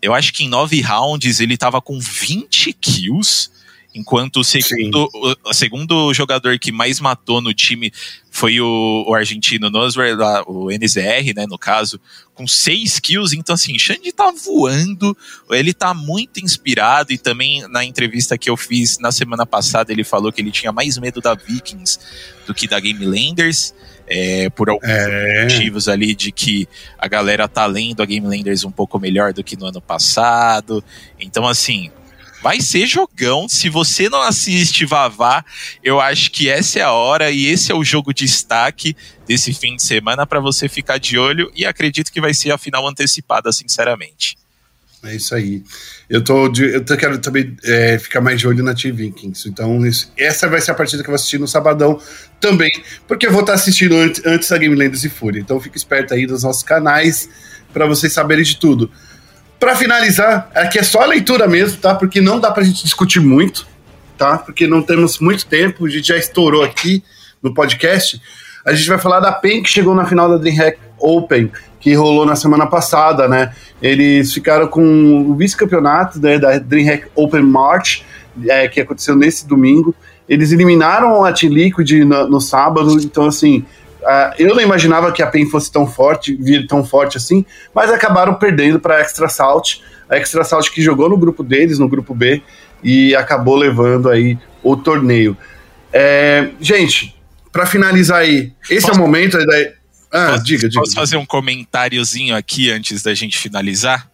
eu 0.05 0.13
acho 0.13 0.31
que 0.31 0.43
em 0.43 0.49
nove 0.49 0.79
rounds 0.81 1.39
ele 1.39 1.57
tava 1.57 1.81
com 1.81 1.99
20 1.99 2.71
kills, 2.73 3.49
enquanto 3.93 4.41
o 4.41 4.43
segundo, 4.43 5.09
o, 5.11 5.49
o, 5.49 5.53
segundo 5.53 6.13
jogador 6.13 6.59
que 6.59 6.71
mais 6.71 6.99
matou 6.99 7.41
no 7.41 7.53
time 7.55 7.91
foi 8.29 8.61
o, 8.61 9.03
o 9.07 9.15
argentino 9.15 9.67
Noswer, 9.69 10.15
o 10.45 10.69
NZR, 10.69 11.33
né, 11.35 11.47
no 11.47 11.57
caso, 11.57 11.99
com 12.35 12.45
seis 12.45 12.99
kills. 12.99 13.35
Então, 13.35 13.55
assim, 13.55 13.79
Xande 13.79 14.11
tá 14.11 14.31
voando, 14.31 15.17
ele 15.49 15.73
tá 15.73 15.91
muito 15.91 16.39
inspirado. 16.39 17.11
E 17.11 17.17
também 17.17 17.67
na 17.67 17.83
entrevista 17.83 18.37
que 18.37 18.49
eu 18.49 18.55
fiz 18.55 18.99
na 18.99 19.11
semana 19.11 19.43
passada, 19.43 19.91
ele 19.91 20.03
falou 20.03 20.31
que 20.31 20.39
ele 20.39 20.51
tinha 20.51 20.71
mais 20.71 20.99
medo 20.99 21.19
da 21.19 21.33
Vikings 21.33 21.97
do 22.45 22.53
que 22.53 22.67
da 22.67 22.79
Game 22.79 23.03
Landers 23.03 23.73
é, 24.07 24.49
por 24.49 24.69
alguns 24.69 24.89
é. 24.89 25.43
motivos 25.43 25.87
ali 25.87 26.13
de 26.13 26.31
que 26.31 26.67
a 26.97 27.07
galera 27.07 27.47
tá 27.47 27.65
lendo 27.65 28.01
a 28.01 28.05
Game 28.05 28.25
Landers 28.25 28.63
um 28.63 28.71
pouco 28.71 28.99
melhor 28.99 29.33
do 29.33 29.43
que 29.43 29.57
no 29.57 29.65
ano 29.65 29.81
passado. 29.81 30.83
Então, 31.19 31.47
assim, 31.47 31.91
vai 32.41 32.61
ser 32.61 32.85
jogão. 32.85 33.49
Se 33.49 33.69
você 33.69 34.07
não 34.07 34.21
assiste 34.21 34.85
Vavá, 34.85 35.43
eu 35.83 35.99
acho 35.99 36.29
que 36.31 36.49
essa 36.49 36.79
é 36.79 36.83
a 36.83 36.91
hora 36.91 37.31
e 37.31 37.47
esse 37.47 37.71
é 37.71 37.75
o 37.75 37.83
jogo 37.83 38.13
de 38.13 38.25
destaque 38.25 38.95
desse 39.27 39.53
fim 39.53 39.75
de 39.75 39.83
semana 39.83 40.25
para 40.27 40.39
você 40.39 40.69
ficar 40.69 40.97
de 40.97 41.17
olho 41.17 41.51
e 41.55 41.65
acredito 41.65 42.11
que 42.11 42.21
vai 42.21 42.33
ser 42.33 42.51
a 42.51 42.57
final 42.57 42.87
antecipada, 42.87 43.51
sinceramente. 43.51 44.37
É 45.05 45.15
isso 45.15 45.35
aí. 45.35 45.63
Eu 46.09 46.23
tô 46.23 46.49
de, 46.49 46.75
eu 46.75 46.97
quero 46.97 47.17
também 47.19 47.55
é, 47.63 47.99
ficar 47.99 48.21
mais 48.21 48.39
de 48.39 48.47
olho 48.47 48.63
na 48.63 48.73
Team 48.73 48.95
Vikings. 48.95 49.47
Então, 49.47 49.85
isso, 49.85 50.11
essa 50.17 50.47
vai 50.47 50.59
ser 50.59 50.71
a 50.71 50.73
partida 50.73 51.03
que 51.03 51.09
eu 51.09 51.11
vou 51.11 51.15
assistir 51.15 51.39
no 51.39 51.47
sabadão 51.47 51.99
também, 52.39 52.71
porque 53.07 53.27
eu 53.27 53.31
vou 53.31 53.41
estar 53.41 53.53
assistindo 53.53 53.95
antes, 53.95 54.25
antes 54.25 54.49
da 54.49 54.57
Game 54.57 54.75
Landers 54.75 55.03
e 55.03 55.09
Fúria. 55.09 55.39
Então, 55.39 55.59
fique 55.59 55.77
esperto 55.77 56.13
aí 56.13 56.25
nos 56.25 56.43
nossos 56.43 56.63
canais 56.63 57.29
para 57.71 57.85
vocês 57.85 58.11
saberem 58.13 58.43
de 58.43 58.57
tudo. 58.57 58.89
Para 59.59 59.75
finalizar, 59.75 60.49
aqui 60.53 60.79
é 60.79 60.83
só 60.83 61.01
a 61.01 61.05
leitura 61.05 61.47
mesmo, 61.47 61.77
tá? 61.77 61.95
Porque 61.95 62.19
não 62.19 62.39
dá 62.39 62.51
pra 62.51 62.63
gente 62.63 62.83
discutir 62.83 63.19
muito, 63.19 63.67
tá? 64.17 64.37
Porque 64.37 64.67
não 64.67 64.81
temos 64.81 65.19
muito 65.19 65.45
tempo, 65.45 65.85
a 65.85 65.89
gente 65.89 66.07
já 66.07 66.17
estourou 66.17 66.63
aqui 66.63 67.03
no 67.41 67.53
podcast. 67.53 68.21
A 68.65 68.73
gente 68.73 68.87
vai 68.87 68.97
falar 68.97 69.19
da 69.19 69.31
PEN 69.31 69.61
que 69.61 69.69
chegou 69.69 69.93
na 69.93 70.05
final 70.05 70.27
da 70.27 70.37
DreamHack 70.37 70.79
Open 70.97 71.51
que 71.85 71.93
rolou 71.93 72.25
na 72.25 72.35
semana 72.35 72.65
passada, 72.65 73.27
né? 73.27 73.53
Eles 73.79 74.33
ficaram 74.33 74.67
com 74.67 75.29
o 75.29 75.35
vice-campeonato 75.35 76.19
né, 76.19 76.39
da 76.39 76.57
DreamHack 76.57 77.09
Open 77.13 77.43
March, 77.43 78.01
é, 78.47 78.67
que 78.67 78.81
aconteceu 78.81 79.15
nesse 79.15 79.47
domingo. 79.47 79.93
Eles 80.27 80.51
eliminaram 80.51 81.23
a 81.23 81.31
Team 81.31 81.53
Liquid 81.53 81.91
no, 82.03 82.27
no 82.27 82.41
sábado, 82.41 82.99
então 83.03 83.27
assim, 83.27 83.63
uh, 84.01 84.33
eu 84.39 84.55
não 84.55 84.63
imaginava 84.63 85.11
que 85.11 85.21
a 85.21 85.27
PEN 85.27 85.47
fosse 85.47 85.71
tão 85.71 85.85
forte, 85.85 86.33
vir 86.33 86.65
tão 86.65 86.83
forte 86.83 87.17
assim, 87.17 87.45
mas 87.71 87.91
acabaram 87.91 88.33
perdendo 88.33 88.79
para 88.79 88.95
a 88.95 89.01
Extra 89.01 89.29
Salt, 89.29 89.75
a 90.09 90.17
Extra 90.17 90.43
Salt 90.43 90.71
que 90.71 90.81
jogou 90.81 91.07
no 91.07 91.17
grupo 91.19 91.43
deles, 91.43 91.77
no 91.77 91.87
grupo 91.87 92.15
B, 92.15 92.41
e 92.83 93.15
acabou 93.15 93.55
levando 93.55 94.09
aí 94.09 94.39
o 94.63 94.75
torneio. 94.75 95.37
É, 95.93 96.49
gente, 96.59 97.15
para 97.51 97.67
finalizar 97.67 98.21
aí, 98.21 98.51
esse 98.71 98.87
Posso... 98.87 98.99
é 98.99 99.03
o 99.03 99.05
momento. 99.05 99.37
Daí, 99.45 99.74
ah, 100.15 100.31
posso, 100.31 100.43
diga, 100.43 100.69
diga. 100.69 100.81
Posso 100.81 100.95
fazer 100.95 101.17
um 101.17 101.25
comentáriozinho 101.25 102.35
aqui 102.35 102.71
antes 102.71 103.03
da 103.03 103.13
gente 103.13 103.37
finalizar? 103.37 104.09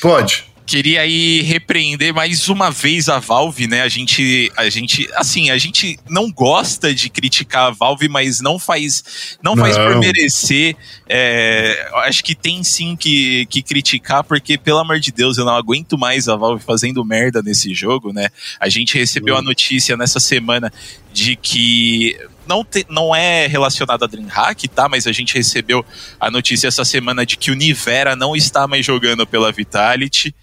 Pode. 0.00 0.44
Queria 0.66 1.02
aí 1.02 1.42
repreender 1.42 2.14
mais 2.14 2.48
uma 2.48 2.70
vez 2.70 3.10
a 3.10 3.18
Valve, 3.18 3.66
né? 3.66 3.82
A 3.82 3.88
gente, 3.88 4.50
a 4.56 4.66
gente, 4.70 5.06
assim, 5.14 5.50
a 5.50 5.58
gente 5.58 5.98
não 6.08 6.32
gosta 6.32 6.94
de 6.94 7.10
criticar 7.10 7.66
a 7.66 7.70
Valve, 7.70 8.08
mas 8.08 8.40
não 8.40 8.58
faz, 8.58 9.36
não, 9.42 9.54
não. 9.54 9.62
faz 9.62 9.76
por 9.76 9.98
merecer. 9.98 10.74
É, 11.06 11.90
acho 12.06 12.24
que 12.24 12.34
tem 12.34 12.64
sim 12.64 12.96
que, 12.96 13.44
que 13.46 13.62
criticar, 13.62 14.24
porque 14.24 14.56
pelo 14.56 14.78
amor 14.78 14.98
de 14.98 15.12
Deus, 15.12 15.36
eu 15.36 15.44
não 15.44 15.54
aguento 15.54 15.98
mais 15.98 16.30
a 16.30 16.36
Valve 16.36 16.64
fazendo 16.64 17.04
merda 17.04 17.42
nesse 17.42 17.74
jogo, 17.74 18.10
né? 18.10 18.30
A 18.58 18.70
gente 18.70 18.96
recebeu 18.96 19.36
a 19.36 19.42
notícia 19.42 19.98
nessa 19.98 20.18
semana 20.18 20.72
de 21.12 21.36
que 21.36 22.16
não, 22.46 22.64
te, 22.64 22.86
não 22.88 23.14
é 23.14 23.46
relacionado 23.46 24.04
a 24.04 24.06
DreamHack, 24.06 24.68
tá? 24.68 24.88
Mas 24.88 25.06
a 25.06 25.12
gente 25.12 25.34
recebeu 25.34 25.84
a 26.18 26.30
notícia 26.30 26.68
essa 26.68 26.84
semana 26.84 27.24
de 27.24 27.36
que 27.36 27.50
o 27.50 27.54
Nivera 27.54 28.14
não 28.14 28.34
está 28.36 28.66
mais 28.66 28.84
jogando 28.84 29.26
pela 29.26 29.52
Vitality 29.52 30.34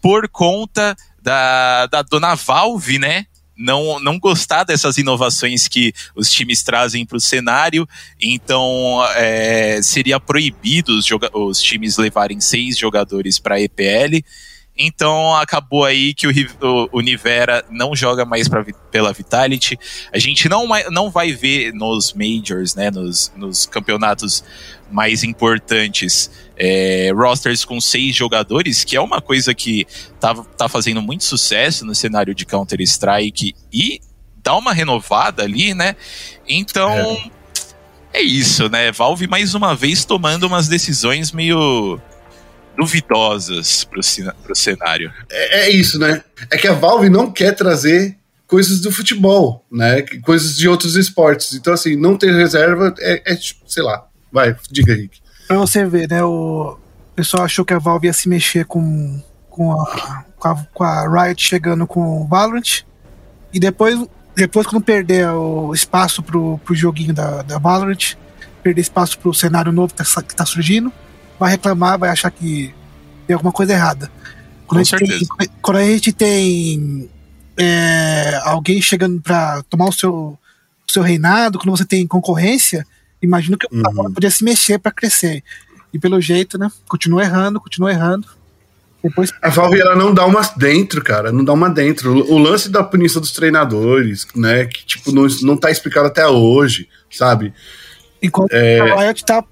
por 0.00 0.28
conta 0.28 0.96
da, 1.22 1.86
da 1.86 2.02
dona 2.02 2.34
Valve, 2.34 2.98
né? 2.98 3.26
Não, 3.56 3.98
não 4.00 4.18
gostar 4.18 4.64
dessas 4.64 4.98
inovações 4.98 5.66
que 5.66 5.92
os 6.14 6.30
times 6.30 6.62
trazem 6.62 7.06
para 7.06 7.16
o 7.16 7.20
cenário, 7.20 7.88
então 8.20 9.02
é, 9.14 9.80
seria 9.82 10.20
proibido 10.20 10.92
os, 10.98 11.06
os 11.32 11.60
times 11.62 11.96
levarem 11.96 12.38
seis 12.38 12.76
jogadores 12.76 13.38
para 13.38 13.54
a 13.54 13.60
EPL. 13.60 14.22
Então 14.78 15.34
acabou 15.34 15.84
aí 15.84 16.12
que 16.12 16.26
o, 16.26 16.30
o, 16.60 16.88
o 16.92 17.00
Nivera 17.00 17.64
não 17.70 17.96
joga 17.96 18.24
mais 18.24 18.48
pra, 18.48 18.64
pela 18.90 19.12
Vitality. 19.12 19.78
A 20.12 20.18
gente 20.18 20.48
não, 20.48 20.68
não 20.90 21.10
vai 21.10 21.32
ver 21.32 21.72
nos 21.72 22.12
Majors, 22.12 22.74
né, 22.74 22.90
nos, 22.90 23.32
nos 23.36 23.64
campeonatos 23.64 24.44
mais 24.90 25.24
importantes, 25.24 26.30
é, 26.56 27.10
rosters 27.14 27.64
com 27.64 27.80
seis 27.80 28.14
jogadores, 28.14 28.84
que 28.84 28.96
é 28.96 29.00
uma 29.00 29.20
coisa 29.20 29.54
que 29.54 29.86
tá, 30.20 30.34
tá 30.56 30.68
fazendo 30.68 31.00
muito 31.00 31.24
sucesso 31.24 31.84
no 31.84 31.94
cenário 31.94 32.34
de 32.34 32.44
Counter-Strike 32.44 33.54
e 33.72 34.00
dá 34.42 34.54
uma 34.56 34.72
renovada 34.72 35.42
ali, 35.42 35.74
né? 35.74 35.96
Então. 36.46 36.92
É. 36.92 37.36
É 38.12 38.22
isso, 38.22 38.70
né? 38.70 38.90
Valve 38.92 39.26
mais 39.26 39.54
uma 39.54 39.74
vez 39.74 40.06
tomando 40.06 40.44
umas 40.44 40.68
decisões 40.68 41.32
meio 41.32 42.00
duvidosas 42.76 43.84
para 43.84 44.00
o 44.00 44.54
cenário. 44.54 45.12
É, 45.30 45.60
é, 45.60 45.70
isso, 45.70 45.98
né? 45.98 46.22
É 46.50 46.56
que 46.56 46.68
a 46.68 46.72
Valve 46.72 47.08
não 47.08 47.30
quer 47.30 47.52
trazer 47.52 48.16
coisas 48.46 48.80
do 48.80 48.92
futebol, 48.92 49.64
né? 49.70 50.02
Coisas 50.22 50.56
de 50.56 50.68
outros 50.68 50.94
esportes. 50.96 51.54
Então, 51.54 51.72
assim, 51.72 51.96
não 51.96 52.16
ter 52.16 52.34
reserva 52.34 52.94
é, 53.00 53.32
é 53.32 53.38
sei 53.66 53.82
lá. 53.82 54.06
Vai, 54.30 54.54
diga, 54.70 54.92
Henrique. 54.92 55.20
Pra 55.48 55.58
você 55.58 55.84
ver, 55.84 56.08
né? 56.08 56.22
O 56.22 56.76
pessoal 57.14 57.44
achou 57.44 57.64
que 57.64 57.72
a 57.72 57.78
Valve 57.78 58.06
ia 58.06 58.12
se 58.12 58.28
mexer 58.28 58.64
com, 58.66 59.22
com, 59.48 59.72
a, 59.72 60.24
com, 60.36 60.48
a, 60.48 60.66
com 60.74 60.84
a 60.84 61.24
Riot 61.24 61.42
chegando 61.42 61.86
com 61.86 62.22
o 62.22 62.26
Valorant. 62.26 62.82
E 63.52 63.58
depois, 63.58 63.98
depois 64.34 64.66
quando 64.66 64.84
perder 64.84 65.28
o 65.30 65.72
espaço 65.72 66.22
pro, 66.22 66.58
pro 66.58 66.74
joguinho 66.74 67.14
da, 67.14 67.42
da 67.42 67.58
Valorant, 67.58 68.16
perder 68.62 68.80
espaço 68.80 69.18
pro 69.18 69.32
cenário 69.32 69.72
novo 69.72 69.94
que 69.94 70.02
tá, 70.02 70.22
que 70.22 70.34
tá 70.34 70.44
surgindo, 70.44 70.92
vai 71.38 71.50
reclamar, 71.50 71.98
vai 71.98 72.10
achar 72.10 72.30
que 72.30 72.74
tem 73.26 73.34
alguma 73.34 73.52
coisa 73.52 73.72
errada. 73.72 74.10
Quando, 74.66 74.80
a 74.80 74.84
gente, 74.84 75.06
tem, 75.06 75.48
quando 75.62 75.76
a 75.76 75.84
gente 75.84 76.12
tem, 76.12 77.08
é, 77.56 78.40
alguém 78.44 78.82
chegando 78.82 79.20
para 79.20 79.62
tomar 79.64 79.88
o 79.88 79.92
seu, 79.92 80.12
o 80.88 80.92
seu 80.92 81.02
reinado, 81.02 81.58
quando 81.58 81.76
você 81.76 81.84
tem 81.84 82.06
concorrência, 82.06 82.86
Imagino 83.22 83.56
que 83.56 83.66
o 83.66 83.70
uhum. 83.72 84.12
podia 84.12 84.30
se 84.30 84.44
mexer 84.44 84.78
para 84.78 84.92
crescer. 84.92 85.42
E 85.92 85.98
pelo 85.98 86.20
jeito, 86.20 86.58
né? 86.58 86.70
Continua 86.86 87.22
errando, 87.22 87.60
continua 87.60 87.90
errando. 87.90 88.28
Depois... 89.02 89.32
A 89.40 89.48
Valve 89.48 89.80
ela 89.80 89.94
não 89.94 90.12
dá 90.12 90.26
uma 90.26 90.42
dentro, 90.56 91.02
cara, 91.02 91.30
não 91.30 91.44
dá 91.44 91.52
uma 91.52 91.70
dentro. 91.70 92.12
O 92.30 92.38
lance 92.38 92.68
da 92.68 92.82
punição 92.82 93.20
dos 93.20 93.32
treinadores, 93.32 94.26
né, 94.34 94.66
que 94.66 94.84
tipo 94.84 95.12
não, 95.12 95.26
não 95.42 95.56
tá 95.56 95.70
explicado 95.70 96.06
até 96.08 96.26
hoje, 96.26 96.88
sabe? 97.10 97.52
Enquanto 98.20 98.52
é... 98.52 98.80
a 98.80 99.00
Riot 99.00 99.24
tá 99.24 99.44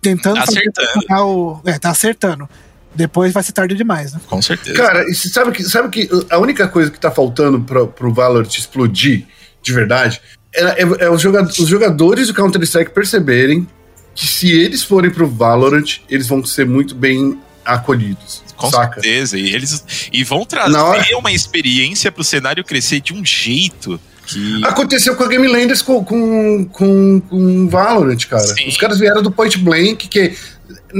tentando 0.00 0.36
tá 0.36 0.42
acertando. 0.44 1.22
O... 1.24 1.60
É, 1.64 1.78
tá 1.78 1.90
acertando. 1.90 2.48
Depois 2.94 3.32
vai 3.32 3.42
ser 3.42 3.52
tarde 3.52 3.74
demais, 3.74 4.12
né? 4.12 4.20
Com 4.26 4.42
certeza. 4.42 4.76
Cara, 4.76 5.08
e 5.08 5.14
sabe 5.14 5.52
que, 5.52 5.62
sabe 5.62 5.88
que 5.88 6.08
a 6.28 6.38
única 6.38 6.66
coisa 6.66 6.90
que 6.90 6.98
tá 6.98 7.10
faltando 7.10 7.60
pro, 7.60 7.86
pro 7.86 8.12
Valorant 8.12 8.48
explodir 8.48 9.26
de 9.62 9.72
verdade 9.72 10.20
é, 10.54 10.82
é, 10.82 11.04
é 11.04 11.10
os, 11.10 11.22
jogadores, 11.22 11.58
os 11.58 11.68
jogadores 11.68 12.26
do 12.26 12.34
Counter-Strike 12.34 12.90
perceberem 12.90 13.66
que 14.14 14.26
se 14.26 14.50
eles 14.50 14.82
forem 14.82 15.10
pro 15.10 15.28
Valorant, 15.28 15.98
eles 16.08 16.26
vão 16.26 16.44
ser 16.44 16.66
muito 16.66 16.94
bem 16.94 17.40
acolhidos. 17.64 18.42
Com 18.56 18.70
saca? 18.70 19.00
certeza. 19.00 19.38
E 19.38 19.54
eles 19.54 19.84
e 20.12 20.24
vão 20.24 20.44
trazer 20.44 20.76
hora... 20.76 21.18
uma 21.18 21.32
experiência 21.32 22.10
pro 22.10 22.24
cenário 22.24 22.64
crescer 22.64 23.00
de 23.00 23.14
um 23.14 23.24
jeito 23.24 24.00
que. 24.32 24.64
Aconteceu 24.64 25.16
com 25.16 25.24
a 25.24 25.28
Game 25.28 25.46
Landers 25.46 25.82
com, 25.82 26.04
com, 26.04 26.64
com, 26.66 27.20
com 27.20 27.68
Valorant, 27.68 28.26
cara. 28.28 28.42
Sim. 28.42 28.68
Os 28.68 28.76
caras 28.76 28.98
vieram 28.98 29.22
do 29.22 29.30
Point 29.30 29.58
Blank, 29.58 30.08
que 30.08 30.34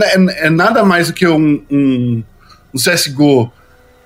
é, 0.03 0.47
é 0.47 0.51
nada 0.51 0.85
mais 0.85 1.09
do 1.09 1.12
que 1.12 1.26
um, 1.26 1.62
um, 1.70 2.22
um 2.74 2.78
CSGO 2.78 3.53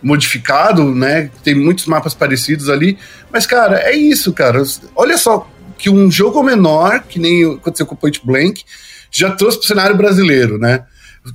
modificado, 0.02 0.94
né? 0.94 1.30
Tem 1.42 1.54
muitos 1.54 1.86
mapas 1.86 2.14
parecidos 2.14 2.68
ali. 2.68 2.98
Mas, 3.32 3.46
cara, 3.46 3.80
é 3.80 3.96
isso, 3.96 4.32
cara. 4.32 4.62
Olha 4.94 5.16
só 5.16 5.50
que 5.78 5.88
um 5.88 6.10
jogo 6.10 6.42
menor, 6.42 7.02
que 7.08 7.18
nem 7.18 7.54
aconteceu 7.54 7.86
com 7.86 7.94
o 7.94 7.98
Point 7.98 8.20
Blank, 8.24 8.62
já 9.10 9.30
trouxe 9.30 9.58
pro 9.58 9.66
cenário 9.66 9.96
brasileiro, 9.96 10.58
né? 10.58 10.84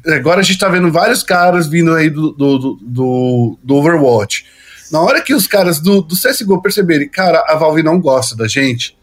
Agora 0.07 0.41
a 0.41 0.43
gente 0.43 0.59
tá 0.59 0.69
vendo 0.69 0.91
vários 0.91 1.23
caras 1.23 1.67
vindo 1.67 1.93
aí 1.93 2.09
do, 2.09 2.31
do, 2.31 2.77
do, 2.79 3.59
do 3.63 3.75
Overwatch. 3.75 4.45
Na 4.91 5.01
hora 5.01 5.21
que 5.21 5.33
os 5.33 5.47
caras 5.47 5.79
do, 5.79 6.01
do 6.01 6.15
CSGO 6.15 6.61
perceberem, 6.61 7.07
cara, 7.07 7.43
a 7.47 7.55
Valve 7.55 7.83
não 7.83 7.99
gosta 7.99 8.35
da 8.35 8.47
gente, 8.47 8.97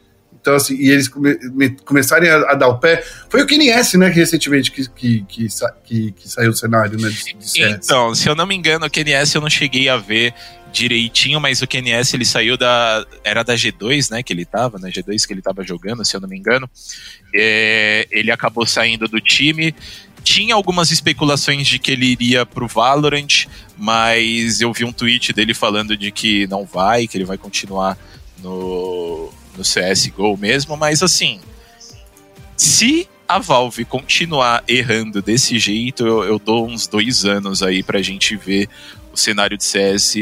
então, 0.47 0.55
assim, 0.55 0.77
e 0.77 0.91
eles 0.91 1.09
come, 1.09 1.37
começarem 1.85 2.31
a, 2.31 2.53
a, 2.53 2.55
dar 2.55 2.69
o 2.69 2.79
pé. 2.79 3.05
Foi 3.29 3.43
o 3.43 3.47
KNS, 3.49 3.99
né, 3.99 4.11
que 4.11 4.21
recentemente 4.21 4.71
que, 4.71 4.89
que, 4.89 5.21
que, 5.23 5.49
que, 5.83 6.13
que 6.13 6.29
saiu 6.29 6.53
do 6.53 6.57
cenário, 6.57 6.97
né? 6.97 7.09
De, 7.09 7.35
de 7.35 7.63
então, 7.65 8.15
se 8.15 8.29
eu 8.29 8.37
não 8.37 8.47
me 8.47 8.55
engano, 8.55 8.87
o 8.87 8.89
KNS 8.89 9.35
eu 9.35 9.41
não 9.41 9.51
cheguei 9.51 9.89
a 9.89 9.97
ver 9.97 10.33
direitinho, 10.71 11.41
mas 11.41 11.63
o 11.63 11.67
KNS 11.67 12.15
ele 12.15 12.25
saiu 12.25 12.57
da. 12.57 13.05
Era 13.25 13.43
da 13.43 13.55
G2, 13.55 14.13
né? 14.13 14.23
Que 14.23 14.33
ele 14.33 14.45
tava, 14.45 14.79
né? 14.79 14.89
G2 14.89 15.27
que 15.27 15.33
ele 15.33 15.43
tava 15.43 15.65
jogando, 15.65 16.05
se 16.05 16.15
eu 16.15 16.21
não 16.21 16.29
me 16.29 16.39
engano. 16.39 16.71
É, 17.35 18.07
ele 18.13 18.31
acabou 18.31 18.65
saindo 18.65 19.09
do 19.09 19.21
time 19.21 19.75
tinha 20.27 20.57
algumas 20.57 20.91
especulações 20.91 21.69
de 21.69 21.79
que 21.79 21.93
ele 21.93 22.05
iria 22.07 22.45
pro 22.45 22.67
Valorant, 22.67 23.47
mas 23.79 24.61
eu 24.61 24.73
vi 24.73 24.85
um 24.85 24.93
tweet 24.93 25.33
dele 25.33 25.55
falando 25.55 25.97
de 25.97 26.11
que 26.11 26.49
não 26.49 26.65
vai, 26.65 27.07
que 27.07 27.17
ele 27.17 27.25
vai 27.25 27.39
continuar 27.39 27.97
no, 28.43 29.33
no 29.57 29.63
CSGO 29.63 30.37
mesmo, 30.37 30.77
mas 30.77 31.01
assim, 31.01 31.39
se 32.57 33.09
a 33.29 33.39
Valve 33.39 33.85
continuar 33.85 34.65
errando 34.67 35.23
desse 35.23 35.61
jeito, 35.61 36.05
eu, 36.05 36.25
eu 36.25 36.41
dou 36.41 36.67
uns 36.67 36.89
dois 36.89 37.25
anos 37.25 37.63
aí 37.63 37.85
pra 37.85 38.03
gente 38.03 38.35
ver 38.35 38.69
o 39.13 39.17
cenário 39.17 39.57
de 39.57 39.63
CS 39.63 40.17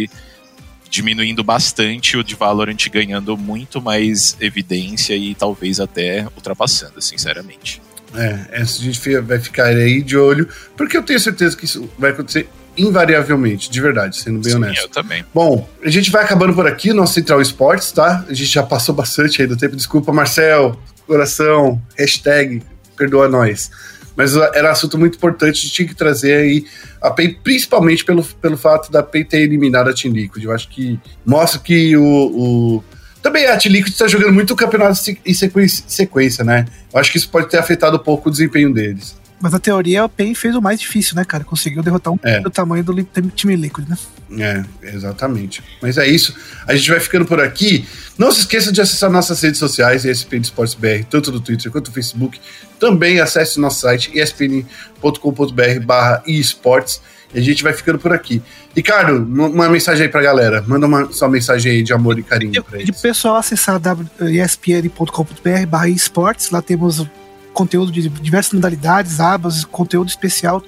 diminuindo 0.91 1.43
bastante, 1.43 2.19
o 2.19 2.23
de 2.23 2.35
Valorant 2.35 2.91
ganhando 2.91 3.39
muito 3.39 3.81
mais 3.81 4.37
evidência 4.39 5.17
e 5.17 5.35
talvez 5.35 5.81
até 5.81 6.27
ultrapassando, 6.37 7.01
sinceramente. 7.01 7.81
É, 8.17 8.61
a 8.61 8.65
gente 8.65 9.21
vai 9.21 9.39
ficar 9.39 9.67
aí 9.67 10.03
de 10.03 10.17
olho, 10.17 10.49
porque 10.77 10.97
eu 10.97 11.03
tenho 11.03 11.19
certeza 11.19 11.57
que 11.57 11.65
isso 11.65 11.89
vai 11.99 12.11
acontecer 12.11 12.49
invariavelmente, 12.77 13.71
de 13.71 13.81
verdade, 13.81 14.19
sendo 14.19 14.41
bem 14.41 14.53
Sim, 14.53 14.57
honesto. 14.59 14.83
Eu 14.85 14.89
também. 14.89 15.25
Bom, 15.33 15.69
a 15.83 15.91
gente 15.91 16.11
vai 16.11 16.25
acabando 16.25 16.55
por 16.55 16.67
aqui, 16.67 16.93
nosso 16.93 17.15
Central 17.15 17.41
Esportes, 17.41 17.93
tá? 17.93 18.25
A 18.29 18.35
gente 18.35 18.51
já 18.51 18.63
passou 18.63 18.95
bastante 18.97 19.41
aí 19.41 19.49
do 19.49 19.57
tempo. 19.57 19.77
Desculpa, 19.77 20.13
Marcel, 20.13 20.79
coração, 21.07 21.81
hashtag, 21.97 22.63
perdoa 22.97 23.29
nós. 23.29 23.71
Mas 24.17 24.37
era 24.37 24.69
um 24.69 24.73
assunto 24.73 24.97
muito 24.97 25.17
importante, 25.17 25.59
a 25.59 25.61
gente 25.63 25.73
tinha 25.73 25.89
que 25.89 25.95
trazer 25.95 26.37
aí 26.37 26.67
a 27.03 27.11
PEN, 27.11 27.35
principalmente 27.43 28.05
pelo, 28.05 28.25
pelo 28.25 28.57
fato 28.57 28.91
da 28.91 29.03
PEN 29.03 29.25
ter 29.25 29.41
eliminado 29.41 29.89
a 29.89 29.93
Team 29.93 30.15
Liquid. 30.15 30.45
Eu 30.45 30.53
acho 30.53 30.69
que 30.69 30.99
mostra 31.27 31.59
que 31.59 31.97
o, 31.97 32.05
o 32.05 32.85
também 33.25 33.47
a 33.47 33.57
T-Liquid 33.57 33.91
está 33.91 34.07
jogando 34.07 34.35
muito 34.35 34.55
campeonato 34.55 35.01
em 35.25 35.33
sequência, 35.33 36.45
né? 36.45 36.67
Eu 36.93 37.01
acho 37.01 37.11
que 37.11 37.17
isso 37.17 37.31
pode 37.31 37.49
ter 37.49 37.57
afetado 37.57 37.97
um 37.97 37.99
pouco 37.99 38.29
o 38.29 38.31
desempenho 38.31 38.71
deles. 38.71 39.17
Mas 39.41 39.51
na 39.51 39.59
teoria 39.59 40.05
o 40.05 40.09
PEN 40.11 40.35
fez 40.35 40.55
o 40.55 40.61
mais 40.61 40.79
difícil, 40.79 41.17
né, 41.17 41.25
cara? 41.25 41.43
Conseguiu 41.43 41.83
derrotar 41.83 42.13
um 42.13 42.19
é. 42.23 42.41
do 42.41 42.51
tamanho 42.51 42.85
do 42.85 43.03
time 43.35 43.57
Liquid, 43.57 43.89
né? 43.89 43.97
É, 44.39 44.63
exatamente. 44.95 45.63
Mas 45.81 45.97
é 45.97 46.07
isso. 46.07 46.37
A 46.67 46.77
gente 46.77 46.91
vai 46.91 47.01
ficando 47.01 47.25
por 47.25 47.41
aqui. 47.41 47.89
Não 48.19 48.31
se 48.31 48.41
esqueça 48.41 48.71
de 48.71 48.83
acessar 48.83 49.11
nossas 49.11 49.41
redes 49.41 49.59
sociais, 49.59 50.05
ESPN 50.05 50.43
Esportes 50.43 50.75
BR, 50.75 51.05
tanto 51.09 51.33
no 51.33 51.41
Twitter 51.41 51.73
quanto 51.73 51.89
no 51.89 51.95
Facebook. 51.95 52.39
Também 52.79 53.21
acesse 53.21 53.59
nosso 53.59 53.81
site, 53.81 54.11
espn.com.br 54.15 55.81
barra 55.83 56.23
esportes. 56.27 57.01
E 57.35 57.39
a 57.39 57.43
gente 57.43 57.63
vai 57.63 57.73
ficando 57.73 57.99
por 57.99 58.13
aqui. 58.13 58.41
Ricardo, 58.75 59.17
uma 59.17 59.69
mensagem 59.69 60.07
aí 60.07 60.09
pra 60.09 60.23
galera. 60.23 60.63
Manda 60.67 60.87
uma 60.87 61.13
sua 61.13 61.29
mensagem 61.29 61.73
aí 61.73 61.83
de 61.83 61.93
amor 61.93 62.19
e 62.19 62.23
carinho 62.23 62.63
pra 62.63 62.79
eles. 62.79 62.87
De 62.87 63.03
pessoal 63.03 63.37
acessar 63.37 63.81
espn.com.br 64.21 65.67
barra 65.69 65.89
esportes. 65.89 66.51
Lá 66.51 66.63
temos 66.63 67.05
conteúdo 67.53 67.91
de 67.91 68.09
diversas 68.09 68.53
modalidades, 68.53 69.21
abas, 69.21 69.65
conteúdo 69.65 70.09
especial 70.09 70.63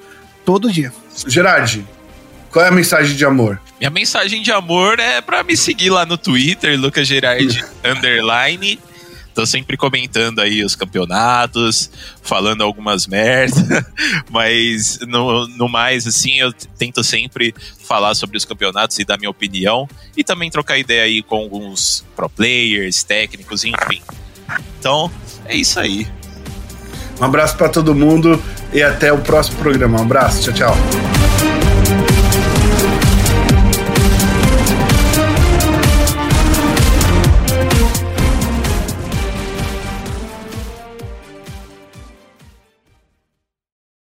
todo 0.44 0.70
dia. 0.70 0.92
Gerard, 1.26 1.84
qual 2.50 2.64
é 2.64 2.68
a 2.68 2.72
mensagem 2.72 3.16
de 3.16 3.24
amor? 3.24 3.60
Minha 3.78 3.90
mensagem 3.90 4.42
de 4.42 4.50
amor 4.50 4.98
é 4.98 5.20
para 5.20 5.42
me 5.42 5.56
seguir 5.56 5.90
lá 5.90 6.06
no 6.06 6.16
Twitter, 6.16 6.78
Lucas 6.80 7.06
Gerard 7.06 7.64
underline. 7.84 8.78
Tô 9.36 9.44
sempre 9.44 9.76
comentando 9.76 10.38
aí 10.38 10.64
os 10.64 10.74
campeonatos, 10.74 11.90
falando 12.22 12.62
algumas 12.62 13.06
merdas, 13.06 13.62
mas 14.32 14.98
no, 15.06 15.46
no 15.46 15.68
mais, 15.68 16.06
assim, 16.06 16.40
eu 16.40 16.50
tento 16.78 17.04
sempre 17.04 17.54
falar 17.86 18.14
sobre 18.14 18.38
os 18.38 18.46
campeonatos 18.46 18.98
e 18.98 19.04
dar 19.04 19.18
minha 19.18 19.28
opinião 19.28 19.86
e 20.16 20.24
também 20.24 20.50
trocar 20.50 20.78
ideia 20.78 21.02
aí 21.02 21.22
com 21.22 21.36
alguns 21.36 22.02
pro 22.16 22.30
players, 22.30 23.02
técnicos, 23.02 23.62
enfim. 23.62 24.00
Então, 24.80 25.12
é 25.44 25.54
isso 25.54 25.78
aí. 25.78 26.08
Um 27.20 27.24
abraço 27.24 27.58
para 27.58 27.68
todo 27.68 27.94
mundo 27.94 28.42
e 28.72 28.82
até 28.82 29.12
o 29.12 29.18
próximo 29.18 29.58
programa. 29.58 29.98
Um 29.98 30.02
abraço, 30.02 30.50
tchau, 30.50 30.72
tchau. 30.74 31.55